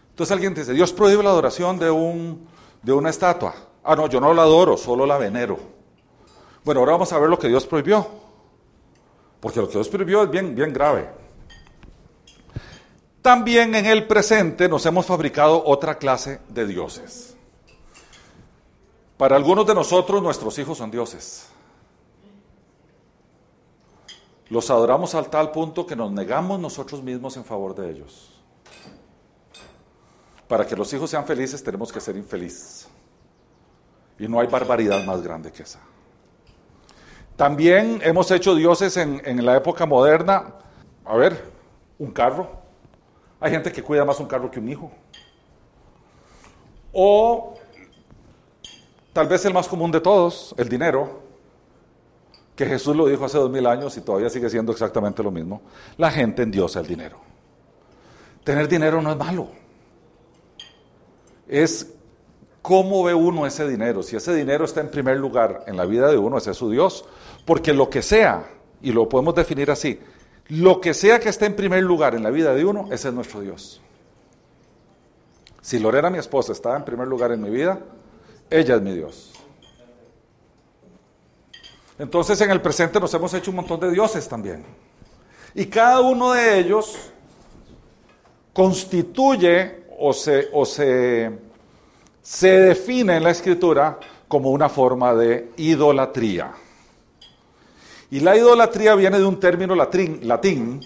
Entonces 0.09 0.33
alguien 0.33 0.55
dice, 0.55 0.72
Dios 0.72 0.90
prohíbe 0.90 1.22
la 1.22 1.29
adoración 1.29 1.79
de 1.79 1.90
un 1.90 2.48
de 2.81 2.90
una 2.90 3.11
estatua. 3.11 3.55
Ah, 3.85 3.94
no, 3.94 4.07
yo 4.07 4.18
no 4.18 4.33
la 4.33 4.44
adoro, 4.44 4.79
solo 4.79 5.05
la 5.05 5.18
venero. 5.18 5.59
Bueno, 6.64 6.81
ahora 6.81 6.92
vamos 6.92 7.12
a 7.12 7.18
ver 7.18 7.29
lo 7.29 7.38
que 7.38 7.48
Dios 7.48 7.66
prohibió. 7.66 8.07
Porque 9.40 9.61
lo 9.61 9.66
que 9.66 9.74
Dios 9.74 9.88
prohibió 9.90 10.22
es 10.22 10.31
bien, 10.31 10.55
bien 10.55 10.72
grave. 10.72 11.11
También 13.20 13.74
en 13.74 13.85
el 13.85 14.07
presente 14.07 14.70
nos 14.70 14.87
hemos 14.87 15.05
fabricado 15.05 15.62
otra 15.66 15.98
clase 15.98 16.40
de 16.48 16.66
dioses. 16.66 17.37
Para 19.18 19.37
algunos 19.37 19.66
de 19.66 19.74
nosotros 19.74 20.22
nuestros 20.22 20.59
hijos 20.59 20.79
son 20.79 20.90
dioses. 20.90 21.50
Los 24.50 24.70
adoramos 24.70 25.14
al 25.14 25.30
tal 25.30 25.50
punto 25.50 25.87
que 25.87 25.96
nos 25.96 26.12
negamos 26.12 26.61
nosotros 26.61 27.02
mismos 27.02 27.37
en 27.37 27.44
favor 27.44 27.74
de 27.74 27.90
ellos. 27.90 28.30
Para 30.48 30.66
que 30.66 30.76
los 30.76 30.92
hijos 30.92 31.11
sean 31.11 31.24
felices 31.24 31.62
tenemos 31.62 31.90
que 31.90 32.00
ser 32.00 32.16
infelices. 32.16 32.88
Y 34.18 34.28
no 34.28 34.38
hay 34.40 34.46
barbaridad 34.46 35.02
más 35.04 35.22
grande 35.22 35.50
que 35.50 35.62
esa. 35.62 35.80
También 37.37 38.00
hemos 38.04 38.30
hecho 38.30 38.54
dioses 38.54 38.96
en, 38.96 39.44
la 39.44 39.57
época 39.57 39.87
moderna. 39.87 40.54
A 41.04 41.16
ver, 41.16 41.50
un 41.98 42.12
carro. 42.12 42.48
Hay 43.40 43.50
gente 43.50 43.72
que 43.72 43.83
cuida 43.83 44.04
más 44.04 44.20
un 44.20 44.26
carro 44.26 44.50
que 44.50 44.61
un 44.61 44.68
hijo. 44.68 44.92
O 46.92 47.54
tal 49.12 49.26
vez 49.26 49.44
el 49.44 49.52
más 49.52 49.66
común 49.66 49.90
de 49.90 50.00
todos, 50.00 50.54
el 50.57 50.68
dinero, 50.68 51.22
que 52.56 52.66
Jesús 52.66 52.96
lo 52.96 53.06
dijo 53.06 53.24
hace 53.24 53.38
dos 53.38 53.50
mil 53.50 53.66
años 53.66 53.96
y 53.96 54.00
todavía 54.00 54.30
sigue 54.30 54.48
siendo 54.48 54.72
exactamente 54.72 55.22
lo 55.22 55.30
mismo. 55.30 55.62
La 55.96 56.10
gente 56.10 56.42
endiosa 56.42 56.80
el 56.80 56.86
dinero. 56.86 57.18
Tener 58.44 58.68
dinero 58.68 59.00
no 59.02 59.10
es 59.10 59.16
malo 59.16 59.48
es 61.48 61.92
cómo 62.62 63.04
ve 63.04 63.14
uno 63.14 63.46
ese 63.46 63.68
dinero. 63.68 64.02
Si 64.02 64.16
ese 64.16 64.34
dinero 64.34 64.64
está 64.64 64.80
en 64.80 64.90
primer 64.90 65.18
lugar 65.18 65.64
en 65.66 65.76
la 65.76 65.84
vida 65.84 66.10
de 66.10 66.18
uno, 66.18 66.38
ese 66.38 66.52
es 66.52 66.56
su 66.56 66.70
Dios. 66.70 67.04
Porque 67.44 67.72
lo 67.72 67.90
que 67.90 68.02
sea, 68.02 68.46
y 68.82 68.92
lo 68.92 69.08
podemos 69.08 69.34
definir 69.34 69.70
así, 69.70 70.00
lo 70.48 70.80
que 70.80 70.94
sea 70.94 71.20
que 71.20 71.28
esté 71.28 71.46
en 71.46 71.56
primer 71.56 71.82
lugar 71.82 72.14
en 72.14 72.22
la 72.22 72.30
vida 72.30 72.54
de 72.54 72.64
uno, 72.64 72.88
ese 72.90 73.08
es 73.08 73.14
nuestro 73.14 73.40
Dios. 73.40 73.80
Si 75.60 75.78
Lorena, 75.78 76.10
mi 76.10 76.18
esposa, 76.18 76.52
está 76.52 76.76
en 76.76 76.84
primer 76.84 77.08
lugar 77.08 77.32
en 77.32 77.40
mi 77.42 77.50
vida, 77.50 77.80
ella 78.50 78.76
es 78.76 78.82
mi 78.82 78.94
Dios. 78.94 79.32
Entonces 81.98 82.40
en 82.40 82.50
el 82.50 82.61
presente 82.61 82.98
nos 82.98 83.12
hemos 83.14 83.33
hecho 83.35 83.50
un 83.50 83.57
montón 83.57 83.80
de 83.80 83.90
dioses 83.90 84.28
también. 84.28 84.64
Y 85.54 85.66
cada 85.66 86.00
uno 86.00 86.33
de 86.33 86.59
ellos 86.59 86.96
constituye 88.52 89.85
o 89.98 90.12
se, 90.12 90.48
o 90.52 90.64
se, 90.64 91.30
se 92.20 92.48
define 92.48 93.16
en 93.16 93.24
la 93.24 93.30
escritura 93.30 93.98
como 94.26 94.50
una 94.50 94.68
forma 94.68 95.14
de 95.14 95.52
idolatría. 95.57 96.52
Y 98.11 98.20
la 98.20 98.37
idolatría 98.37 98.94
viene 98.94 99.18
de 99.18 99.24
un 99.24 99.38
término 99.38 99.74
latín, 99.74 100.20
latín 100.22 100.80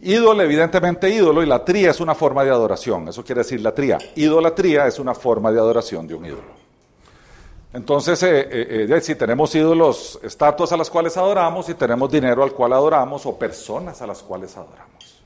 ídolo, 0.00 0.42
evidentemente 0.42 1.08
ídolo, 1.10 1.42
y 1.42 1.46
latría 1.46 1.90
es 1.90 2.00
una 2.00 2.14
forma 2.14 2.44
de 2.44 2.50
adoración, 2.50 3.08
eso 3.08 3.24
quiere 3.24 3.40
decir 3.40 3.60
latría. 3.60 3.98
Idolatría 4.14 4.86
es 4.86 4.98
una 4.98 5.14
forma 5.14 5.50
de 5.50 5.58
adoración 5.58 6.06
de 6.06 6.14
un 6.14 6.26
ídolo. 6.26 6.65
Entonces, 7.72 8.22
eh, 8.22 8.48
eh, 8.50 8.86
eh, 8.88 9.00
si 9.00 9.14
tenemos 9.14 9.54
ídolos, 9.54 10.18
estatuas 10.22 10.72
a 10.72 10.76
las 10.76 10.88
cuales 10.88 11.16
adoramos, 11.16 11.68
y 11.68 11.74
tenemos 11.74 12.10
dinero 12.10 12.42
al 12.42 12.52
cual 12.52 12.72
adoramos, 12.72 13.26
o 13.26 13.38
personas 13.38 14.00
a 14.00 14.06
las 14.06 14.22
cuales 14.22 14.56
adoramos. 14.56 15.22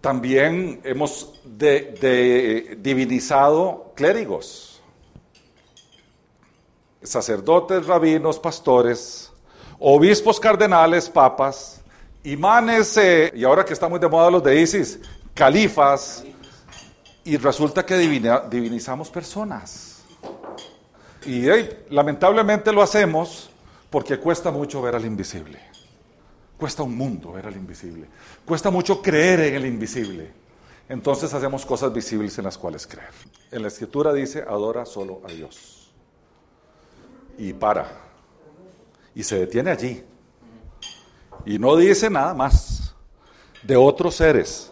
También 0.00 0.80
hemos 0.82 1.40
divinizado 1.44 3.92
clérigos, 3.94 4.80
sacerdotes, 7.02 7.86
rabinos, 7.86 8.38
pastores, 8.38 9.30
obispos, 9.78 10.40
cardenales, 10.40 11.08
papas, 11.08 11.82
imanes, 12.24 12.98
y 13.34 13.44
ahora 13.44 13.64
que 13.64 13.74
está 13.74 13.88
muy 13.88 13.98
de 13.98 14.08
moda 14.08 14.30
los 14.30 14.42
de 14.42 14.60
ISIS, 14.60 15.00
califas, 15.34 16.24
y 17.24 17.36
resulta 17.36 17.84
que 17.84 17.98
divinizamos 17.98 19.10
personas. 19.10 19.89
Y 21.26 21.46
lamentablemente 21.90 22.72
lo 22.72 22.82
hacemos 22.82 23.50
porque 23.90 24.18
cuesta 24.18 24.50
mucho 24.50 24.80
ver 24.80 24.94
al 24.94 25.04
invisible. 25.04 25.60
Cuesta 26.56 26.82
un 26.82 26.96
mundo 26.96 27.32
ver 27.32 27.46
al 27.46 27.56
invisible. 27.56 28.06
Cuesta 28.44 28.70
mucho 28.70 29.00
creer 29.02 29.40
en 29.40 29.54
el 29.54 29.66
invisible. 29.66 30.30
Entonces 30.88 31.32
hacemos 31.32 31.64
cosas 31.64 31.92
visibles 31.92 32.36
en 32.38 32.44
las 32.44 32.58
cuales 32.58 32.86
creer. 32.86 33.10
En 33.50 33.62
la 33.62 33.68
escritura 33.68 34.12
dice, 34.12 34.44
adora 34.46 34.84
solo 34.84 35.22
a 35.24 35.32
Dios. 35.32 35.90
Y 37.38 37.52
para. 37.52 37.90
Y 39.14 39.22
se 39.22 39.38
detiene 39.38 39.70
allí. 39.70 40.04
Y 41.46 41.58
no 41.58 41.76
dice 41.76 42.10
nada 42.10 42.34
más 42.34 42.94
de 43.62 43.76
otros 43.76 44.16
seres. 44.16 44.70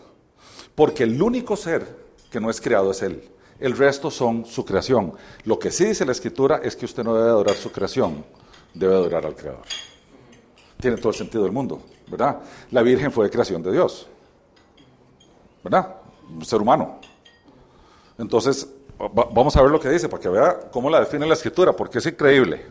Porque 0.75 1.05
el 1.05 1.21
único 1.23 1.57
ser 1.57 1.87
que 2.31 2.41
no 2.41 2.51
es 2.51 2.61
creado 2.61 2.91
es 2.91 3.03
Él. 3.03 3.31
El 3.61 3.77
resto 3.77 4.11
son 4.11 4.45
su 4.45 4.65
creación. 4.65 5.15
Lo 5.45 5.59
que 5.59 5.71
sí 5.71 5.87
dice 5.87 6.05
la 6.05 6.13
escritura 6.13 6.61
es 6.63 6.77
que 6.77 6.85
usted 6.85 7.03
no 7.05 7.15
debe 7.15 7.29
adorar 7.29 7.57
su 7.57 7.73
creación, 7.73 8.25
debe 8.75 8.95
adorar 8.95 9.27
al 9.27 9.35
Creador 9.35 9.65
tiene 10.81 10.97
todo 10.97 11.11
el 11.11 11.15
sentido 11.15 11.43
del 11.43 11.53
mundo, 11.53 11.83
¿verdad? 12.09 12.39
La 12.71 12.83
Virgen 12.83 13.11
fue 13.11 13.29
creación 13.31 13.63
de 13.63 13.73
Dios, 13.73 14.07
¿verdad? 15.63 15.97
Un 16.31 16.45
ser 16.45 16.61
humano. 16.61 17.01
Entonces, 18.17 18.69
vamos 18.99 19.57
a 19.57 19.63
ver 19.63 19.71
lo 19.71 19.81
que 19.81 19.89
dice, 19.89 20.09
para 20.09 20.23
que 20.23 20.29
vea 20.29 20.59
cómo 20.71 20.89
la 20.91 21.01
define 21.01 21.27
la 21.27 21.35
escritura, 21.35 21.73
porque 21.73 21.99
es 21.99 22.07
increíble. 22.07 22.67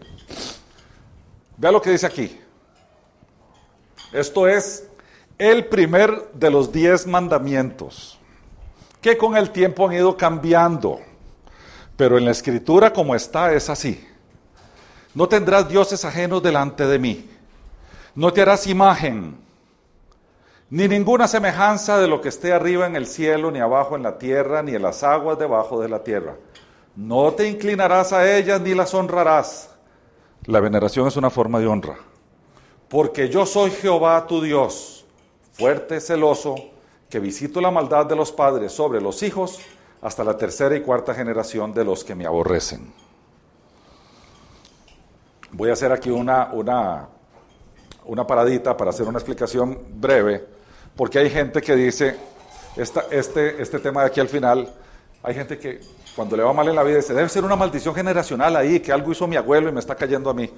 Vea 1.58 1.72
lo 1.72 1.82
que 1.82 1.92
dice 1.92 2.06
aquí. 2.06 2.40
Esto 4.14 4.48
es 4.48 4.88
el 5.38 5.66
primer 5.66 6.32
de 6.34 6.50
los 6.50 6.72
diez 6.72 7.06
mandamientos, 7.06 8.17
que 9.02 9.18
con 9.18 9.38
el 9.38 9.52
tiempo 9.52 9.88
han 9.88 9.94
ido 9.94 10.18
cambiando, 10.18 11.00
pero 11.96 12.18
en 12.18 12.26
la 12.26 12.32
escritura 12.32 12.92
como 12.94 13.16
está 13.16 13.54
es 13.54 13.70
así. 13.70 14.08
No 15.14 15.28
tendrás 15.28 15.68
dioses 15.68 16.06
ajenos 16.06 16.44
delante 16.44 16.86
de 16.86 17.00
mí. 17.00 17.30
No 18.16 18.34
te 18.34 18.42
harás 18.42 18.68
imagen, 18.68 19.38
ni 20.70 20.88
ninguna 20.88 21.28
semejanza 21.28 21.98
de 21.98 22.08
lo 22.08 22.20
que 22.20 22.30
esté 22.30 22.52
arriba 22.52 22.86
en 22.88 22.96
el 22.96 23.08
cielo, 23.08 23.52
ni 23.52 23.60
abajo 23.60 23.96
en 23.96 24.04
la 24.04 24.18
tierra, 24.18 24.62
ni 24.62 24.76
en 24.76 24.82
las 24.82 25.02
aguas 25.02 25.40
debajo 25.40 25.80
de 25.80 25.88
la 25.88 26.04
tierra. 26.04 26.36
No 26.96 27.32
te 27.34 27.48
inclinarás 27.48 28.12
a 28.12 28.36
ellas 28.36 28.60
ni 28.60 28.74
las 28.74 28.94
honrarás. 28.94 29.70
La 30.46 30.60
veneración 30.60 31.08
es 31.08 31.16
una 31.16 31.30
forma 31.30 31.60
de 31.60 31.68
honra. 31.68 31.96
Porque 32.90 33.30
yo 33.30 33.46
soy 33.46 33.72
Jehová 33.72 34.26
tu 34.28 34.42
Dios, 34.42 35.06
fuerte, 35.54 36.02
celoso, 36.02 36.56
que 37.10 37.20
visito 37.20 37.62
la 37.62 37.72
maldad 37.72 38.06
de 38.06 38.16
los 38.16 38.32
padres 38.32 38.72
sobre 38.72 39.02
los 39.02 39.24
hijos 39.24 39.60
hasta 40.02 40.24
la 40.24 40.38
tercera 40.38 40.76
y 40.76 40.82
cuarta 40.82 41.14
generación 41.14 41.74
de 41.74 41.86
los 41.86 42.04
que 42.04 42.16
me 42.16 42.26
aborrecen. 42.26 42.94
Voy 45.52 45.70
a 45.70 45.74
hacer 45.74 45.92
aquí 45.92 46.10
una, 46.10 46.52
una, 46.52 47.08
una 48.06 48.28
paradita 48.28 48.76
para 48.76 48.92
hacer 48.92 49.08
una 49.08 49.18
explicación 49.18 49.80
breve, 49.96 50.46
porque 50.96 51.20
hay 51.20 51.30
gente 51.30 51.62
que 51.62 51.76
dice, 51.76 52.18
este, 52.76 53.62
este 53.62 53.80
tema 53.80 54.02
de 54.02 54.08
aquí 54.08 54.20
al 54.20 54.28
final, 54.28 54.72
hay 55.24 55.34
gente 55.34 55.58
que 55.58 55.80
cuando 56.16 56.36
le 56.36 56.44
va 56.44 56.52
mal 56.52 56.68
en 56.68 56.76
la 56.76 56.84
vida 56.84 56.98
dice, 56.98 57.14
debe 57.14 57.30
ser 57.30 57.44
una 57.44 57.56
maldición 57.56 57.96
generacional 57.96 58.56
ahí, 58.56 58.80
que 58.80 58.92
algo 58.92 59.12
hizo 59.12 59.28
mi 59.28 59.36
abuelo 59.36 59.70
y 59.70 59.72
me 59.72 59.80
está 59.80 59.96
cayendo 59.96 60.30
a 60.30 60.34
mí. 60.34 60.52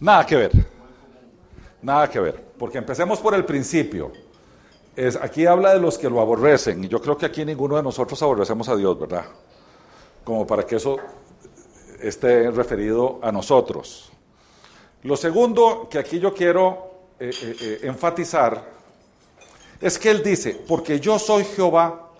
Nada 0.00 0.26
que 0.26 0.36
ver, 0.36 0.50
nada 1.80 2.08
que 2.10 2.18
ver, 2.18 2.42
porque 2.58 2.78
empecemos 2.78 3.20
por 3.20 3.34
el 3.34 3.44
principio. 3.44 4.10
Es, 4.96 5.16
aquí 5.16 5.46
habla 5.46 5.74
de 5.74 5.80
los 5.80 5.96
que 5.98 6.10
lo 6.10 6.20
aborrecen, 6.20 6.84
y 6.84 6.88
yo 6.88 7.00
creo 7.00 7.16
que 7.16 7.26
aquí 7.26 7.44
ninguno 7.44 7.76
de 7.76 7.82
nosotros 7.82 8.20
aborrecemos 8.22 8.68
a 8.68 8.76
Dios, 8.76 8.98
¿verdad? 8.98 9.24
Como 10.24 10.46
para 10.46 10.66
que 10.66 10.76
eso 10.76 10.96
esté 12.00 12.50
referido 12.50 13.18
a 13.22 13.30
nosotros. 13.30 14.10
Lo 15.02 15.16
segundo 15.16 15.88
que 15.90 15.98
aquí 15.98 16.18
yo 16.18 16.34
quiero 16.34 16.90
eh, 17.18 17.30
eh, 17.30 17.56
eh, 17.60 17.78
enfatizar 17.84 18.62
es 19.80 19.98
que 19.98 20.10
Él 20.10 20.22
dice, 20.22 20.62
porque 20.66 21.00
yo 21.00 21.18
soy 21.18 21.44
Jehová, 21.44 22.10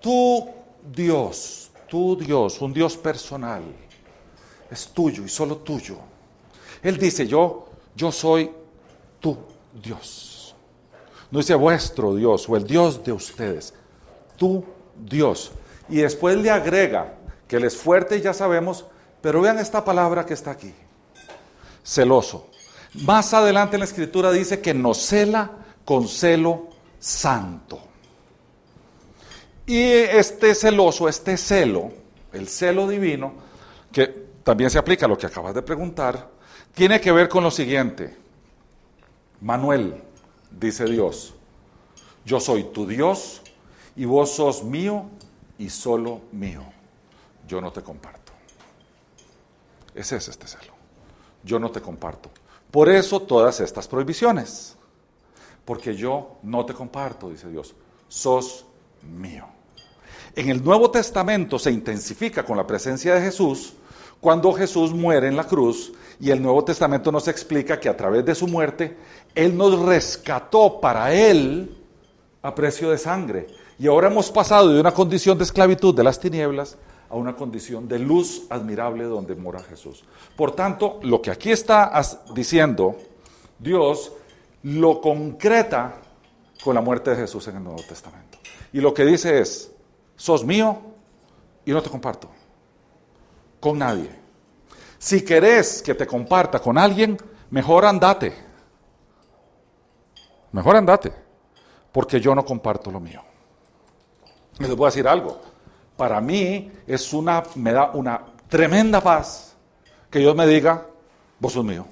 tu 0.00 0.48
Dios, 0.82 1.70
tu 1.86 2.16
Dios, 2.16 2.60
un 2.62 2.72
Dios 2.72 2.96
personal, 2.96 3.62
es 4.70 4.88
tuyo 4.88 5.24
y 5.24 5.28
solo 5.28 5.56
tuyo. 5.58 5.96
Él 6.82 6.96
dice, 6.96 7.26
yo, 7.26 7.66
yo 7.94 8.10
soy 8.10 8.50
tu 9.20 9.36
Dios. 9.82 10.27
No 11.30 11.38
dice 11.38 11.54
vuestro 11.54 12.14
Dios 12.14 12.48
o 12.48 12.56
el 12.56 12.64
Dios 12.64 13.04
de 13.04 13.12
ustedes, 13.12 13.74
tu 14.36 14.64
Dios. 14.96 15.52
Y 15.88 15.96
después 15.96 16.36
le 16.36 16.50
agrega 16.50 17.14
que 17.46 17.56
Él 17.56 17.64
es 17.64 17.76
fuerte 17.76 18.16
y 18.16 18.20
ya 18.20 18.32
sabemos, 18.32 18.86
pero 19.20 19.40
vean 19.40 19.58
esta 19.58 19.84
palabra 19.84 20.24
que 20.24 20.34
está 20.34 20.52
aquí. 20.52 20.72
Celoso. 21.84 22.48
Más 22.94 23.34
adelante 23.34 23.76
en 23.76 23.80
la 23.80 23.86
escritura 23.86 24.32
dice 24.32 24.60
que 24.60 24.74
nos 24.74 24.98
cela 24.98 25.50
con 25.84 26.08
celo 26.08 26.68
santo. 26.98 27.80
Y 29.66 29.82
este 29.82 30.54
celoso, 30.54 31.08
este 31.08 31.36
celo, 31.36 31.90
el 32.32 32.48
celo 32.48 32.88
divino, 32.88 33.34
que 33.92 34.06
también 34.42 34.70
se 34.70 34.78
aplica 34.78 35.04
a 35.04 35.08
lo 35.08 35.18
que 35.18 35.26
acabas 35.26 35.54
de 35.54 35.60
preguntar, 35.60 36.30
tiene 36.74 37.00
que 37.00 37.12
ver 37.12 37.28
con 37.28 37.44
lo 37.44 37.50
siguiente. 37.50 38.16
Manuel, 39.40 40.02
dice 40.50 40.84
Dios, 40.84 41.34
yo 42.24 42.40
soy 42.40 42.64
tu 42.64 42.86
Dios 42.86 43.42
y 43.96 44.04
vos 44.04 44.30
sos 44.32 44.62
mío 44.62 45.06
y 45.58 45.70
solo 45.70 46.20
mío. 46.32 46.62
Yo 47.46 47.60
no 47.60 47.72
te 47.72 47.82
comparto. 47.82 48.32
Ese 49.94 50.16
es 50.16 50.28
este 50.28 50.46
celo. 50.46 50.72
Yo 51.42 51.58
no 51.58 51.70
te 51.70 51.80
comparto. 51.80 52.30
Por 52.70 52.88
eso 52.88 53.20
todas 53.20 53.60
estas 53.60 53.88
prohibiciones. 53.88 54.76
Porque 55.64 55.94
yo 55.94 56.36
no 56.42 56.64
te 56.64 56.74
comparto, 56.74 57.30
dice 57.30 57.48
Dios. 57.48 57.74
Sos 58.08 58.66
mío. 59.02 59.46
En 60.34 60.50
el 60.50 60.62
Nuevo 60.62 60.90
Testamento 60.90 61.58
se 61.58 61.70
intensifica 61.70 62.44
con 62.44 62.56
la 62.56 62.66
presencia 62.66 63.14
de 63.14 63.22
Jesús 63.22 63.74
cuando 64.20 64.52
Jesús 64.52 64.92
muere 64.92 65.28
en 65.28 65.36
la 65.36 65.44
cruz 65.44 65.92
y 66.20 66.30
el 66.30 66.42
Nuevo 66.42 66.64
Testamento 66.64 67.12
nos 67.12 67.28
explica 67.28 67.78
que 67.78 67.88
a 67.88 67.96
través 67.96 68.24
de 68.24 68.34
su 68.34 68.48
muerte 68.48 68.96
Él 69.34 69.56
nos 69.56 69.78
rescató 69.80 70.80
para 70.80 71.14
Él 71.14 71.76
a 72.42 72.54
precio 72.54 72.90
de 72.90 72.98
sangre. 72.98 73.46
Y 73.78 73.86
ahora 73.86 74.08
hemos 74.08 74.30
pasado 74.30 74.72
de 74.72 74.80
una 74.80 74.92
condición 74.92 75.38
de 75.38 75.44
esclavitud 75.44 75.94
de 75.94 76.02
las 76.02 76.18
tinieblas 76.18 76.76
a 77.08 77.14
una 77.14 77.36
condición 77.36 77.86
de 77.88 78.00
luz 78.00 78.42
admirable 78.50 79.04
donde 79.04 79.36
mora 79.36 79.60
Jesús. 79.60 80.04
Por 80.36 80.52
tanto, 80.52 80.98
lo 81.02 81.22
que 81.22 81.30
aquí 81.30 81.52
está 81.52 81.92
diciendo 82.34 82.96
Dios 83.58 84.12
lo 84.64 85.00
concreta 85.00 85.94
con 86.62 86.74
la 86.74 86.80
muerte 86.80 87.10
de 87.10 87.16
Jesús 87.16 87.46
en 87.46 87.56
el 87.56 87.64
Nuevo 87.64 87.82
Testamento. 87.88 88.38
Y 88.72 88.80
lo 88.80 88.92
que 88.92 89.04
dice 89.04 89.40
es, 89.40 89.70
sos 90.16 90.44
mío 90.44 90.78
y 91.64 91.70
no 91.70 91.80
te 91.80 91.88
comparto 91.88 92.28
con 93.60 93.78
nadie. 93.78 94.10
Si 94.98 95.24
querés 95.24 95.82
que 95.82 95.94
te 95.94 96.06
comparta 96.06 96.58
con 96.58 96.76
alguien, 96.78 97.16
mejor 97.50 97.84
andate. 97.84 98.34
Mejor 100.52 100.76
andate, 100.76 101.12
porque 101.92 102.20
yo 102.20 102.34
no 102.34 102.44
comparto 102.44 102.90
lo 102.90 103.00
mío. 103.00 103.22
Les 104.58 104.74
voy 104.74 104.86
a 104.86 104.88
decir 104.88 105.06
algo 105.06 105.38
para 105.98 106.20
mí 106.20 106.70
es 106.86 107.12
una, 107.12 107.42
me 107.56 107.72
da 107.72 107.90
una 107.92 108.22
tremenda 108.48 109.00
paz 109.00 109.56
que 110.08 110.20
Dios 110.20 110.34
me 110.34 110.46
diga, 110.46 110.86
vos 111.40 111.52
sos 111.52 111.64
mío. 111.64 111.84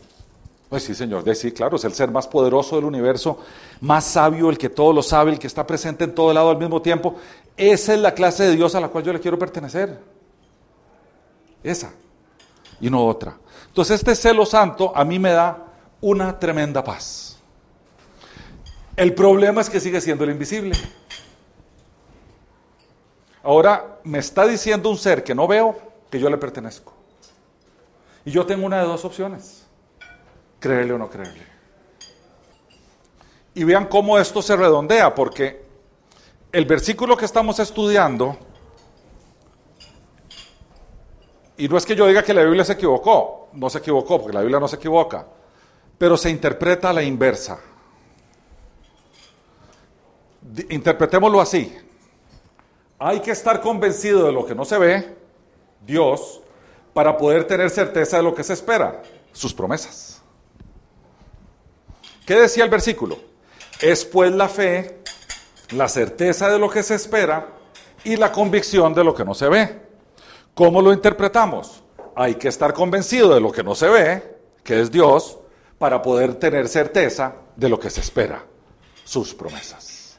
Pues 0.68 0.84
sí, 0.84 0.94
Señor, 0.94 1.24
de 1.24 1.34
sí, 1.34 1.50
claro, 1.50 1.76
es 1.76 1.84
el 1.84 1.92
ser 1.92 2.12
más 2.12 2.28
poderoso 2.28 2.76
del 2.76 2.84
universo, 2.84 3.40
más 3.80 4.04
sabio, 4.04 4.48
el 4.48 4.58
que 4.58 4.68
todo 4.68 4.92
lo 4.92 5.02
sabe, 5.02 5.32
el 5.32 5.40
que 5.40 5.48
está 5.48 5.66
presente 5.66 6.04
en 6.04 6.14
todo 6.14 6.32
lado 6.32 6.50
al 6.50 6.56
mismo 6.56 6.80
tiempo. 6.80 7.16
Esa 7.56 7.94
es 7.94 8.00
la 8.00 8.14
clase 8.14 8.44
de 8.44 8.54
Dios 8.54 8.76
a 8.76 8.80
la 8.80 8.88
cual 8.88 9.02
yo 9.02 9.12
le 9.12 9.18
quiero 9.18 9.38
pertenecer. 9.40 9.98
Esa. 11.66 11.92
Y 12.80 12.88
no 12.88 13.04
otra. 13.04 13.36
Entonces 13.66 13.98
este 13.98 14.14
celo 14.14 14.46
santo 14.46 14.92
a 14.94 15.04
mí 15.04 15.18
me 15.18 15.32
da 15.32 15.66
una 16.00 16.38
tremenda 16.38 16.84
paz. 16.84 17.38
El 18.94 19.14
problema 19.14 19.60
es 19.60 19.68
que 19.68 19.80
sigue 19.80 20.00
siendo 20.00 20.24
el 20.24 20.30
invisible. 20.30 20.76
Ahora 23.42 23.98
me 24.04 24.18
está 24.18 24.46
diciendo 24.46 24.88
un 24.90 24.96
ser 24.96 25.24
que 25.24 25.34
no 25.34 25.46
veo 25.46 25.76
que 26.10 26.20
yo 26.20 26.30
le 26.30 26.38
pertenezco. 26.38 26.94
Y 28.24 28.30
yo 28.30 28.46
tengo 28.46 28.64
una 28.64 28.78
de 28.78 28.86
dos 28.86 29.04
opciones. 29.04 29.66
Creerle 30.60 30.92
o 30.92 30.98
no 30.98 31.10
creerle. 31.10 31.46
Y 33.54 33.64
vean 33.64 33.86
cómo 33.86 34.18
esto 34.18 34.40
se 34.40 34.54
redondea, 34.54 35.14
porque 35.14 35.64
el 36.52 36.64
versículo 36.64 37.16
que 37.16 37.24
estamos 37.24 37.58
estudiando, 37.58 38.38
y 41.58 41.68
no 41.68 41.76
es 41.76 41.86
que 41.86 41.96
yo 41.96 42.06
diga 42.06 42.22
que 42.22 42.34
la 42.34 42.42
Biblia 42.42 42.64
se 42.64 42.74
equivocó, 42.74 43.48
no 43.54 43.70
se 43.70 43.78
equivocó, 43.78 44.20
porque 44.20 44.34
la 44.34 44.40
Biblia 44.40 44.60
no 44.60 44.68
se 44.68 44.76
equivoca, 44.76 45.26
pero 45.96 46.16
se 46.16 46.30
interpreta 46.30 46.90
a 46.90 46.92
la 46.92 47.02
inversa. 47.02 47.58
Interpretémoslo 50.68 51.40
así. 51.40 51.76
Hay 52.98 53.20
que 53.20 53.30
estar 53.30 53.60
convencido 53.60 54.26
de 54.26 54.32
lo 54.32 54.44
que 54.44 54.54
no 54.54 54.64
se 54.64 54.78
ve, 54.78 55.16
Dios, 55.84 56.40
para 56.92 57.16
poder 57.16 57.46
tener 57.46 57.70
certeza 57.70 58.18
de 58.18 58.22
lo 58.22 58.34
que 58.34 58.44
se 58.44 58.52
espera, 58.52 59.02
sus 59.32 59.52
promesas. 59.52 60.22
¿Qué 62.26 62.34
decía 62.34 62.64
el 62.64 62.70
versículo? 62.70 63.18
Es 63.80 64.04
pues 64.04 64.32
la 64.32 64.48
fe, 64.48 65.02
la 65.70 65.88
certeza 65.88 66.50
de 66.50 66.58
lo 66.58 66.68
que 66.68 66.82
se 66.82 66.94
espera 66.94 67.48
y 68.04 68.16
la 68.16 68.32
convicción 68.32 68.94
de 68.94 69.04
lo 69.04 69.14
que 69.14 69.24
no 69.24 69.34
se 69.34 69.48
ve. 69.48 69.85
¿Cómo 70.56 70.80
lo 70.80 70.90
interpretamos? 70.90 71.82
Hay 72.14 72.36
que 72.36 72.48
estar 72.48 72.72
convencido 72.72 73.34
de 73.34 73.42
lo 73.42 73.52
que 73.52 73.62
no 73.62 73.74
se 73.74 73.90
ve, 73.90 74.38
que 74.64 74.80
es 74.80 74.90
Dios, 74.90 75.38
para 75.76 76.00
poder 76.00 76.36
tener 76.36 76.66
certeza 76.66 77.34
de 77.54 77.68
lo 77.68 77.78
que 77.78 77.90
se 77.90 78.00
espera, 78.00 78.42
sus 79.04 79.34
promesas. 79.34 80.18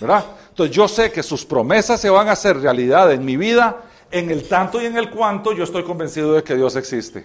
¿Verdad? 0.00 0.24
Entonces 0.48 0.74
yo 0.74 0.88
sé 0.88 1.12
que 1.12 1.22
sus 1.22 1.46
promesas 1.46 2.00
se 2.00 2.10
van 2.10 2.26
a 2.26 2.32
hacer 2.32 2.58
realidad 2.58 3.12
en 3.12 3.24
mi 3.24 3.36
vida 3.36 3.82
en 4.10 4.32
el 4.32 4.48
tanto 4.48 4.82
y 4.82 4.86
en 4.86 4.96
el 4.96 5.10
cuanto 5.10 5.52
yo 5.52 5.62
estoy 5.62 5.84
convencido 5.84 6.32
de 6.32 6.42
que 6.42 6.56
Dios 6.56 6.74
existe. 6.74 7.24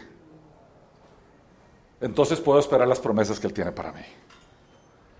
Entonces 2.00 2.40
puedo 2.40 2.60
esperar 2.60 2.88
las 2.88 3.00
promesas 3.00 3.40
que 3.40 3.48
Él 3.48 3.54
tiene 3.54 3.72
para 3.72 3.92
mí. 3.92 4.06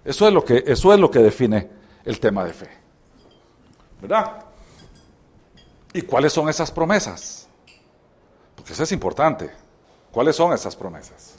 Eso 0.06 0.28
es 0.28 0.34
lo 0.36 0.46
que, 0.46 0.64
eso 0.68 0.94
es 0.94 1.00
lo 1.00 1.10
que 1.10 1.18
define 1.18 1.68
el 2.06 2.20
tema 2.20 2.46
de 2.46 2.54
fe. 2.54 2.70
¿Verdad? 4.02 4.47
¿Y 5.98 6.04
cuáles 6.04 6.32
son 6.32 6.48
esas 6.48 6.70
promesas? 6.70 7.48
Porque 8.56 8.74
eso 8.74 8.84
es 8.84 8.92
importante. 8.92 9.50
¿Cuáles 10.12 10.36
son 10.36 10.54
esas 10.54 10.76
promesas? 10.76 11.38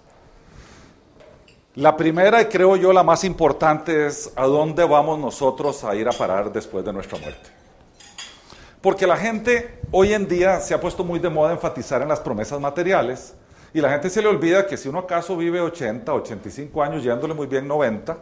La 1.77 1.97
primera 1.97 2.42
y 2.42 2.47
creo 2.47 2.75
yo 2.75 2.92
la 2.92 3.05
más 3.05 3.23
importante 3.23 4.09
es 4.09 4.33
a 4.35 4.47
dónde 4.47 4.85
vamos 4.85 5.16
nosotros 5.21 5.85
a 5.85 5.94
ir 5.94 6.09
a 6.09 6.11
parar 6.11 6.53
después 6.53 6.85
de 6.85 6.92
nuestra 6.92 7.21
muerte. 7.21 7.51
Porque 8.81 9.07
la 9.07 9.16
gente 9.16 9.79
hoy 9.92 10.12
en 10.12 10.27
día 10.27 10.59
se 10.59 10.75
ha 10.75 10.81
puesto 10.81 11.05
muy 11.05 11.21
de 11.21 11.31
moda 11.31 11.53
enfatizar 11.53 12.03
en 12.03 12.09
las 12.09 12.18
promesas 12.18 12.61
materiales 12.61 13.35
y 13.73 13.81
la 13.81 13.90
gente 13.90 14.11
se 14.11 14.21
le 14.21 14.27
olvida 14.27 14.66
que 14.66 14.77
si 14.77 14.88
uno 14.88 14.99
acaso 14.99 15.37
vive 15.37 15.61
80, 15.61 16.12
85 16.12 16.83
años, 16.83 17.05
yéndole 17.05 17.33
muy 17.33 17.47
bien 17.47 17.68
90, 17.68 18.18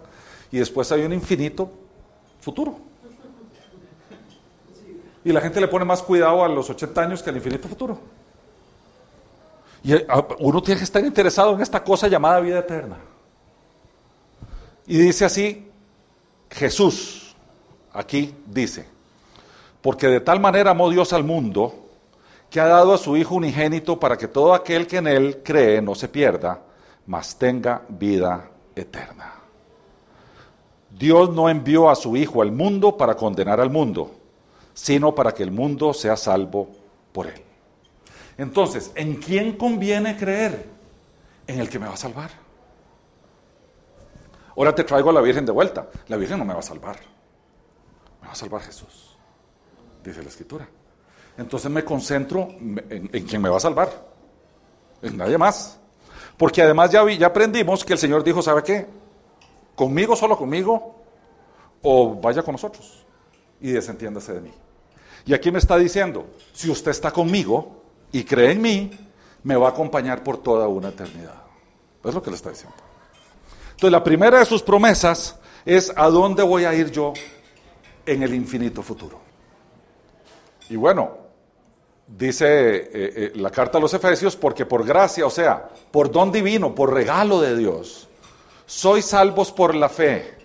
y 0.53 0.59
después 0.59 0.93
hay 0.93 1.01
un 1.01 1.15
infinito 1.15 1.73
futuro. 2.43 2.77
Y 5.27 5.33
la 5.33 5.41
gente 5.41 5.61
le 5.61 5.67
pone 5.67 5.85
más 5.85 6.03
cuidado 6.03 6.45
a 6.45 6.49
los 6.49 6.71
80 6.71 7.03
años 7.03 7.21
que 7.21 7.31
al 7.31 7.37
infinito 7.37 7.67
futuro. 7.67 7.99
Y 9.83 9.93
eh, 9.93 10.07
uno 10.39 10.63
tiene 10.63 10.79
que 10.79 10.85
estar 10.85 11.05
interesado 11.05 11.53
en 11.53 11.63
esta 11.63 11.83
cosa 11.83 12.07
llamada 12.07 12.39
vida 12.39 12.61
eterna. 12.61 12.97
Y 14.87 14.99
dice 14.99 15.25
así, 15.25 15.69
Jesús, 16.49 17.35
aquí 17.93 18.37
dice, 18.47 18.87
porque 19.83 20.07
de 20.07 20.21
tal 20.21 20.39
manera 20.39 20.71
amó 20.71 20.89
Dios 20.91 21.13
al 21.13 21.25
mundo 21.25 21.75
que 22.49 22.61
ha 22.61 22.67
dado 22.69 22.95
a 22.95 22.99
su 22.99 23.17
Hijo 23.17 23.35
unigénito 23.35 23.99
para 23.99 24.17
que 24.17 24.29
todo 24.29 24.55
aquel 24.55 24.87
que 24.87 24.99
en 24.99 25.09
él 25.09 25.43
cree 25.43 25.83
no 25.83 25.97
se 25.97 26.07
pierda, 26.07 26.61
mas 27.05 27.37
tenga 27.37 27.83
vida 27.89 28.49
eterna. 28.77 29.35
Dios 30.89 31.31
no 31.31 31.51
envió 31.51 31.91
a 31.91 31.97
su 31.97 32.17
Hijo 32.17 32.43
al 32.43 32.53
mundo 32.53 32.97
para 32.97 33.17
condenar 33.17 33.61
al 33.61 33.71
mundo, 33.71 34.16
sino 34.77 35.15
para 35.15 35.33
que 35.33 35.43
el 35.43 35.51
mundo 35.51 35.95
sea 35.95 36.19
salvo 36.19 36.69
por 37.11 37.27
él. 37.27 37.43
Entonces, 38.37 38.93
¿en 38.95 39.15
quién 39.17 39.57
conviene 39.57 40.19
creer? 40.19 40.67
En 41.47 41.59
el 41.61 41.71
que 41.71 41.79
me 41.79 41.87
va 41.87 41.95
a 41.95 41.97
salvar. 41.97 42.31
Ahora 44.55 44.75
te 44.75 44.85
traigo 44.85 45.09
a 45.09 45.13
la 45.15 45.23
Virgen 45.23 45.47
de 45.47 45.53
vuelta. 45.53 45.89
La 46.09 46.19
Virgen 46.19 46.39
no 46.39 46.45
me 46.45 46.53
va 46.53 46.61
a 46.61 46.63
salvar. 46.63 46.99
Me 48.21 48.27
va 48.27 48.35
a 48.35 48.37
salvar 48.37 48.61
Jesús, 48.61 49.17
dice 50.05 50.23
la 50.23 50.29
Escritura. 50.29 50.69
Entonces 51.39 51.71
me 51.71 51.83
concentro 51.83 52.47
en, 52.51 53.11
en 53.11 53.27
quien 53.27 53.41
me 53.41 53.49
va 53.49 53.57
a 53.57 53.61
salvar, 53.61 53.89
en 55.01 55.17
nadie 55.17 55.39
más. 55.39 55.79
Porque 56.37 56.61
además 56.61 56.91
ya, 56.91 57.03
ya 57.11 57.29
aprendimos 57.29 57.83
que 57.83 57.95
el 57.95 57.99
Señor 57.99 58.23
dijo, 58.23 58.43
¿sabe 58.43 58.63
qué? 58.63 58.87
Conmigo, 59.75 60.15
solo 60.17 60.37
conmigo, 60.37 60.97
o 61.81 62.15
vaya 62.15 62.43
con 62.43 62.53
nosotros 62.53 63.07
y 63.59 63.71
desentiéndase 63.71 64.35
de 64.35 64.41
mí. 64.43 64.53
Y 65.27 65.35
aquí 65.35 65.51
me 65.51 65.59
está 65.59 65.77
diciendo, 65.77 66.27
si 66.53 66.71
usted 66.71 66.93
está 66.93 67.11
conmigo 67.11 67.83
y 68.13 68.23
cree 68.25 68.53
en 68.53 68.63
mí, 68.63 68.91
me 69.43 69.57
va 69.57 69.67
a 69.67 69.71
acompañar 69.71 70.23
por 70.23 70.39
toda 70.39 70.69
una 70.69 70.89
eternidad. 70.89 71.43
Es 72.05 72.15
lo 72.15 72.23
que 72.23 72.31
le 72.31 72.37
está 72.37 72.51
diciendo. 72.51 72.77
Entonces 73.73 73.91
la 73.91 74.05
primera 74.05 74.39
de 74.39 74.45
sus 74.45 74.63
promesas 74.63 75.37
es 75.65 75.93
a 75.97 76.09
dónde 76.09 76.45
voy 76.45 76.65
a 76.65 76.73
ir 76.73 76.93
yo 76.93 77.13
en 78.07 78.23
el 78.23 78.35
infinito 78.35 78.83
futuro. 78.83 79.21
Y 80.71 80.77
bueno, 80.77 81.19
dice 82.07 82.77
eh, 82.77 82.89
eh, 82.93 83.33
la 83.35 83.51
carta 83.51 83.79
a 83.79 83.81
los 83.81 83.93
Efesios, 83.95 84.37
porque 84.37 84.65
por 84.65 84.87
gracia, 84.87 85.27
o 85.27 85.31
sea, 85.31 85.69
por 85.91 86.11
don 86.11 86.31
divino, 86.31 86.73
por 86.75 86.93
regalo 86.93 87.41
de 87.41 87.57
Dios, 87.57 88.09
sois 88.65 89.05
salvos 89.05 89.51
por 89.51 89.75
la 89.75 89.89
fe. 89.89 90.36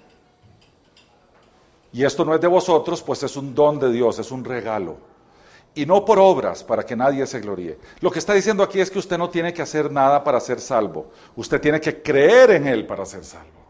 Y 1.93 2.03
esto 2.03 2.23
no 2.23 2.33
es 2.33 2.41
de 2.41 2.47
vosotros, 2.47 3.01
pues 3.01 3.23
es 3.23 3.35
un 3.35 3.53
don 3.53 3.79
de 3.79 3.91
Dios, 3.91 4.17
es 4.19 4.31
un 4.31 4.43
regalo. 4.45 4.97
Y 5.73 5.85
no 5.85 6.03
por 6.03 6.19
obras, 6.19 6.63
para 6.63 6.85
que 6.85 6.95
nadie 6.95 7.25
se 7.25 7.39
gloríe. 7.39 7.77
Lo 8.01 8.11
que 8.11 8.19
está 8.19 8.33
diciendo 8.33 8.63
aquí 8.63 8.79
es 8.79 8.91
que 8.91 8.99
usted 8.99 9.17
no 9.17 9.29
tiene 9.29 9.53
que 9.53 9.61
hacer 9.61 9.91
nada 9.91 10.23
para 10.23 10.39
ser 10.39 10.59
salvo. 10.59 11.11
Usted 11.35 11.61
tiene 11.61 11.79
que 11.79 12.01
creer 12.01 12.51
en 12.51 12.67
Él 12.67 12.85
para 12.85 13.05
ser 13.05 13.23
salvo. 13.23 13.61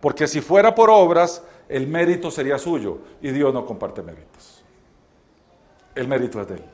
Porque 0.00 0.26
si 0.26 0.40
fuera 0.40 0.74
por 0.74 0.90
obras, 0.90 1.42
el 1.68 1.86
mérito 1.86 2.30
sería 2.30 2.58
suyo. 2.58 2.98
Y 3.20 3.30
Dios 3.30 3.54
no 3.54 3.64
comparte 3.64 4.02
méritos. 4.02 4.64
El 5.94 6.08
mérito 6.08 6.40
es 6.40 6.48
de 6.48 6.54
Él. 6.56 6.64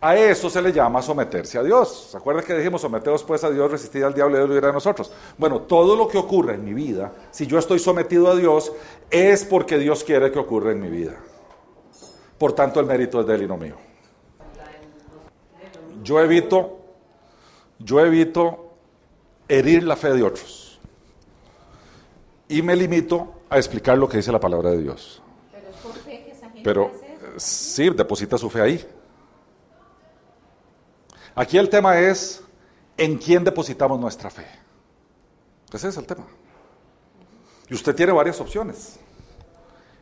A 0.00 0.16
eso 0.16 0.48
se 0.48 0.62
le 0.62 0.72
llama 0.72 1.02
someterse 1.02 1.58
a 1.58 1.62
Dios. 1.62 2.10
¿Se 2.12 2.16
acuerdan 2.16 2.44
que 2.44 2.54
dijimos 2.54 2.80
someteos 2.80 3.24
pues 3.24 3.42
a 3.42 3.50
Dios, 3.50 3.68
resistir 3.68 4.04
al 4.04 4.14
diablo 4.14 4.36
y 4.36 4.46
Dios 4.46 4.62
lo 4.62 4.68
a 4.68 4.72
nosotros? 4.72 5.10
Bueno, 5.36 5.62
todo 5.62 5.96
lo 5.96 6.06
que 6.06 6.18
ocurre 6.18 6.54
en 6.54 6.64
mi 6.64 6.72
vida, 6.72 7.12
si 7.32 7.46
yo 7.48 7.58
estoy 7.58 7.80
sometido 7.80 8.28
a 8.28 8.36
Dios, 8.36 8.72
es 9.10 9.44
porque 9.44 9.76
Dios 9.76 10.04
quiere 10.04 10.30
que 10.30 10.38
ocurra 10.38 10.70
en 10.70 10.80
mi 10.80 10.88
vida. 10.88 11.16
Por 12.38 12.52
tanto, 12.52 12.78
el 12.78 12.86
mérito 12.86 13.20
es 13.20 13.26
de 13.26 13.34
él 13.34 13.42
y 13.42 13.46
no 13.48 13.56
mío. 13.56 13.74
Yo 16.04 16.20
evito, 16.20 16.78
yo 17.80 17.98
evito 17.98 18.70
herir 19.48 19.82
la 19.82 19.96
fe 19.96 20.12
de 20.12 20.22
otros. 20.22 20.78
Y 22.48 22.62
me 22.62 22.76
limito 22.76 23.34
a 23.50 23.58
explicar 23.58 23.98
lo 23.98 24.08
que 24.08 24.18
dice 24.18 24.30
la 24.30 24.38
palabra 24.38 24.70
de 24.70 24.80
Dios. 24.80 25.20
Pero 25.50 25.68
es 25.68 25.76
por 25.76 25.92
fe 25.94 26.24
que 26.24 26.30
esa 26.30 26.46
gente 26.46 26.62
Pero 26.62 26.92
sí, 27.36 27.90
deposita 27.90 28.38
su 28.38 28.48
fe 28.48 28.60
ahí. 28.60 28.86
Aquí 31.38 31.56
el 31.56 31.68
tema 31.68 32.00
es 32.00 32.42
en 32.96 33.16
quién 33.16 33.44
depositamos 33.44 34.00
nuestra 34.00 34.28
fe. 34.28 34.44
Ese 35.72 35.86
es 35.86 35.96
el 35.96 36.04
tema. 36.04 36.26
Y 37.68 37.74
usted 37.74 37.94
tiene 37.94 38.10
varias 38.10 38.40
opciones. 38.40 38.98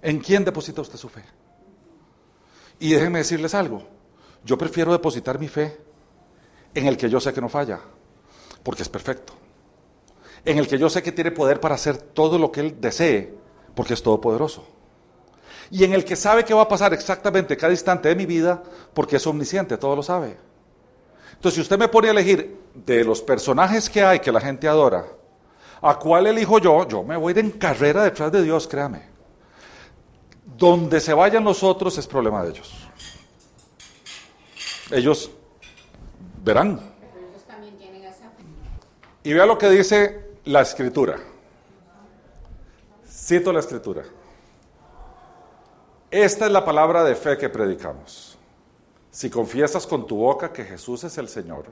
¿En 0.00 0.18
quién 0.18 0.46
deposita 0.46 0.80
usted 0.80 0.96
su 0.96 1.10
fe? 1.10 1.22
Y 2.78 2.94
déjenme 2.94 3.18
decirles 3.18 3.54
algo. 3.54 3.82
Yo 4.46 4.56
prefiero 4.56 4.92
depositar 4.92 5.38
mi 5.38 5.46
fe 5.46 5.76
en 6.72 6.86
el 6.86 6.96
que 6.96 7.10
yo 7.10 7.20
sé 7.20 7.34
que 7.34 7.42
no 7.42 7.50
falla, 7.50 7.80
porque 8.62 8.80
es 8.80 8.88
perfecto. 8.88 9.34
En 10.42 10.56
el 10.56 10.66
que 10.66 10.78
yo 10.78 10.88
sé 10.88 11.02
que 11.02 11.12
tiene 11.12 11.32
poder 11.32 11.60
para 11.60 11.74
hacer 11.74 11.98
todo 11.98 12.38
lo 12.38 12.50
que 12.50 12.60
Él 12.60 12.80
desee, 12.80 13.34
porque 13.74 13.92
es 13.92 14.02
todopoderoso. 14.02 14.66
Y 15.70 15.84
en 15.84 15.92
el 15.92 16.02
que 16.02 16.16
sabe 16.16 16.46
que 16.46 16.54
va 16.54 16.62
a 16.62 16.68
pasar 16.68 16.94
exactamente 16.94 17.58
cada 17.58 17.74
instante 17.74 18.08
de 18.08 18.16
mi 18.16 18.24
vida, 18.24 18.62
porque 18.94 19.16
es 19.16 19.26
omnisciente, 19.26 19.76
todo 19.76 19.96
lo 19.96 20.02
sabe. 20.02 20.45
Entonces, 21.36 21.54
si 21.54 21.60
usted 21.60 21.78
me 21.78 21.88
pone 21.88 22.08
a 22.08 22.10
elegir 22.10 22.58
de 22.74 23.04
los 23.04 23.22
personajes 23.22 23.88
que 23.88 24.02
hay 24.02 24.18
que 24.20 24.32
la 24.32 24.40
gente 24.40 24.66
adora, 24.66 25.06
¿a 25.80 25.98
cuál 25.98 26.26
elijo 26.26 26.58
yo? 26.58 26.86
Yo 26.88 27.02
me 27.02 27.16
voy 27.16 27.32
de 27.32 27.40
en 27.40 27.52
carrera 27.52 28.04
detrás 28.04 28.32
de 28.32 28.42
Dios, 28.42 28.66
créame. 28.66 29.02
Donde 30.44 31.00
se 31.00 31.12
vayan 31.12 31.44
los 31.44 31.62
otros 31.62 31.98
es 31.98 32.06
problema 32.06 32.42
de 32.42 32.50
ellos. 32.50 32.72
Ellos 34.90 35.30
verán. 36.42 36.80
Y 39.22 39.32
vea 39.32 39.44
lo 39.44 39.58
que 39.58 39.68
dice 39.68 40.36
la 40.44 40.62
escritura. 40.62 41.18
Cito 43.08 43.52
la 43.52 43.58
escritura. 43.60 44.04
Esta 46.10 46.46
es 46.46 46.52
la 46.52 46.64
palabra 46.64 47.02
de 47.02 47.16
fe 47.16 47.36
que 47.36 47.48
predicamos. 47.48 48.35
Si 49.16 49.30
confiesas 49.30 49.86
con 49.86 50.06
tu 50.06 50.16
boca 50.18 50.52
que 50.52 50.62
Jesús 50.62 51.02
es 51.04 51.16
el 51.16 51.30
Señor 51.30 51.64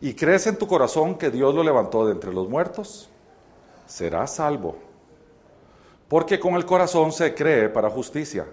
y 0.00 0.14
crees 0.14 0.46
en 0.46 0.56
tu 0.56 0.68
corazón 0.68 1.18
que 1.18 1.28
Dios 1.28 1.52
lo 1.52 1.64
levantó 1.64 2.06
de 2.06 2.12
entre 2.12 2.32
los 2.32 2.48
muertos, 2.48 3.08
serás 3.84 4.36
salvo. 4.36 4.76
Porque 6.06 6.38
con 6.38 6.54
el 6.54 6.64
corazón 6.64 7.10
se 7.10 7.34
cree 7.34 7.68
para 7.68 7.90
justicia, 7.90 8.46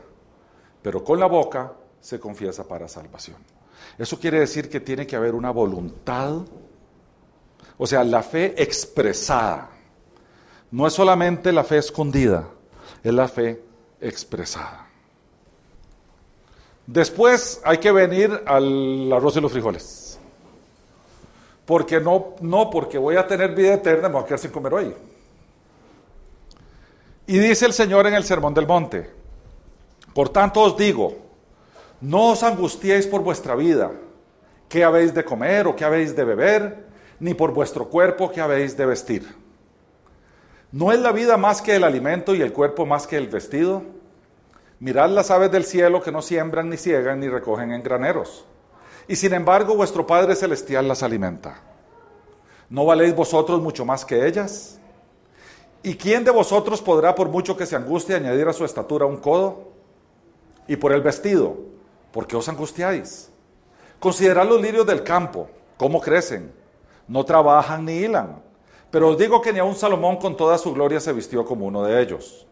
pero 0.81 1.03
con 1.03 1.19
la 1.19 1.27
boca 1.27 1.73
se 2.01 2.19
confiesa 2.19 2.67
para 2.67 2.87
salvación. 2.87 3.37
Eso 3.99 4.19
quiere 4.19 4.39
decir 4.39 4.71
que 4.71 4.79
tiene 4.79 5.05
que 5.05 5.15
haber 5.15 5.35
una 5.35 5.51
voluntad, 5.51 6.37
o 7.77 7.85
sea, 7.85 8.03
la 8.03 8.23
fe 8.23 8.55
expresada. 8.57 9.69
No 10.71 10.87
es 10.87 10.93
solamente 10.93 11.51
la 11.51 11.63
fe 11.63 11.77
escondida, 11.77 12.49
es 13.03 13.13
la 13.13 13.27
fe 13.27 13.63
expresada. 14.01 14.82
Después 16.85 17.61
hay 17.63 17.77
que 17.77 17.91
venir 17.91 18.41
al 18.45 19.11
arroz 19.11 19.37
y 19.37 19.41
los 19.41 19.51
frijoles. 19.51 20.19
Porque 21.65 21.99
no, 21.99 22.35
no, 22.41 22.69
porque 22.69 22.97
voy 22.97 23.15
a 23.15 23.25
tener 23.25 23.55
vida 23.55 23.75
eterna, 23.75 24.09
me 24.09 24.15
voy 24.15 24.23
a 24.23 24.25
quedar 24.25 24.39
sin 24.39 24.51
comer 24.51 24.73
hoy. 24.73 24.93
Y 27.25 27.39
dice 27.39 27.65
el 27.65 27.73
Señor 27.73 28.05
en 28.07 28.15
el 28.15 28.25
Sermón 28.25 28.53
del 28.53 28.67
Monte, 28.67 29.09
por 30.13 30.27
tanto 30.27 30.59
os 30.61 30.75
digo, 30.75 31.15
no 32.01 32.31
os 32.31 32.43
angustiéis 32.43 33.07
por 33.07 33.21
vuestra 33.21 33.55
vida, 33.55 33.91
qué 34.67 34.83
habéis 34.83 35.13
de 35.13 35.23
comer 35.23 35.67
o 35.67 35.75
qué 35.75 35.85
habéis 35.85 36.15
de 36.15 36.25
beber, 36.25 36.85
ni 37.19 37.33
por 37.33 37.53
vuestro 37.53 37.87
cuerpo 37.87 38.29
qué 38.29 38.41
habéis 38.41 38.75
de 38.75 38.85
vestir. 38.85 39.35
¿No 40.73 40.91
es 40.91 40.99
la 40.99 41.13
vida 41.13 41.37
más 41.37 41.61
que 41.61 41.75
el 41.77 41.85
alimento 41.85 42.35
y 42.35 42.41
el 42.41 42.51
cuerpo 42.51 42.85
más 42.85 43.07
que 43.07 43.15
el 43.15 43.27
vestido? 43.27 43.83
Mirad 44.83 45.11
las 45.11 45.31
aves 45.31 45.49
del 45.49 45.63
cielo 45.63 46.01
que 46.01 46.11
no 46.11 46.21
siembran 46.21 46.69
ni 46.69 46.75
ciegan 46.75 47.21
ni 47.21 47.29
recogen 47.29 47.71
en 47.71 47.81
graneros. 47.81 48.43
Y 49.07 49.15
sin 49.15 49.33
embargo 49.33 49.77
vuestro 49.77 50.05
Padre 50.05 50.35
Celestial 50.35 50.89
las 50.89 51.03
alimenta. 51.03 51.61
¿No 52.69 52.83
valéis 52.83 53.15
vosotros 53.15 53.61
mucho 53.61 53.85
más 53.85 54.03
que 54.03 54.27
ellas? 54.27 54.81
¿Y 55.83 55.95
quién 55.95 56.25
de 56.25 56.31
vosotros 56.31 56.81
podrá, 56.81 57.15
por 57.15 57.29
mucho 57.29 57.55
que 57.55 57.65
se 57.65 57.77
angustie, 57.77 58.17
añadir 58.17 58.45
a 58.49 58.51
su 58.51 58.65
estatura 58.65 59.05
un 59.05 59.15
codo? 59.15 59.69
Y 60.67 60.75
por 60.75 60.91
el 60.91 60.99
vestido, 60.99 61.55
¿por 62.11 62.27
qué 62.27 62.35
os 62.35 62.49
angustiáis? 62.49 63.31
Considerad 64.01 64.45
los 64.45 64.61
lirios 64.61 64.85
del 64.85 65.01
campo, 65.01 65.47
cómo 65.77 66.01
crecen. 66.01 66.51
No 67.07 67.23
trabajan 67.23 67.85
ni 67.85 67.99
hilan. 67.99 68.43
Pero 68.91 69.11
os 69.11 69.17
digo 69.17 69.41
que 69.41 69.53
ni 69.53 69.59
aun 69.59 69.75
Salomón 69.75 70.17
con 70.17 70.35
toda 70.35 70.57
su 70.57 70.73
gloria 70.73 70.99
se 70.99 71.13
vistió 71.13 71.45
como 71.45 71.67
uno 71.67 71.83
de 71.83 72.01
ellos. 72.01 72.45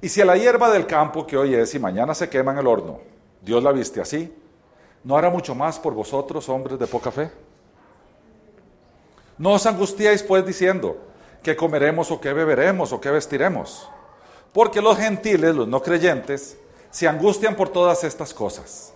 Y 0.00 0.08
si 0.08 0.20
a 0.20 0.24
la 0.24 0.36
hierba 0.36 0.70
del 0.70 0.86
campo 0.86 1.26
que 1.26 1.36
hoy 1.36 1.54
es 1.54 1.74
y 1.74 1.78
mañana 1.78 2.14
se 2.14 2.28
quema 2.28 2.52
en 2.52 2.58
el 2.58 2.66
horno, 2.66 3.00
Dios 3.40 3.62
la 3.62 3.72
viste 3.72 4.00
así, 4.00 4.32
¿no 5.04 5.16
hará 5.16 5.30
mucho 5.30 5.54
más 5.54 5.78
por 5.78 5.94
vosotros, 5.94 6.48
hombres 6.48 6.78
de 6.78 6.86
poca 6.86 7.10
fe? 7.10 7.30
No 9.38 9.52
os 9.52 9.66
angustiéis 9.66 10.22
pues 10.22 10.44
diciendo, 10.44 10.96
¿qué 11.42 11.54
comeremos 11.56 12.10
o 12.10 12.20
qué 12.20 12.32
beberemos 12.32 12.92
o 12.92 13.00
qué 13.00 13.10
vestiremos? 13.10 13.88
Porque 14.52 14.80
los 14.80 14.96
gentiles, 14.96 15.54
los 15.54 15.68
no 15.68 15.82
creyentes, 15.82 16.56
se 16.90 17.06
angustian 17.06 17.54
por 17.54 17.68
todas 17.68 18.04
estas 18.04 18.32
cosas. 18.32 18.94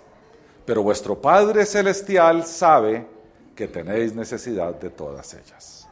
Pero 0.64 0.82
vuestro 0.82 1.20
Padre 1.20 1.66
Celestial 1.66 2.46
sabe 2.46 3.06
que 3.54 3.68
tenéis 3.68 4.14
necesidad 4.14 4.74
de 4.74 4.88
todas 4.88 5.34
ellas. 5.34 5.86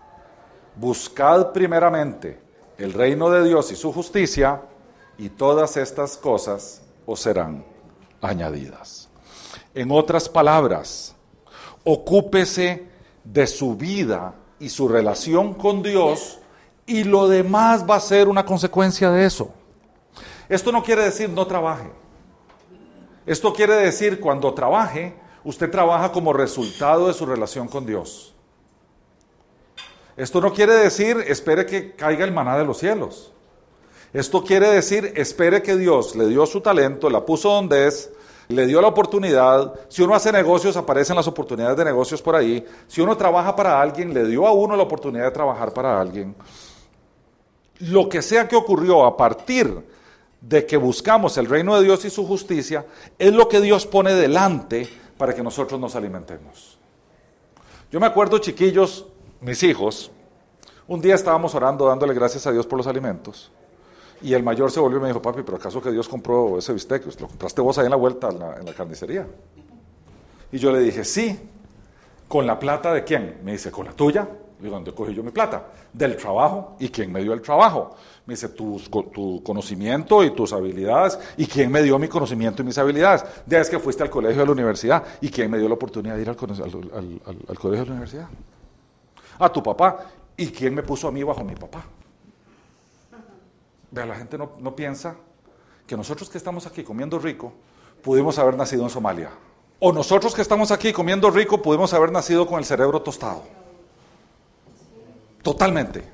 Buscad 0.75 1.53
primeramente 1.53 2.39
el 2.79 2.93
reino 2.93 3.29
de 3.29 3.45
Dios 3.45 3.71
y 3.73 3.77
su 3.77 3.93
justicia, 3.93 4.63
y 5.19 5.29
todas 5.29 5.77
estas 5.77 6.17
cosas 6.17 6.81
os 7.05 7.21
serán 7.21 7.65
añadidas. 8.23 9.09
En 9.75 9.91
otras 9.91 10.29
palabras, 10.29 11.15
ocúpese 11.85 12.87
de 13.25 13.47
su 13.47 13.77
vida 13.77 14.35
y 14.61 14.69
su 14.69 14.89
relación 14.89 15.55
con 15.55 15.83
Dios 15.83 16.39
y 16.87 17.05
lo 17.05 17.29
demás 17.29 17.85
va 17.89 17.97
a 17.97 18.01
ser 18.01 18.29
una 18.29 18.47
consecuencia 18.47 19.11
de 19.11 19.27
eso. 19.27 19.53
Esto 20.49 20.73
no 20.73 20.83
quiere 20.83 21.05
decir 21.05 21.29
no 21.29 21.47
trabaje. 21.47 21.91
Esto 23.27 23.53
quiere 23.53 23.75
decir 23.75 24.21
cuando 24.21 24.55
trabaje, 24.55 25.15
usted 25.45 25.71
trabaja 25.71 26.11
como 26.13 26.33
resultado 26.33 27.09
de 27.09 27.15
su 27.15 27.27
relación 27.27 27.69
con 27.69 27.85
Dios. 27.85 28.35
Esto 30.17 30.41
no 30.41 30.53
quiere 30.53 30.75
decir 30.75 31.19
espere 31.29 31.67
que 31.67 31.95
caiga 31.95 32.25
el 32.25 32.33
maná 32.33 32.57
de 32.57 32.65
los 32.65 32.79
cielos. 32.79 33.33
Esto 34.13 34.43
quiere 34.43 34.71
decir 34.71 35.13
espere 35.17 35.63
que 35.63 35.77
Dios 35.77 36.17
le 36.17 36.27
dio 36.27 36.47
su 36.47 36.61
talento, 36.61 37.11
la 37.11 37.25
puso 37.25 37.51
donde 37.51 37.87
es, 37.87 38.11
le 38.49 38.67
dio 38.67 38.81
la 38.81 38.89
oportunidad. 38.89 39.75
Si 39.89 40.03
uno 40.03 40.15
hace 40.15 40.33
negocios, 40.33 40.77
aparecen 40.77 41.17
las 41.17 41.27
oportunidades 41.27 41.77
de 41.77 41.85
negocios 41.85 42.23
por 42.23 42.35
ahí. 42.35 42.65
Si 42.87 43.01
uno 43.01 43.17
trabaja 43.17 43.55
para 43.55 43.81
alguien, 43.81 44.15
le 44.15 44.25
dio 44.25 44.47
a 44.47 44.53
uno 44.53 44.77
la 44.77 44.83
oportunidad 44.83 45.25
de 45.25 45.31
trabajar 45.31 45.73
para 45.73 46.01
alguien. 46.01 46.35
Lo 47.81 48.09
que 48.09 48.23
sea 48.23 48.49
que 48.49 48.57
ocurrió 48.57 49.05
a 49.05 49.17
partir 49.17 49.85
de 50.41 50.67
que 50.67 50.77
buscamos 50.77 51.37
el 51.37 51.47
reino 51.47 51.77
de 51.77 51.85
Dios 51.85 52.05
y 52.05 52.11
su 52.11 52.27
justicia, 52.27 52.87
es 53.19 53.33
lo 53.33 53.49
que 53.49 53.61
Dios 53.61 53.87
pone 53.87 54.15
delante 54.15 54.89
para 55.17 55.35
que 55.35 55.43
nosotros 55.43 55.81
nos 55.81 55.97
alimentemos. 55.97 56.79
Yo 57.91 58.01
me 58.01 58.07
acuerdo, 58.07 58.39
chiquillos, 58.39 59.07
mis 59.41 59.63
hijos, 59.63 60.11
un 60.87 61.01
día 61.01 61.15
estábamos 61.15 61.55
orando, 61.55 61.87
dándole 61.87 62.15
gracias 62.15 62.47
a 62.47 62.53
Dios 62.53 62.67
por 62.67 62.79
los 62.79 62.87
alimentos. 62.87 63.51
Y 64.21 64.35
el 64.35 64.43
mayor 64.43 64.71
se 64.71 64.81
volvió 64.81 64.99
y 64.99 65.03
me 65.03 65.09
dijo, 65.09 65.23
papi, 65.23 65.43
pero 65.43 65.59
¿acaso 65.59 65.81
que 65.81 65.93
Dios 65.93 66.09
compró 66.09 66.59
ese 66.59 66.73
bistec? 66.73 67.05
¿Lo 67.21 67.29
compraste 67.29 67.61
vos 67.61 67.79
ahí 67.79 67.85
en 67.85 67.91
la 67.91 67.97
vuelta 67.97 68.29
en 68.31 68.67
la, 68.67 68.73
carnicería? 68.75 69.27
Y 70.51 70.59
yo 70.59 70.73
le 70.73 70.81
dije, 70.81 71.05
sí. 71.05 71.39
¿Con 72.27 72.47
la 72.47 72.59
plata 72.59 72.93
de 72.93 73.05
quién? 73.05 73.39
Me 73.43 73.53
dice, 73.53 73.71
¿con 73.71 73.87
la 73.87 73.93
tuya? 73.93 74.29
Le 74.59 74.65
digo, 74.65 74.75
¿dónde 74.75 74.93
cogí 74.93 75.15
yo 75.15 75.23
mi 75.23 75.31
plata? 75.31 75.69
Del 75.93 76.17
trabajo. 76.17 76.77
¿Y 76.79 76.91
quién 76.91 77.11
me 77.11 77.23
dio 77.23 77.33
el 77.33 77.41
trabajo? 77.41 77.95
Me 78.27 78.35
dice, 78.35 78.51
tu, 78.51 78.79
tu 79.13 79.43
conocimiento 79.43 80.23
y 80.23 80.35
tus 80.35 80.53
habilidades. 80.53 81.19
¿Y 81.39 81.47
quién 81.47 81.71
me 81.71 81.81
dio 81.81 81.99
mi 81.99 82.09
conocimiento 82.09 82.61
y 82.61 82.67
mis 82.67 82.77
habilidades? 82.77 83.25
Ya 83.47 83.61
es 83.61 83.71
que 83.71 83.79
fuiste 83.79 84.03
al 84.03 84.11
colegio 84.11 84.41
de 84.41 84.47
la 84.47 84.53
universidad. 84.53 85.05
¿Y 85.23 85.31
quién 85.31 85.51
me 85.51 85.59
dio 85.59 85.69
la 85.69 85.75
oportunidad 85.75 86.17
de 86.17 86.23
ir 86.23 86.29
al, 86.29 86.37
al 86.37 87.59
colegio 87.59 87.85
de 87.85 87.87
la 87.87 87.93
universidad? 87.93 88.29
A 89.39 89.49
tu 89.51 89.63
papá. 89.63 90.05
¿Y 90.37 90.49
quién 90.49 90.75
me 90.75 90.83
puso 90.83 91.09
a 91.09 91.13
mí 91.13 91.23
bajo 91.23 91.43
mi 91.45 91.55
papá? 91.55 91.85
La 93.93 94.15
gente 94.15 94.37
no, 94.37 94.53
no 94.59 94.77
piensa 94.77 95.17
que 95.87 95.97
nosotros 95.97 96.29
que 96.29 96.39
estamos 96.39 96.67
aquí 96.67 96.85
comiendo 96.85 97.19
rico, 97.19 97.53
pudimos 98.03 98.39
haber 98.39 98.57
nacido 98.57 98.85
en 98.85 98.91
Somalia. 98.91 99.31
O 99.81 99.93
nosotros 99.93 100.35
que 100.35 100.43
estamos 100.43 100.71
aquí 100.71 100.93
comiendo 100.93 101.31
rico, 101.31 101.63
pudimos 101.63 101.93
haber 101.95 102.13
nacido 102.13 102.47
con 102.47 102.59
el 102.59 102.65
cerebro 102.65 103.01
tostado. 103.01 103.45
Totalmente. 105.43 106.05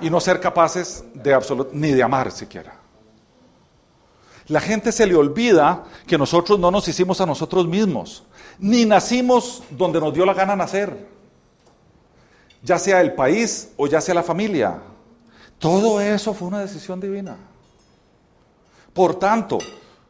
Y 0.00 0.08
no 0.08 0.20
ser 0.20 0.40
capaces 0.40 1.04
de 1.14 1.38
ni 1.72 1.92
de 1.92 2.02
amar 2.02 2.30
siquiera. 2.30 2.80
La 4.48 4.60
gente 4.60 4.92
se 4.92 5.06
le 5.06 5.16
olvida 5.16 5.84
que 6.06 6.16
nosotros 6.16 6.58
no 6.58 6.70
nos 6.70 6.86
hicimos 6.86 7.20
a 7.20 7.26
nosotros 7.26 7.66
mismos, 7.66 8.22
ni 8.58 8.84
nacimos 8.84 9.64
donde 9.70 10.00
nos 10.00 10.14
dio 10.14 10.24
la 10.24 10.34
gana 10.34 10.54
nacer, 10.54 11.08
ya 12.62 12.78
sea 12.78 13.00
el 13.00 13.14
país 13.14 13.72
o 13.76 13.88
ya 13.88 14.00
sea 14.00 14.14
la 14.14 14.22
familia. 14.22 14.80
Todo 15.58 16.00
eso 16.00 16.34
fue 16.34 16.48
una 16.48 16.60
decisión 16.60 17.00
divina. 17.00 17.36
Por 18.92 19.18
tanto, 19.18 19.58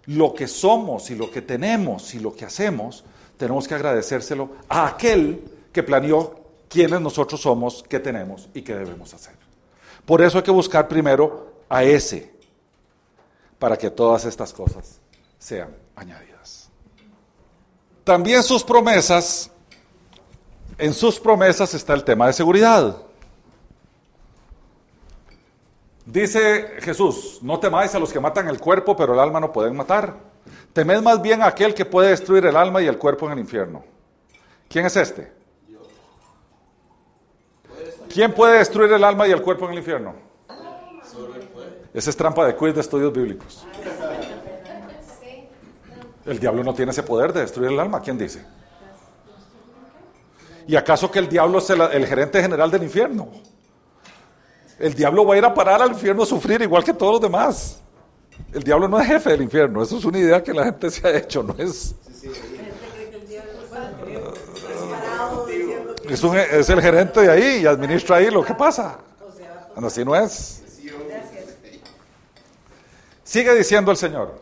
lo 0.07 0.35
que 0.35 0.47
somos 0.47 1.11
y 1.11 1.15
lo 1.15 1.31
que 1.31 1.43
tenemos 1.43 2.15
y 2.15 2.21
lo 2.21 2.35
que 2.35 2.45
hacemos, 2.45 3.05
tenemos 3.37 3.67
que 3.67 3.75
agradecérselo 3.75 4.51
a 4.69 4.87
aquel 4.87 5.43
que 5.73 5.83
planeó 5.83 6.41
quiénes 6.69 7.01
nosotros 7.01 7.41
somos, 7.41 7.85
qué 7.89 8.01
tenemos 8.01 8.49
y 8.55 8.63
qué 8.63 8.75
debemos 8.75 9.13
hacer. 9.15 9.35
Por 10.05 10.23
eso 10.23 10.39
hay 10.39 10.45
que 10.45 10.51
buscar 10.51 10.87
primero 10.89 11.53
a 11.69 11.83
ese, 11.83 12.33
para 13.59 13.77
que 13.77 13.91
todas 13.91 14.25
estas 14.25 14.53
cosas 14.53 15.01
sean 15.39 15.75
añadidas. 15.97 16.71
También 18.05 18.43
sus 18.43 18.63
promesas, 18.63 19.51
en 20.79 20.95
sus 20.95 21.19
promesas 21.19 21.75
está 21.75 21.93
el 21.95 22.05
tema 22.05 22.29
de 22.29 22.33
seguridad. 22.33 22.99
Dice 26.07 26.77
Jesús, 26.81 27.41
no 27.43 27.59
temáis 27.59 27.93
a 27.97 27.99
los 27.99 28.13
que 28.13 28.21
matan 28.21 28.49
el 28.49 28.61
cuerpo, 28.61 28.97
pero 28.97 29.13
el 29.13 29.19
alma 29.19 29.41
no 29.41 29.53
pueden 29.53 29.77
matar. 29.77 30.15
Temed 30.73 31.03
más 31.03 31.21
bien 31.21 31.43
a 31.43 31.47
aquel 31.47 31.75
que 31.75 31.85
puede 31.85 32.11
destruir 32.11 32.47
el 32.47 32.57
alma 32.57 32.81
y 32.81 32.87
el 32.87 32.97
cuerpo 32.97 33.27
en 33.27 33.33
el 33.33 33.39
infierno. 33.41 33.85
¿Quién 34.69 34.87
es 34.87 34.97
este? 34.97 35.33
¿Quién 38.09 38.33
puede 38.33 38.59
destruir 38.59 38.93
el 38.93 39.03
alma 39.03 39.27
y 39.27 39.33
el 39.33 39.43
cuerpo 39.43 39.67
en 39.67 39.73
el 39.73 39.79
infierno? 39.79 40.15
Esa 41.93 42.11
es 42.11 42.17
trampa 42.17 42.47
de 42.47 42.55
quiz 42.55 42.75
de 42.75 42.83
estudios 42.83 43.13
bíblicos. 43.13 43.67
El 46.25 46.39
diablo 46.39 46.63
no 46.63 46.73
tiene 46.73 46.93
ese 46.93 47.03
poder 47.03 47.33
de 47.33 47.41
destruir 47.41 47.73
el 47.73 47.81
alma. 47.81 48.01
¿Quién 48.01 48.17
dice? 48.17 48.45
¿Y 50.69 50.77
acaso 50.77 51.11
que 51.11 51.19
el 51.19 51.29
diablo 51.29 51.59
es 51.59 51.71
el, 51.71 52.07
gerente 52.07 52.41
general 52.43 52.71
del 52.71 52.85
infierno? 52.85 53.29
El 54.79 54.95
diablo 54.95 55.25
va 55.25 55.35
a 55.35 55.39
ir 55.39 55.45
a 55.45 55.55
parar 55.55 55.81
al 55.81 55.93
infierno 55.93 56.23
a 56.23 56.27
sufrir 56.27 56.61
igual 56.63 56.85
que 56.85 56.93
todos 56.93 57.13
los 57.13 57.21
demás. 57.21 57.81
El 58.53 58.63
diablo 58.63 58.89
no 58.89 59.01
es 59.01 59.07
jefe 59.07 59.31
del 59.31 59.43
infierno. 59.43 59.83
Eso 59.83 59.97
es 59.99 60.05
una 60.05 60.19
idea 60.19 60.43
que 60.43 60.53
la 60.53 60.65
gente 60.65 60.91
se 60.91 61.07
ha 61.07 61.17
hecho. 61.17 61.43
No 61.43 61.55
es. 61.59 61.95
Es, 66.09 66.69
el 66.69 66.81
gerente 66.81 67.21
de 67.21 67.31
ahí 67.31 67.63
y 67.63 67.67
administra 67.67 68.17
ahí 68.17 68.31
lo 68.31 68.45
que 68.45 68.55
pasa. 68.55 68.99
Así 69.77 70.05
no 70.05 70.15
es. 70.15 70.63
Sigue 73.25 73.55
diciendo 73.55 73.91
el 73.91 73.97
Señor, 73.97 74.41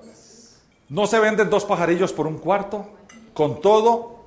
no 0.91 1.07
se 1.07 1.19
venden 1.19 1.49
dos 1.49 1.65
pajarillos 1.65 2.13
por 2.13 2.27
un 2.27 2.39
cuarto, 2.39 2.87
con 3.33 3.61
todo, 3.61 4.27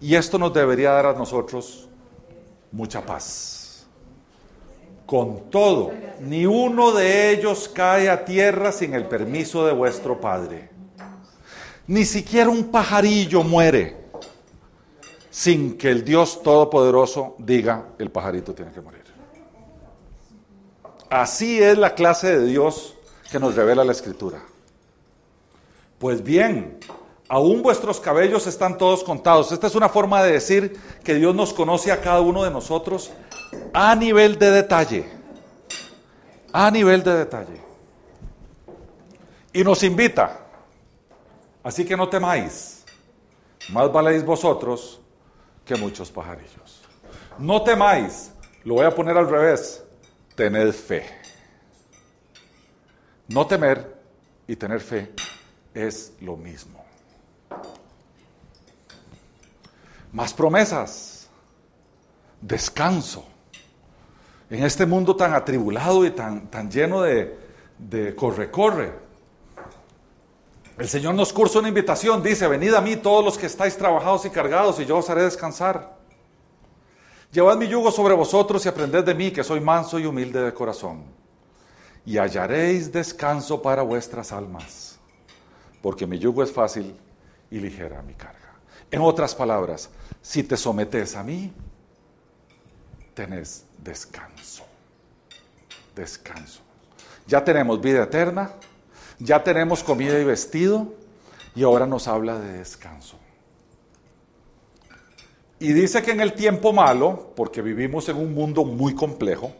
y 0.00 0.14
esto 0.14 0.38
nos 0.38 0.52
debería 0.52 0.90
dar 0.90 1.06
a 1.06 1.12
nosotros 1.14 1.88
mucha 2.70 3.00
paz. 3.00 3.59
Con 5.10 5.50
todo, 5.50 5.90
ni 6.20 6.46
uno 6.46 6.92
de 6.92 7.32
ellos 7.32 7.68
cae 7.68 8.08
a 8.08 8.24
tierra 8.24 8.70
sin 8.70 8.94
el 8.94 9.06
permiso 9.06 9.66
de 9.66 9.72
vuestro 9.72 10.20
Padre. 10.20 10.70
Ni 11.88 12.04
siquiera 12.04 12.48
un 12.48 12.70
pajarillo 12.70 13.42
muere 13.42 13.96
sin 15.28 15.76
que 15.76 15.90
el 15.90 16.04
Dios 16.04 16.44
Todopoderoso 16.44 17.34
diga, 17.38 17.88
el 17.98 18.12
pajarito 18.12 18.54
tiene 18.54 18.70
que 18.70 18.80
morir. 18.80 19.02
Así 21.08 21.60
es 21.60 21.76
la 21.76 21.96
clase 21.96 22.38
de 22.38 22.46
Dios 22.46 22.94
que 23.32 23.40
nos 23.40 23.56
revela 23.56 23.82
la 23.82 23.90
Escritura. 23.90 24.38
Pues 25.98 26.22
bien, 26.22 26.78
aún 27.30 27.62
vuestros 27.62 28.00
cabellos 28.00 28.48
están 28.48 28.76
todos 28.76 29.04
contados. 29.04 29.52
Esta 29.52 29.68
es 29.68 29.76
una 29.76 29.88
forma 29.88 30.20
de 30.24 30.32
decir 30.32 30.76
que 31.04 31.14
Dios 31.14 31.32
nos 31.32 31.54
conoce 31.54 31.92
a 31.92 32.00
cada 32.00 32.20
uno 32.20 32.42
de 32.42 32.50
nosotros 32.50 33.12
a 33.72 33.94
nivel 33.94 34.36
de 34.36 34.50
detalle. 34.50 35.08
A 36.52 36.68
nivel 36.72 37.04
de 37.04 37.14
detalle. 37.18 37.60
Y 39.52 39.62
nos 39.62 39.80
invita. 39.84 40.40
Así 41.62 41.84
que 41.84 41.96
no 41.96 42.08
temáis. 42.08 42.84
Más 43.68 43.92
valéis 43.92 44.24
vosotros 44.24 45.00
que 45.64 45.76
muchos 45.76 46.10
pajarillos. 46.10 46.82
No 47.38 47.62
temáis, 47.62 48.32
lo 48.64 48.74
voy 48.74 48.86
a 48.86 48.90
poner 48.94 49.16
al 49.16 49.30
revés, 49.30 49.84
tened 50.34 50.72
fe. 50.72 51.06
No 53.28 53.46
temer 53.46 54.02
y 54.48 54.56
tener 54.56 54.80
fe 54.80 55.12
es 55.72 56.12
lo 56.20 56.36
mismo. 56.36 56.79
Más 60.12 60.34
promesas, 60.34 61.28
descanso. 62.40 63.24
En 64.48 64.64
este 64.64 64.84
mundo 64.84 65.14
tan 65.14 65.32
atribulado 65.34 66.04
y 66.04 66.10
tan, 66.10 66.48
tan 66.48 66.70
lleno 66.70 67.02
de, 67.02 68.14
corre-corre, 68.16 68.92
el 70.76 70.88
Señor 70.88 71.14
nos 71.14 71.32
cursa 71.32 71.58
una 71.58 71.68
invitación, 71.68 72.22
dice, 72.22 72.48
venid 72.48 72.72
a 72.72 72.80
mí 72.80 72.96
todos 72.96 73.24
los 73.24 73.36
que 73.36 73.46
estáis 73.46 73.76
trabajados 73.76 74.24
y 74.24 74.30
cargados 74.30 74.80
y 74.80 74.86
yo 74.86 74.96
os 74.96 75.10
haré 75.10 75.22
descansar. 75.22 76.00
Llevad 77.30 77.58
mi 77.58 77.68
yugo 77.68 77.92
sobre 77.92 78.14
vosotros 78.14 78.64
y 78.64 78.68
aprended 78.68 79.04
de 79.04 79.14
mí, 79.14 79.30
que 79.30 79.44
soy 79.44 79.60
manso 79.60 79.98
y 79.98 80.06
humilde 80.06 80.40
de 80.40 80.54
corazón. 80.54 81.04
Y 82.04 82.16
hallaréis 82.16 82.90
descanso 82.90 83.62
para 83.62 83.82
vuestras 83.82 84.32
almas, 84.32 84.98
porque 85.80 86.06
mi 86.06 86.18
yugo 86.18 86.42
es 86.42 86.50
fácil 86.50 86.96
y 87.50 87.58
ligera 87.60 88.02
mi 88.02 88.14
carga. 88.14 88.39
En 88.90 89.00
otras 89.00 89.34
palabras, 89.34 89.90
si 90.20 90.42
te 90.42 90.56
sometes 90.56 91.14
a 91.16 91.22
mí, 91.22 91.52
tenés 93.14 93.64
descanso. 93.78 94.64
Descanso. 95.94 96.60
Ya 97.26 97.44
tenemos 97.44 97.80
vida 97.80 98.04
eterna, 98.04 98.50
ya 99.18 99.42
tenemos 99.44 99.84
comida 99.84 100.18
y 100.18 100.24
vestido, 100.24 100.92
y 101.54 101.62
ahora 101.62 101.86
nos 101.86 102.08
habla 102.08 102.38
de 102.38 102.58
descanso. 102.58 103.16
Y 105.58 105.72
dice 105.72 106.02
que 106.02 106.12
en 106.12 106.20
el 106.20 106.32
tiempo 106.32 106.72
malo, 106.72 107.32
porque 107.36 107.60
vivimos 107.60 108.08
en 108.08 108.16
un 108.16 108.34
mundo 108.34 108.64
muy 108.64 108.94
complejo, 108.94 109.52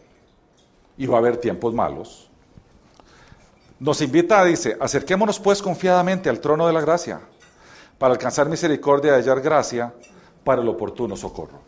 y 0.96 1.06
va 1.06 1.16
a 1.16 1.20
haber 1.20 1.36
tiempos 1.36 1.74
malos, 1.74 2.30
nos 3.78 4.00
invita, 4.02 4.44
dice, 4.44 4.76
acerquémonos 4.80 5.38
pues 5.40 5.62
confiadamente 5.62 6.28
al 6.28 6.40
trono 6.40 6.66
de 6.66 6.72
la 6.72 6.80
gracia, 6.80 7.20
para 8.00 8.14
alcanzar 8.14 8.48
misericordia 8.48 9.12
y 9.12 9.14
hallar 9.16 9.42
gracia 9.42 9.92
para 10.42 10.62
el 10.62 10.68
oportuno 10.68 11.18
socorro. 11.18 11.60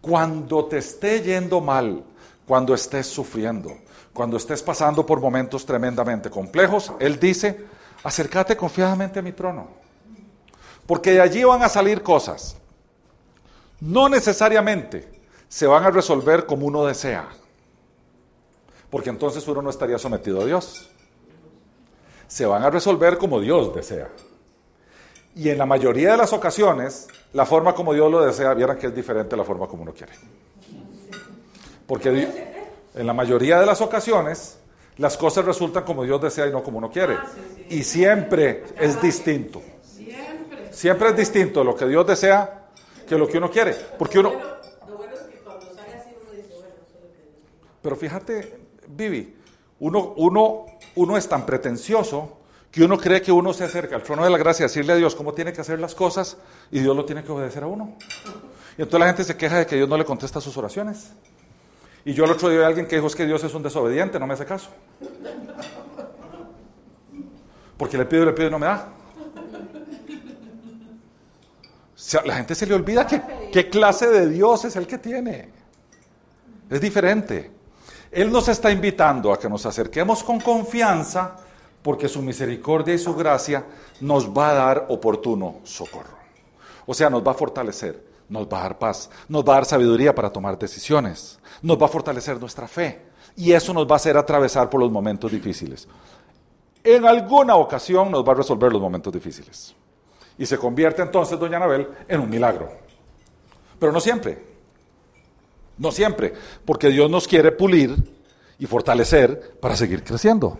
Cuando 0.00 0.66
te 0.66 0.78
esté 0.78 1.20
yendo 1.22 1.60
mal, 1.60 2.04
cuando 2.46 2.72
estés 2.72 3.08
sufriendo, 3.08 3.78
cuando 4.12 4.36
estés 4.36 4.62
pasando 4.62 5.04
por 5.04 5.20
momentos 5.20 5.66
tremendamente 5.66 6.30
complejos, 6.30 6.92
Él 7.00 7.18
dice, 7.18 7.64
acércate 8.04 8.56
confiadamente 8.56 9.18
a 9.18 9.22
mi 9.22 9.32
trono. 9.32 9.66
Porque 10.86 11.14
de 11.14 11.20
allí 11.20 11.42
van 11.42 11.64
a 11.64 11.68
salir 11.68 12.00
cosas. 12.00 12.56
No 13.80 14.08
necesariamente 14.08 15.20
se 15.48 15.66
van 15.66 15.82
a 15.82 15.90
resolver 15.90 16.46
como 16.46 16.64
uno 16.66 16.86
desea. 16.86 17.26
Porque 18.88 19.10
entonces 19.10 19.48
uno 19.48 19.62
no 19.62 19.70
estaría 19.70 19.98
sometido 19.98 20.42
a 20.42 20.44
Dios. 20.44 20.88
Se 22.28 22.46
van 22.46 22.62
a 22.62 22.70
resolver 22.70 23.18
como 23.18 23.40
Dios 23.40 23.74
desea. 23.74 24.08
Y 25.34 25.48
en 25.48 25.58
la 25.58 25.66
mayoría 25.66 26.12
de 26.12 26.16
las 26.18 26.32
ocasiones, 26.32 27.08
la 27.32 27.46
forma 27.46 27.74
como 27.74 27.94
Dios 27.94 28.10
lo 28.10 28.24
desea, 28.24 28.52
vieran 28.54 28.78
que 28.78 28.88
es 28.88 28.94
diferente 28.94 29.34
a 29.34 29.38
la 29.38 29.44
forma 29.44 29.66
como 29.66 29.82
uno 29.82 29.92
quiere. 29.92 30.12
Porque 31.86 32.62
en 32.94 33.06
la 33.06 33.12
mayoría 33.14 33.58
de 33.58 33.66
las 33.66 33.80
ocasiones, 33.80 34.58
las 34.98 35.16
cosas 35.16 35.44
resultan 35.44 35.84
como 35.84 36.04
Dios 36.04 36.20
desea 36.20 36.46
y 36.46 36.52
no 36.52 36.62
como 36.62 36.78
uno 36.78 36.90
quiere. 36.90 37.16
Y 37.70 37.82
siempre 37.82 38.64
es 38.78 39.00
distinto. 39.00 39.62
Siempre 40.70 41.10
es 41.10 41.16
distinto 41.16 41.64
lo 41.64 41.74
que 41.74 41.86
Dios 41.86 42.06
desea 42.06 42.68
que 43.06 43.16
lo 43.16 43.26
que 43.26 43.38
uno 43.38 43.50
quiere. 43.50 43.74
Porque 43.98 44.18
uno... 44.18 44.32
Pero 47.80 47.96
fíjate, 47.96 48.60
Vivi, 48.86 49.36
uno, 49.80 50.14
uno, 50.16 50.66
uno 50.94 51.16
es 51.16 51.28
tan 51.28 51.44
pretencioso 51.44 52.38
que 52.72 52.82
uno 52.82 52.96
cree 52.96 53.20
que 53.20 53.30
uno 53.30 53.52
se 53.52 53.64
acerca 53.64 53.96
al 53.96 54.02
trono 54.02 54.24
de 54.24 54.30
la 54.30 54.38
gracia 54.38 54.64
decirle 54.64 54.94
a 54.94 54.96
Dios 54.96 55.14
cómo 55.14 55.34
tiene 55.34 55.52
que 55.52 55.60
hacer 55.60 55.78
las 55.78 55.94
cosas 55.94 56.38
y 56.70 56.80
Dios 56.80 56.96
lo 56.96 57.04
tiene 57.04 57.22
que 57.22 57.30
obedecer 57.30 57.62
a 57.62 57.66
uno. 57.66 57.96
Y 58.78 58.82
entonces 58.82 59.00
la 59.00 59.06
gente 59.06 59.24
se 59.24 59.36
queja 59.36 59.58
de 59.58 59.66
que 59.66 59.76
Dios 59.76 59.86
no 59.86 59.98
le 59.98 60.06
contesta 60.06 60.40
sus 60.40 60.56
oraciones. 60.56 61.10
Y 62.06 62.14
yo 62.14 62.24
el 62.24 62.30
otro 62.30 62.48
día 62.48 62.60
vi 62.60 62.64
a 62.64 62.68
alguien 62.68 62.86
que 62.86 62.96
dijo 62.96 63.06
es 63.06 63.14
que 63.14 63.26
Dios 63.26 63.44
es 63.44 63.52
un 63.52 63.62
desobediente, 63.62 64.18
no 64.18 64.26
me 64.26 64.32
hace 64.32 64.46
caso. 64.46 64.70
Porque 67.76 67.98
le 67.98 68.06
pido 68.06 68.22
y 68.22 68.26
le 68.26 68.32
pido 68.32 68.48
y 68.48 68.50
no 68.50 68.58
me 68.58 68.66
da. 68.66 68.88
la 72.24 72.34
gente 72.34 72.54
se 72.54 72.66
le 72.66 72.74
olvida 72.74 73.06
que, 73.06 73.22
qué 73.52 73.68
clase 73.68 74.08
de 74.08 74.30
Dios 74.30 74.64
es 74.64 74.76
el 74.76 74.86
que 74.86 74.96
tiene. 74.96 75.50
Es 76.70 76.80
diferente. 76.80 77.50
Él 78.10 78.32
nos 78.32 78.48
está 78.48 78.70
invitando 78.70 79.30
a 79.30 79.38
que 79.38 79.48
nos 79.48 79.66
acerquemos 79.66 80.24
con 80.24 80.40
confianza 80.40 81.36
porque 81.82 82.08
su 82.08 82.22
misericordia 82.22 82.94
y 82.94 82.98
su 82.98 83.14
gracia 83.14 83.64
nos 84.00 84.28
va 84.28 84.50
a 84.50 84.54
dar 84.54 84.86
oportuno 84.88 85.56
socorro. 85.64 86.16
O 86.86 86.94
sea, 86.94 87.10
nos 87.10 87.26
va 87.26 87.32
a 87.32 87.34
fortalecer, 87.34 88.04
nos 88.28 88.46
va 88.46 88.60
a 88.60 88.62
dar 88.62 88.78
paz, 88.78 89.10
nos 89.28 89.44
va 89.44 89.54
a 89.54 89.56
dar 89.56 89.64
sabiduría 89.64 90.14
para 90.14 90.30
tomar 90.30 90.58
decisiones, 90.58 91.38
nos 91.60 91.80
va 91.80 91.86
a 91.86 91.88
fortalecer 91.88 92.40
nuestra 92.40 92.68
fe 92.68 93.02
y 93.36 93.52
eso 93.52 93.72
nos 93.72 93.86
va 93.86 93.94
a 93.94 93.96
hacer 93.96 94.16
atravesar 94.16 94.70
por 94.70 94.80
los 94.80 94.90
momentos 94.90 95.30
difíciles. 95.30 95.88
En 96.84 97.04
alguna 97.06 97.56
ocasión 97.56 98.10
nos 98.10 98.26
va 98.26 98.32
a 98.32 98.36
resolver 98.36 98.72
los 98.72 98.80
momentos 98.80 99.12
difíciles. 99.12 99.74
Y 100.38 100.46
se 100.46 100.58
convierte 100.58 101.02
entonces, 101.02 101.38
doña 101.38 101.58
Anabel, 101.58 101.88
en 102.08 102.20
un 102.20 102.30
milagro. 102.30 102.68
Pero 103.78 103.92
no 103.92 104.00
siempre. 104.00 104.42
No 105.78 105.92
siempre. 105.92 106.32
Porque 106.64 106.88
Dios 106.88 107.08
nos 107.10 107.28
quiere 107.28 107.52
pulir 107.52 107.96
y 108.58 108.66
fortalecer 108.66 109.58
para 109.60 109.76
seguir 109.76 110.02
creciendo 110.02 110.58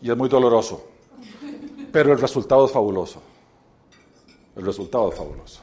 y 0.00 0.10
es 0.10 0.16
muy 0.16 0.28
doloroso, 0.28 0.88
pero 1.92 2.12
el 2.12 2.20
resultado 2.20 2.66
es 2.66 2.72
fabuloso. 2.72 3.22
El 4.56 4.64
resultado 4.64 5.10
es 5.10 5.16
fabuloso. 5.16 5.62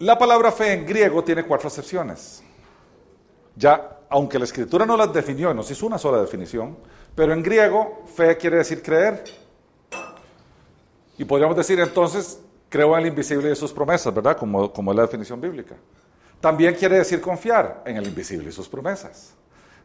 La 0.00 0.18
palabra 0.18 0.50
fe 0.50 0.72
en 0.72 0.84
griego 0.84 1.22
tiene 1.22 1.44
cuatro 1.44 1.68
acepciones. 1.68 2.42
Ya, 3.56 4.00
aunque 4.08 4.38
la 4.38 4.44
escritura 4.44 4.84
no 4.84 4.96
las 4.96 5.12
definió, 5.12 5.54
nos 5.54 5.70
hizo 5.70 5.86
una 5.86 5.98
sola 5.98 6.20
definición, 6.20 6.76
pero 7.14 7.32
en 7.32 7.42
griego 7.42 8.02
fe 8.14 8.36
quiere 8.36 8.56
decir 8.56 8.82
creer. 8.82 9.24
Y 11.16 11.24
podríamos 11.24 11.56
decir 11.56 11.78
entonces, 11.78 12.40
creo 12.68 12.94
en 12.94 13.02
el 13.02 13.08
invisible 13.08 13.52
y 13.52 13.56
sus 13.56 13.72
promesas, 13.72 14.12
¿verdad? 14.12 14.36
Como, 14.36 14.72
como 14.72 14.90
es 14.90 14.96
la 14.96 15.02
definición 15.02 15.40
bíblica. 15.40 15.76
También 16.40 16.74
quiere 16.74 16.98
decir 16.98 17.20
confiar 17.20 17.82
en 17.86 17.96
el 17.96 18.06
invisible 18.06 18.48
y 18.48 18.52
sus 18.52 18.68
promesas. 18.68 19.34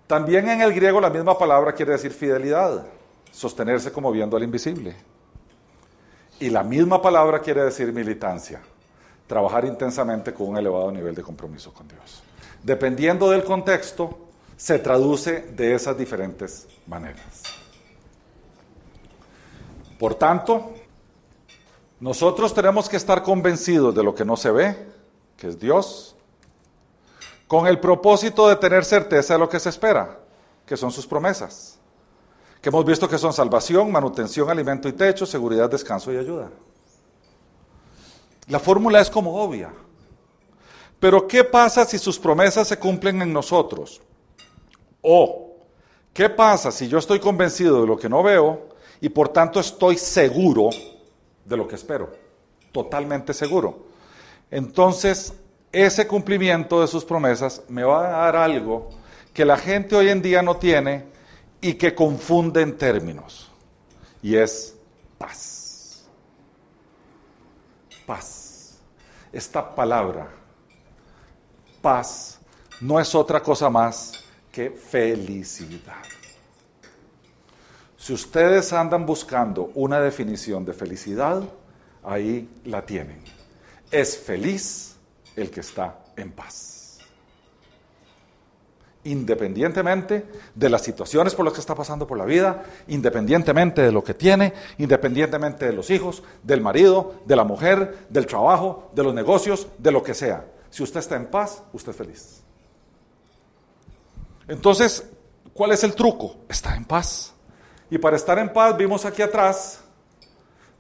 También 0.10 0.49
en 0.49 0.60
el 0.62 0.74
griego 0.74 0.99
la 0.99 1.12
misma 1.12 1.38
palabra 1.38 1.74
quiere 1.74 1.91
decir 1.91 2.12
fidelidad, 2.12 2.84
sostenerse 3.32 3.91
como 3.91 4.12
viendo 4.12 4.36
al 4.36 4.41
invisible. 4.41 4.95
Y 6.39 6.49
la 6.49 6.64
misma 6.64 6.99
palabra 6.99 7.41
quiere 7.41 7.62
decir 7.64 7.93
militancia, 7.93 8.60
trabajar 9.28 9.66
intensamente 9.66 10.34
con 10.34 10.47
un 10.47 10.57
elevado 10.57 10.91
nivel 10.91 11.14
de 11.14 11.22
compromiso 11.22 11.72
con 11.72 11.88
Dios. 11.88 12.24
Dependiendo 12.64 13.30
del 13.30 13.43
contexto, 13.43 14.18
se 14.57 14.80
traduce 14.80 15.41
de 15.41 15.76
esas 15.76 15.95
diferentes 15.95 16.68
maneras. 16.88 17.43
Por 19.99 20.16
tanto, 20.16 20.74
nosotros 21.99 22.51
tenemos 22.55 22.89
que 22.89 22.97
estar 22.97 23.22
convencidos 23.22 23.93
de 23.93 24.03
lo 24.03 24.16
que 24.16 24.26
no 24.26 24.36
se 24.38 24.49
ve, 24.49 24.76
que 25.38 25.49
es 25.49 25.60
Dios, 25.60 26.16
con 27.50 27.66
el 27.66 27.80
propósito 27.80 28.47
de 28.47 28.58
tener 28.58 28.86
certeza 28.86 29.34
de 29.34 29.39
lo 29.39 29.50
que 29.50 29.60
se 29.60 29.70
espera, 29.70 30.20
que 30.68 30.78
son 30.78 30.91
sus 30.91 31.08
promesas, 31.08 31.80
que 32.62 32.70
hemos 32.70 32.86
visto 32.86 33.10
que 33.10 33.18
son 33.18 33.34
salvación, 33.34 33.91
manutención, 33.91 34.47
alimento 34.52 34.88
y 34.88 34.93
techo, 34.93 35.26
seguridad, 35.26 35.68
descanso 35.68 36.14
y 36.14 36.18
ayuda. 36.18 36.52
La 38.50 38.60
fórmula 38.60 39.02
es 39.02 39.10
como 39.10 39.41
obvia. 39.41 39.74
Pero 41.00 41.28
¿qué 41.28 41.43
pasa 41.43 41.86
si 41.86 41.97
sus 41.97 42.20
promesas 42.20 42.68
se 42.68 42.78
cumplen 42.78 43.20
en 43.24 43.34
nosotros? 43.34 44.00
O, 45.02 45.56
¿qué 46.14 46.30
pasa 46.30 46.72
si 46.72 46.88
yo 46.88 47.00
estoy 47.00 47.20
convencido 47.20 47.82
de 47.82 47.88
lo 47.88 47.97
que 47.97 48.10
no 48.10 48.22
veo 48.22 48.68
y 49.02 49.10
por 49.10 49.30
tanto 49.30 49.60
estoy 49.60 49.97
seguro 49.97 50.70
de 51.45 51.58
lo 51.58 51.68
que 51.68 51.74
espero? 51.74 52.12
Totalmente 52.72 53.34
seguro. 53.34 53.88
Entonces, 54.52 55.34
ese 55.72 56.07
cumplimiento 56.07 56.82
de 56.82 56.88
sus 56.88 57.05
promesas 57.05 57.61
me 57.67 57.84
va 57.84 58.07
a 58.07 58.26
dar 58.26 58.36
algo 58.36 58.89
que 59.34 59.45
la 59.45 59.57
gente 59.57 59.95
hoy 59.95 60.09
en 60.09 60.22
día 60.22 60.41
no 60.41 60.57
tiene 60.57 61.05
y 61.61 61.76
que 61.76 61.93
confunde 61.93 62.61
en 62.61 62.78
términos. 62.78 63.51
Y 64.22 64.36
es 64.36 64.76
paz. 65.17 66.03
Paz. 68.05 68.78
Esta 69.32 69.76
palabra, 69.76 70.28
paz, 71.82 72.39
no 72.82 72.99
es 72.99 73.13
otra 73.13 73.41
cosa 73.41 73.70
más 73.70 74.24
que 74.51 74.72
felicidad. 74.72 76.03
Si 77.95 78.13
ustedes 78.13 78.74
andan 78.74 79.05
buscando 79.05 79.72
una 79.76 79.99
definición 79.99 80.65
de 80.65 80.74
felicidad, 80.74 81.43
ahí 82.03 82.49
la 82.65 82.84
tienen. 82.84 83.22
Es 83.91 84.17
feliz 84.17 84.89
el 85.42 85.50
que 85.52 85.62
está 85.62 86.00
en 86.16 86.32
paz. 86.32 87.00
Independientemente 89.06 90.26
de 90.54 90.70
las 90.70 90.82
situaciones 90.82 91.34
por 91.34 91.46
las 91.46 91.54
que 91.54 91.62
está 91.62 91.74
pasando 91.74 92.06
por 92.06 92.18
la 92.18 92.26
vida, 92.26 92.64
independientemente 92.88 93.82
de 93.82 93.92
lo 93.92 94.04
que 94.04 94.14
tiene, 94.14 94.54
independientemente 94.78 95.66
de 95.66 95.74
los 95.74 95.90
hijos, 95.90 96.22
del 96.44 96.62
marido, 96.62 97.16
de 97.26 97.36
la 97.36 97.46
mujer, 97.46 98.08
del 98.10 98.26
trabajo, 98.26 98.92
de 98.94 99.04
los 99.04 99.14
negocios, 99.14 99.68
de 99.78 99.92
lo 99.92 100.04
que 100.04 100.14
sea. 100.14 100.46
Si 100.70 100.84
usted 100.84 101.00
está 101.00 101.16
en 101.16 101.28
paz, 101.28 101.64
usted 101.72 101.92
es 101.92 101.98
feliz. 101.98 102.44
Entonces, 104.48 105.08
¿cuál 105.54 105.72
es 105.72 105.84
el 105.84 105.94
truco? 105.94 106.36
Estar 106.50 106.76
en 106.76 106.86
paz. 106.86 107.34
Y 107.90 107.98
para 107.98 108.18
estar 108.18 108.38
en 108.38 108.52
paz, 108.52 108.76
vimos 108.78 109.06
aquí 109.06 109.22
atrás, 109.22 109.82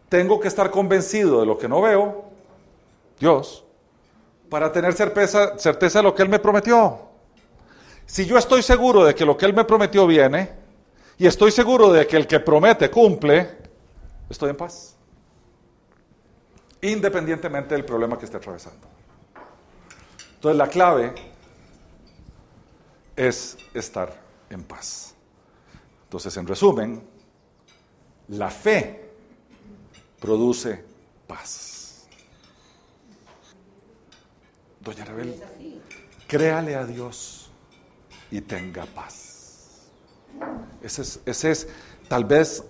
tengo 0.09 0.39
que 0.39 0.47
estar 0.47 0.69
convencido 0.69 1.39
de 1.39 1.45
lo 1.45 1.57
que 1.57 1.67
no 1.67 1.81
veo, 1.81 2.25
Dios, 3.19 3.63
para 4.49 4.71
tener 4.71 4.93
certeza, 4.93 5.57
certeza 5.57 5.99
de 5.99 6.03
lo 6.03 6.15
que 6.15 6.23
Él 6.23 6.29
me 6.29 6.39
prometió. 6.39 7.09
Si 8.05 8.25
yo 8.25 8.37
estoy 8.37 8.63
seguro 8.63 9.03
de 9.03 9.13
que 9.13 9.25
lo 9.25 9.37
que 9.37 9.45
Él 9.45 9.53
me 9.53 9.65
prometió 9.65 10.07
viene, 10.07 10.51
y 11.17 11.27
estoy 11.27 11.51
seguro 11.51 11.91
de 11.91 12.07
que 12.07 12.17
el 12.17 12.25
que 12.25 12.39
promete 12.39 12.89
cumple, 12.89 13.57
estoy 14.29 14.51
en 14.51 14.57
paz. 14.57 14.95
Independientemente 16.81 17.75
del 17.75 17.83
problema 17.83 18.17
que 18.17 18.25
esté 18.25 18.37
atravesando. 18.37 18.87
Entonces 20.35 20.57
la 20.57 20.67
clave 20.67 21.13
es 23.15 23.57
estar 23.73 24.17
en 24.49 24.63
paz. 24.63 25.13
Entonces, 26.03 26.35
en 26.37 26.47
resumen, 26.47 27.03
la 28.29 28.49
fe 28.49 29.11
produce 30.19 30.83
paz. 31.27 31.78
Doña 34.89 35.05
Rebel, 35.05 35.39
créale 36.25 36.75
a 36.75 36.83
Dios 36.83 37.51
y 38.31 38.41
tenga 38.41 38.87
paz. 38.87 39.85
Ese 40.81 41.03
es, 41.03 41.19
ese 41.27 41.51
es 41.51 41.67
tal 42.07 42.25
vez 42.25 42.63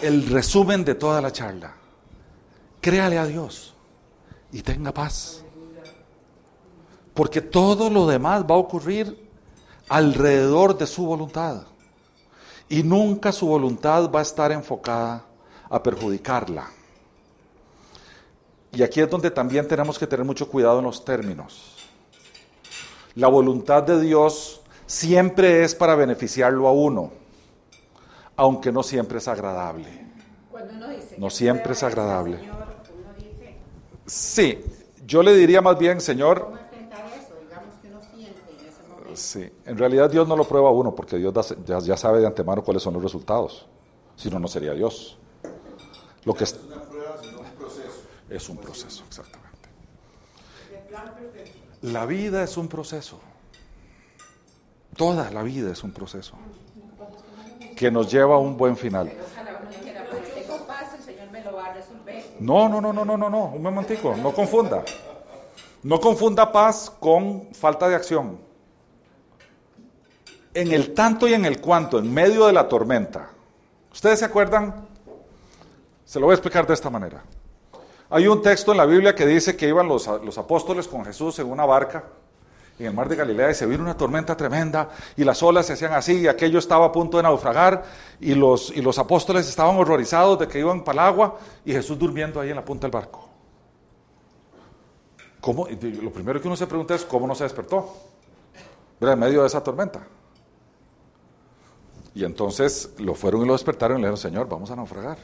el 0.00 0.28
resumen 0.28 0.84
de 0.84 0.94
toda 0.94 1.20
la 1.20 1.32
charla. 1.32 1.74
Créale 2.80 3.18
a 3.18 3.26
Dios 3.26 3.74
y 4.52 4.62
tenga 4.62 4.92
paz. 4.92 5.42
Porque 7.12 7.40
todo 7.40 7.90
lo 7.90 8.06
demás 8.06 8.44
va 8.44 8.54
a 8.54 8.58
ocurrir 8.58 9.28
alrededor 9.88 10.78
de 10.78 10.86
su 10.86 11.06
voluntad. 11.06 11.66
Y 12.68 12.84
nunca 12.84 13.32
su 13.32 13.48
voluntad 13.48 14.08
va 14.12 14.20
a 14.20 14.22
estar 14.22 14.52
enfocada 14.52 15.24
a 15.68 15.82
perjudicarla. 15.82 16.77
Y 18.72 18.82
aquí 18.82 19.00
es 19.00 19.10
donde 19.10 19.30
también 19.30 19.66
tenemos 19.66 19.98
que 19.98 20.06
tener 20.06 20.24
mucho 20.24 20.48
cuidado 20.48 20.78
en 20.78 20.84
los 20.84 21.04
términos. 21.04 21.74
La 23.14 23.28
voluntad 23.28 23.82
de 23.82 24.00
Dios 24.00 24.60
siempre 24.86 25.64
es 25.64 25.74
para 25.74 25.94
beneficiarlo 25.94 26.68
a 26.68 26.72
uno, 26.72 27.10
aunque 28.36 28.70
no 28.70 28.82
siempre 28.82 29.18
es 29.18 29.28
agradable. 29.28 29.88
no 31.16 31.30
siempre 31.30 31.72
es 31.72 31.82
agradable. 31.82 32.38
Sí, 34.06 34.60
yo 35.06 35.22
le 35.22 35.34
diría 35.34 35.60
más 35.60 35.78
bien, 35.78 36.00
Señor, 36.00 36.58
Sí, 39.18 39.50
en 39.64 39.76
realidad 39.76 40.08
Dios 40.08 40.28
no 40.28 40.36
lo 40.36 40.44
prueba 40.44 40.68
a 40.68 40.72
uno 40.72 40.94
porque 40.94 41.16
Dios 41.16 41.34
ya, 41.66 41.96
sabe 41.96 42.20
de 42.20 42.26
antemano 42.28 42.62
cuáles 42.62 42.84
son 42.84 42.94
los 42.94 43.02
resultados. 43.02 43.66
Si 44.14 44.30
no, 44.30 44.38
no 44.38 44.46
sería 44.46 44.74
Dios. 44.74 45.18
Lo 46.24 46.34
que 46.34 46.44
es, 46.44 46.56
una 46.64 46.82
prueba, 46.82 47.16
sino 47.20 47.40
un 47.40 47.50
proceso. 47.58 48.02
Es 48.28 48.48
un 48.48 48.58
proceso, 48.58 49.04
exactamente. 49.06 49.68
La 51.82 52.06
vida 52.06 52.42
es 52.42 52.56
un 52.56 52.68
proceso. 52.68 53.20
Toda 54.96 55.30
la 55.30 55.42
vida 55.42 55.70
es 55.70 55.84
un 55.84 55.92
proceso 55.92 56.36
que 57.76 57.90
nos 57.90 58.10
lleva 58.10 58.34
a 58.34 58.38
un 58.38 58.56
buen 58.56 58.76
final. 58.76 59.12
No, 62.40 62.68
no, 62.68 62.80
no, 62.80 62.92
no, 62.92 63.04
no, 63.04 63.16
no, 63.16 63.30
no, 63.30 63.44
un 63.46 63.62
momentico, 63.62 64.16
no 64.16 64.32
confunda. 64.32 64.84
No 65.82 66.00
confunda 66.00 66.50
paz 66.50 66.90
con 66.98 67.48
falta 67.54 67.88
de 67.88 67.94
acción 67.94 68.48
en 70.54 70.72
el 70.72 70.92
tanto 70.92 71.28
y 71.28 71.34
en 71.34 71.44
el 71.44 71.60
cuanto, 71.60 72.00
en 72.00 72.12
medio 72.12 72.46
de 72.46 72.52
la 72.52 72.68
tormenta. 72.68 73.30
¿Ustedes 73.92 74.18
se 74.18 74.24
acuerdan? 74.24 74.88
Se 76.04 76.18
lo 76.18 76.26
voy 76.26 76.32
a 76.32 76.34
explicar 76.34 76.66
de 76.66 76.74
esta 76.74 76.90
manera. 76.90 77.22
Hay 78.10 78.26
un 78.26 78.40
texto 78.40 78.72
en 78.72 78.78
la 78.78 78.86
Biblia 78.86 79.14
que 79.14 79.26
dice 79.26 79.56
que 79.56 79.68
iban 79.68 79.86
los, 79.86 80.08
apóstoles 80.08 80.88
con 80.88 81.04
Jesús 81.04 81.38
en 81.38 81.50
una 81.50 81.66
barca 81.66 82.04
en 82.78 82.86
el 82.86 82.94
mar 82.94 83.08
de 83.08 83.16
Galilea 83.16 83.50
y 83.50 83.54
se 83.54 83.66
vino 83.66 83.82
una 83.82 83.96
tormenta 83.96 84.36
tremenda 84.36 84.88
y 85.16 85.24
las 85.24 85.42
olas 85.42 85.66
se 85.66 85.72
hacían 85.72 85.92
así 85.92 86.20
y 86.20 86.28
aquello 86.28 86.60
estaba 86.60 86.86
a 86.86 86.92
punto 86.92 87.16
de 87.16 87.24
naufragar 87.24 87.84
y 88.20 88.34
los, 88.34 88.70
y 88.70 88.80
los 88.80 88.98
apóstoles 88.98 89.48
estaban 89.48 89.76
horrorizados 89.76 90.38
de 90.38 90.46
que 90.46 90.60
iban 90.60 90.84
para 90.84 91.02
el 91.02 91.08
agua 91.08 91.38
y 91.64 91.72
Jesús 91.72 91.98
durmiendo 91.98 92.40
ahí 92.40 92.50
en 92.50 92.56
la 92.56 92.64
punta 92.64 92.86
del 92.86 92.92
barco. 92.92 93.28
¿Cómo? 95.40 95.66
lo 95.68 96.12
primero 96.12 96.40
que 96.40 96.46
uno 96.46 96.56
se 96.56 96.66
pregunta 96.66 96.94
es 96.94 97.04
cómo 97.04 97.26
no 97.26 97.34
se 97.34 97.44
despertó 97.44 97.94
en 99.00 99.18
medio 99.18 99.42
de 99.42 99.46
esa 99.46 99.62
tormenta. 99.62 100.00
Y 102.14 102.24
entonces 102.24 102.94
lo 102.98 103.14
fueron 103.14 103.42
y 103.42 103.46
lo 103.46 103.52
despertaron 103.52 103.98
y 103.98 104.02
le 104.02 104.08
dijeron, 104.08 104.18
Señor, 104.18 104.48
vamos 104.48 104.70
a 104.70 104.76
naufragar. 104.76 105.18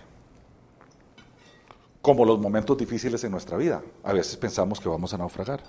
Como 2.04 2.26
los 2.26 2.38
momentos 2.38 2.76
difíciles 2.76 3.24
en 3.24 3.30
nuestra 3.30 3.56
vida. 3.56 3.80
A 4.02 4.12
veces 4.12 4.36
pensamos 4.36 4.78
que 4.78 4.90
vamos 4.90 5.14
a 5.14 5.16
naufragar. 5.16 5.62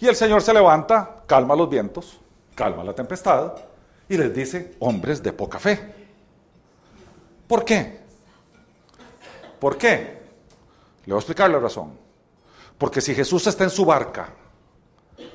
Y 0.00 0.08
el 0.08 0.16
Señor 0.16 0.42
se 0.42 0.52
levanta, 0.52 1.22
calma 1.28 1.54
los 1.54 1.70
vientos, 1.70 2.18
calma 2.56 2.82
la 2.82 2.92
tempestad 2.92 3.52
y 4.08 4.16
les 4.16 4.34
dice, 4.34 4.74
hombres 4.80 5.22
de 5.22 5.32
poca 5.32 5.60
fe. 5.60 5.94
¿Por 7.46 7.64
qué? 7.64 8.00
¿Por 9.60 9.78
qué? 9.78 10.20
Le 11.04 11.12
voy 11.12 11.14
a 11.14 11.18
explicar 11.18 11.48
la 11.48 11.60
razón. 11.60 11.96
Porque 12.76 13.00
si 13.00 13.14
Jesús 13.14 13.46
está 13.46 13.62
en 13.62 13.70
su 13.70 13.84
barca, 13.84 14.30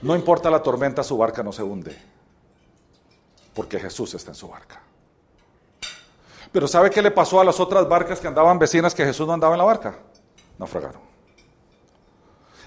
no 0.01 0.13
importa 0.13 0.49
la 0.49 0.61
tormenta, 0.61 1.03
su 1.03 1.17
barca 1.17 1.41
no 1.41 1.53
se 1.53 1.63
hunde 1.63 1.95
porque 3.57 3.79
Jesús 3.79 4.13
está 4.13 4.29
en 4.29 4.35
su 4.35 4.47
barca. 4.47 4.79
Pero 6.51 6.67
¿sabe 6.67 6.89
qué 6.89 7.01
le 7.01 7.11
pasó 7.11 7.39
a 7.39 7.43
las 7.43 7.59
otras 7.59 7.87
barcas 7.87 8.19
que 8.19 8.27
andaban 8.27 8.57
vecinas 8.57 8.95
que 8.95 9.05
Jesús 9.05 9.27
no 9.27 9.33
andaba 9.33 9.53
en 9.53 9.59
la 9.59 9.65
barca? 9.65 9.97
Naufragaron. 10.57 11.01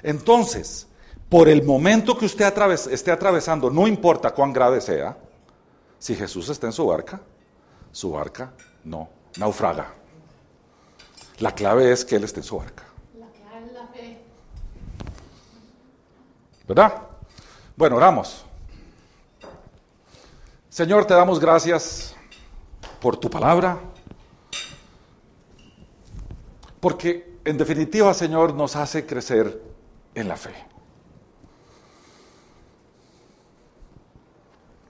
Entonces, 0.03 0.87
por 1.29 1.49
el 1.49 1.63
momento 1.63 2.17
que 2.17 2.27
usted 2.27 2.53
esté 2.91 3.11
atravesando, 3.11 3.71
no 3.71 3.87
importa 3.87 4.33
cuán 4.33 4.53
grave 4.53 4.81
sea, 4.81 5.17
si 5.99 6.15
Jesús 6.15 6.49
está 6.49 6.67
en 6.67 6.73
su 6.73 6.87
barca, 6.87 7.21
su 7.93 8.13
barca 8.13 8.53
no 8.85 9.09
naufraga. 9.37 9.95
La 11.39 11.55
clave 11.55 11.93
es 11.93 12.05
que 12.05 12.17
Él 12.17 12.25
esté 12.25 12.41
en 12.41 12.45
su 12.45 12.59
barca. 12.59 12.85
La 13.19 13.27
clave 13.27 13.67
es 13.67 13.73
la 13.73 13.87
fe. 13.89 14.21
¿Verdad? 16.67 17.03
Bueno, 17.77 17.97
oramos. 17.97 18.45
Señor, 20.69 21.05
te 21.05 21.15
damos 21.15 21.41
gracias 21.41 22.15
por 23.01 23.17
tu 23.17 23.31
palabra, 23.31 23.81
porque 26.81 27.39
en 27.45 27.57
definitiva, 27.57 28.13
Señor, 28.15 28.55
nos 28.55 28.77
hace 28.77 29.07
crecer 29.07 29.63
en 30.15 30.29
la 30.29 30.37
fe. 30.37 30.55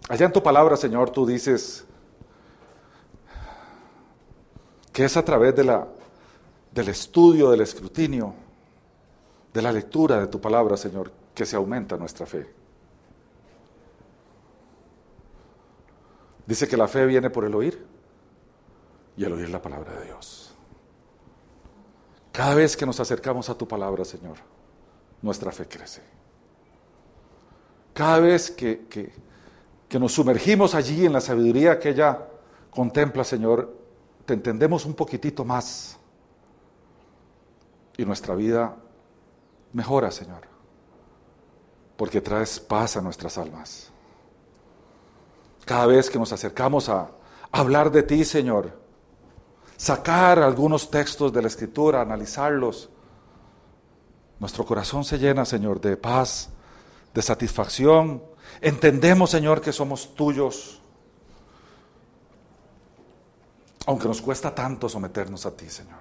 Allá 0.09 0.27
en 0.27 0.33
tu 0.33 0.43
palabra, 0.43 0.77
Señor, 0.77 1.11
tú 1.11 1.25
dices 1.25 1.85
que 4.93 5.05
es 5.05 5.17
a 5.17 5.25
través 5.25 5.55
de 5.55 5.65
la, 5.65 5.87
del 6.73 6.89
estudio, 6.89 7.51
del 7.51 7.61
escrutinio, 7.61 8.35
de 9.53 9.63
la 9.63 9.71
lectura 9.71 10.19
de 10.21 10.27
tu 10.27 10.41
palabra, 10.41 10.77
Señor, 10.77 11.13
que 11.33 11.47
se 11.47 11.55
aumenta 11.55 11.97
nuestra 11.97 12.27
fe. 12.27 12.53
Dice 16.45 16.67
que 16.67 16.77
la 16.77 16.89
fe 16.89 17.07
viene 17.07 17.31
por 17.31 17.45
el 17.45 17.55
oír 17.55 17.91
y 19.21 19.25
el 19.27 19.35
oír 19.35 19.51
la 19.51 19.61
palabra 19.61 20.01
de 20.01 20.07
Dios. 20.07 20.51
Cada 22.33 22.55
vez 22.55 22.75
que 22.75 22.87
nos 22.87 22.99
acercamos 23.01 23.51
a 23.51 23.55
tu 23.55 23.69
palabra, 23.69 24.03
Señor, 24.03 24.39
nuestra 25.21 25.53
fe 25.53 25.69
crece. 25.69 26.01
Cada 27.93 28.19
vez 28.19 28.51
que, 28.51 28.87
que, 28.89 29.99
nos 29.99 30.15
sumergimos 30.15 30.75
allí 30.75 31.05
en 31.05 31.13
la 31.13 31.21
sabiduría 31.21 31.79
que 31.79 31.91
ella 31.91 32.29
contempla, 32.71 33.23
Señor, 33.23 33.77
te 34.25 34.33
entendemos 34.33 34.87
un 34.87 34.95
poquitito 34.95 35.45
más 35.45 35.99
y 37.99 38.07
nuestra 38.07 38.35
vida 38.35 38.75
mejora, 39.75 40.11
Señor, 40.11 40.45
porque 41.99 42.23
traes 42.23 42.59
paz 42.59 42.97
a 42.97 43.03
nuestras 43.03 43.37
almas. 43.37 43.91
Cada 45.67 45.85
vez 45.85 46.09
que 46.09 46.19
nos 46.19 46.33
acercamos 46.33 46.89
a 46.89 47.11
hablar 47.53 47.91
de 47.91 48.03
ti, 48.03 48.25
Señor, 48.25 48.80
sacar 49.81 50.39
algunos 50.41 50.91
textos 50.91 51.33
de 51.33 51.41
la 51.41 51.49
Escritura, 51.49 52.03
analizarlos, 52.03 52.91
nuestro 54.39 54.67
corazón 54.67 55.05
se 55.05 55.19
llena, 55.19 55.47
Señor, 55.47 55.81
de 55.81 55.97
paz, 55.97 56.51
de 57.15 57.23
satisfacción. 57.23 58.23
Entendemos, 58.61 59.31
Señor, 59.31 59.63
que 59.63 59.73
somos 59.73 60.15
tuyos. 60.15 60.81
Aunque 63.87 64.07
nos 64.07 64.21
cuesta 64.21 64.55
tanto 64.55 64.87
someternos 64.87 65.47
a 65.47 65.57
ti, 65.57 65.71
Señor. 65.71 66.01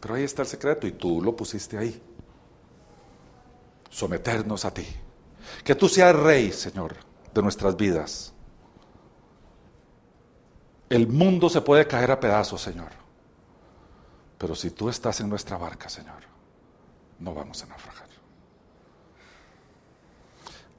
Pero 0.00 0.14
ahí 0.14 0.24
está 0.24 0.42
el 0.42 0.48
secreto 0.48 0.86
y 0.86 0.92
tú 0.92 1.20
lo 1.20 1.36
pusiste 1.36 1.76
ahí. 1.76 2.02
Someternos 3.90 4.64
a 4.64 4.72
ti. 4.72 4.86
Que 5.64 5.74
tú 5.74 5.88
seas 5.88 6.16
rey, 6.16 6.50
Señor 6.52 7.12
de 7.34 7.42
nuestras 7.42 7.76
vidas. 7.76 8.31
El 10.92 11.08
mundo 11.08 11.48
se 11.48 11.62
puede 11.62 11.86
caer 11.86 12.10
a 12.10 12.20
pedazos, 12.20 12.60
Señor. 12.60 12.90
Pero 14.36 14.54
si 14.54 14.72
tú 14.72 14.90
estás 14.90 15.20
en 15.20 15.30
nuestra 15.30 15.56
barca, 15.56 15.88
Señor, 15.88 16.22
no 17.18 17.32
vamos 17.32 17.62
a 17.62 17.66
naufragar. 17.66 18.08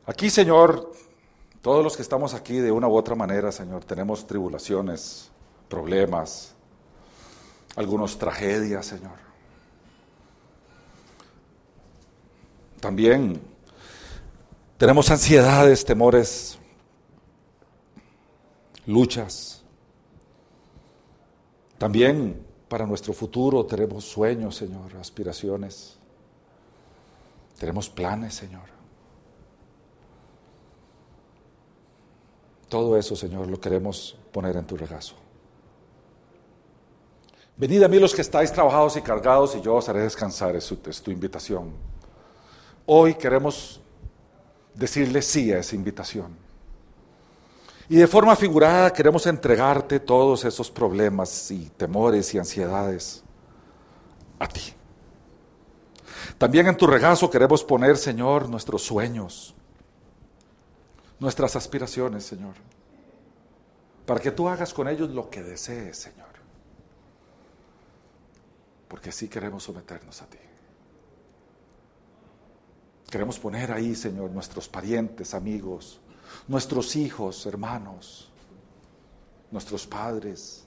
Aquí, 0.06 0.30
Señor, 0.30 0.92
todos 1.64 1.84
los 1.84 1.96
que 1.96 2.04
estamos 2.04 2.36
aquí 2.36 2.58
de 2.58 2.72
una 2.72 2.88
u 2.88 2.96
otra 2.96 3.16
manera, 3.16 3.52
Señor, 3.52 3.86
tenemos 3.86 4.28
tribulaciones, 4.28 5.32
problemas, 5.68 6.54
algunos 7.76 8.16
tragedias, 8.20 8.86
Señor. 8.86 9.18
También 12.80 13.42
tenemos 14.78 15.10
ansiedades, 15.10 15.84
temores 15.84 16.60
luchas. 18.86 19.63
También 21.78 22.46
para 22.68 22.86
nuestro 22.86 23.14
futuro 23.14 23.66
tenemos 23.66 24.06
sueños, 24.06 24.56
Señor, 24.56 24.96
aspiraciones. 24.96 25.98
Tenemos 27.60 27.90
planes, 27.90 28.34
Señor. 28.34 28.74
Todo 32.70 32.98
eso, 32.98 33.16
Señor, 33.16 33.48
lo 33.48 33.60
queremos 33.60 34.18
poner 34.32 34.56
en 34.56 34.66
tu 34.66 34.76
regazo. 34.76 35.16
Venid 37.56 37.84
a 37.84 37.88
mí 37.88 38.00
los 38.00 38.16
que 38.16 38.22
estáis 38.22 38.52
trabajados 38.52 38.98
y 38.98 39.02
cargados 39.02 39.56
y 39.56 39.62
yo 39.62 39.76
os 39.76 39.88
haré 39.88 40.02
descansar, 40.02 40.56
es, 40.56 40.74
tu 41.04 41.12
invitación. 41.12 41.72
Hoy 42.88 43.14
queremos 43.14 43.80
decirle 44.74 45.22
sí 45.22 45.52
a 45.52 45.60
esa 45.60 45.76
invitación. 45.76 46.43
Y 47.94 47.98
de 47.98 48.08
forma 48.08 48.36
figurada 48.36 48.92
queremos 48.92 49.28
entregarte 49.28 50.00
todos 50.00 50.46
esos 50.46 50.72
problemas 50.72 51.52
y 51.52 51.70
temores 51.78 52.34
y 52.34 52.40
ansiedades 52.40 53.24
a 54.40 54.48
ti. 54.48 54.74
También 56.40 56.66
en 56.66 56.76
tu 56.76 56.88
regazo 56.88 57.30
queremos 57.30 57.64
poner, 57.64 57.96
Señor, 57.98 58.50
nuestros 58.50 58.82
sueños, 58.82 59.54
nuestras 61.20 61.56
aspiraciones, 61.56 62.24
Señor, 62.24 62.56
para 64.08 64.20
que 64.20 64.32
tú 64.32 64.50
hagas 64.50 64.74
con 64.74 64.88
ellos 64.88 65.12
lo 65.12 65.30
que 65.30 65.44
desees, 65.44 65.96
Señor 65.96 66.34
porque 68.88 69.10
así 69.10 69.28
queremos 69.28 69.64
someternos 69.64 70.22
a 70.22 70.28
ti. 70.28 70.38
Queremos 73.10 73.40
poner 73.40 73.72
ahí, 73.72 73.96
Señor, 73.96 74.30
nuestros 74.30 74.70
parientes, 74.70 75.34
amigos, 75.34 76.00
nuestros 76.48 76.96
hijos, 76.96 77.46
hermanos, 77.46 78.30
nuestros 79.52 79.86
padres, 79.86 80.66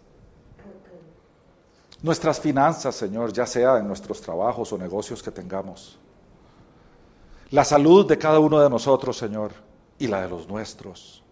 nuestras 2.02 2.40
finanzas, 2.40 2.94
Señor, 2.94 3.32
ya 3.32 3.46
sea 3.46 3.78
en 3.78 3.86
nuestros 3.86 4.20
trabajos 4.20 4.72
o 4.72 4.78
negocios 4.78 5.22
que 5.22 5.30
tengamos, 5.30 5.98
la 7.50 7.64
salud 7.64 8.06
de 8.06 8.18
cada 8.18 8.38
uno 8.38 8.60
de 8.60 8.68
nosotros, 8.68 9.16
Señor, 9.16 9.52
y 9.98 10.08
la 10.08 10.22
de 10.22 10.28
los 10.28 10.48
nuestros. 10.48 11.22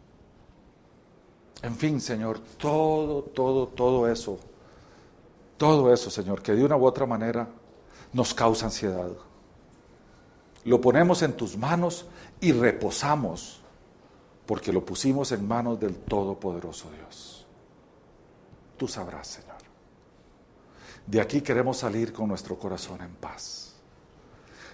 En 1.62 1.74
fin, 1.74 2.00
Señor, 2.00 2.40
todo, 2.58 3.22
todo, 3.22 3.68
todo 3.68 4.08
eso 4.08 4.38
todo 5.56 5.92
eso, 5.92 6.10
Señor, 6.10 6.42
que 6.42 6.52
de 6.52 6.64
una 6.64 6.76
u 6.76 6.84
otra 6.84 7.06
manera 7.06 7.48
nos 8.12 8.34
causa 8.34 8.66
ansiedad. 8.66 9.10
Lo 10.64 10.80
ponemos 10.80 11.22
en 11.22 11.34
tus 11.34 11.56
manos 11.56 12.06
y 12.40 12.52
reposamos 12.52 13.60
porque 14.46 14.72
lo 14.72 14.84
pusimos 14.84 15.32
en 15.32 15.46
manos 15.46 15.80
del 15.80 15.94
Todopoderoso 15.96 16.90
Dios. 16.90 17.46
Tú 18.76 18.88
sabrás, 18.88 19.26
Señor. 19.26 19.54
De 21.06 21.20
aquí 21.20 21.40
queremos 21.40 21.78
salir 21.78 22.12
con 22.12 22.28
nuestro 22.28 22.58
corazón 22.58 23.00
en 23.02 23.14
paz. 23.14 23.74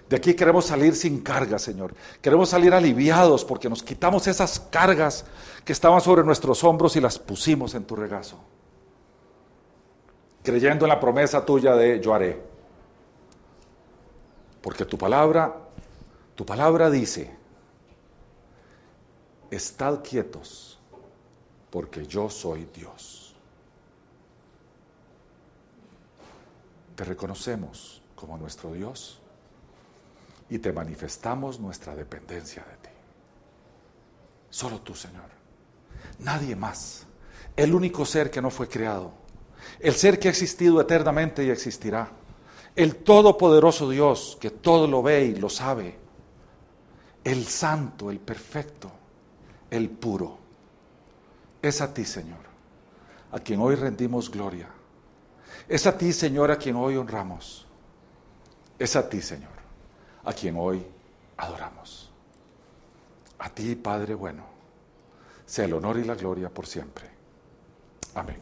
De 0.09 0.17
aquí 0.17 0.33
queremos 0.33 0.65
salir 0.65 0.95
sin 0.95 1.21
carga, 1.21 1.57
Señor. 1.57 1.93
Queremos 2.21 2.49
salir 2.49 2.73
aliviados 2.73 3.45
porque 3.45 3.69
nos 3.69 3.83
quitamos 3.83 4.27
esas 4.27 4.59
cargas 4.59 5.25
que 5.63 5.71
estaban 5.71 6.01
sobre 6.01 6.23
nuestros 6.23 6.63
hombros 6.63 6.95
y 6.95 7.01
las 7.01 7.17
pusimos 7.17 7.75
en 7.75 7.85
tu 7.85 7.95
regazo 7.95 8.37
creyendo 10.43 10.85
en 10.85 10.89
la 10.89 10.99
promesa 10.99 11.45
tuya 11.45 11.75
de 11.75 11.99
yo 11.99 12.13
haré. 12.13 12.41
Porque 14.61 14.85
tu 14.85 14.97
palabra, 14.97 15.55
tu 16.35 16.45
palabra 16.45 16.89
dice, 16.89 17.35
estad 19.51 20.01
quietos, 20.01 20.79
porque 21.69 22.07
yo 22.07 22.29
soy 22.29 22.67
Dios. 22.73 23.35
Te 26.95 27.03
reconocemos 27.03 28.01
como 28.15 28.37
nuestro 28.37 28.73
Dios 28.73 29.19
y 30.49 30.59
te 30.59 30.73
manifestamos 30.73 31.59
nuestra 31.59 31.95
dependencia 31.95 32.63
de 32.63 32.77
ti. 32.77 32.95
Solo 34.49 34.81
tú, 34.81 34.95
Señor. 34.95 35.29
Nadie 36.19 36.55
más. 36.55 37.05
El 37.55 37.73
único 37.73 38.05
ser 38.05 38.31
que 38.31 38.41
no 38.41 38.49
fue 38.49 38.67
creado 38.67 39.21
el 39.79 39.93
ser 39.93 40.19
que 40.19 40.27
ha 40.27 40.31
existido 40.31 40.79
eternamente 40.81 41.43
y 41.43 41.49
existirá, 41.49 42.09
el 42.75 42.97
todopoderoso 42.97 43.89
Dios 43.89 44.37
que 44.39 44.51
todo 44.51 44.87
lo 44.87 45.01
ve 45.01 45.25
y 45.25 45.35
lo 45.35 45.49
sabe, 45.49 45.97
el 47.23 47.45
santo, 47.45 48.09
el 48.09 48.19
perfecto, 48.19 48.91
el 49.71 49.89
puro. 49.89 50.37
Es 51.61 51.81
a 51.81 51.91
ti, 51.91 52.05
Señor, 52.05 52.45
a 53.31 53.39
quien 53.39 53.59
hoy 53.59 53.75
rendimos 53.75 54.29
gloria. 54.29 54.67
Es 55.67 55.87
a 55.87 55.97
ti, 55.97 56.13
Señor, 56.13 56.51
a 56.51 56.57
quien 56.57 56.75
hoy 56.75 56.97
honramos. 56.97 57.65
Es 58.77 58.95
a 58.95 59.09
ti, 59.09 59.21
Señor, 59.21 59.49
a 60.23 60.33
quien 60.33 60.55
hoy 60.57 60.85
adoramos. 61.37 62.11
A 63.39 63.49
ti, 63.49 63.75
Padre 63.75 64.13
bueno, 64.13 64.43
sea 65.45 65.65
el 65.65 65.73
honor 65.73 65.97
y 65.97 66.03
la 66.03 66.15
gloria 66.15 66.49
por 66.49 66.67
siempre. 66.67 67.09
Amén. 68.13 68.41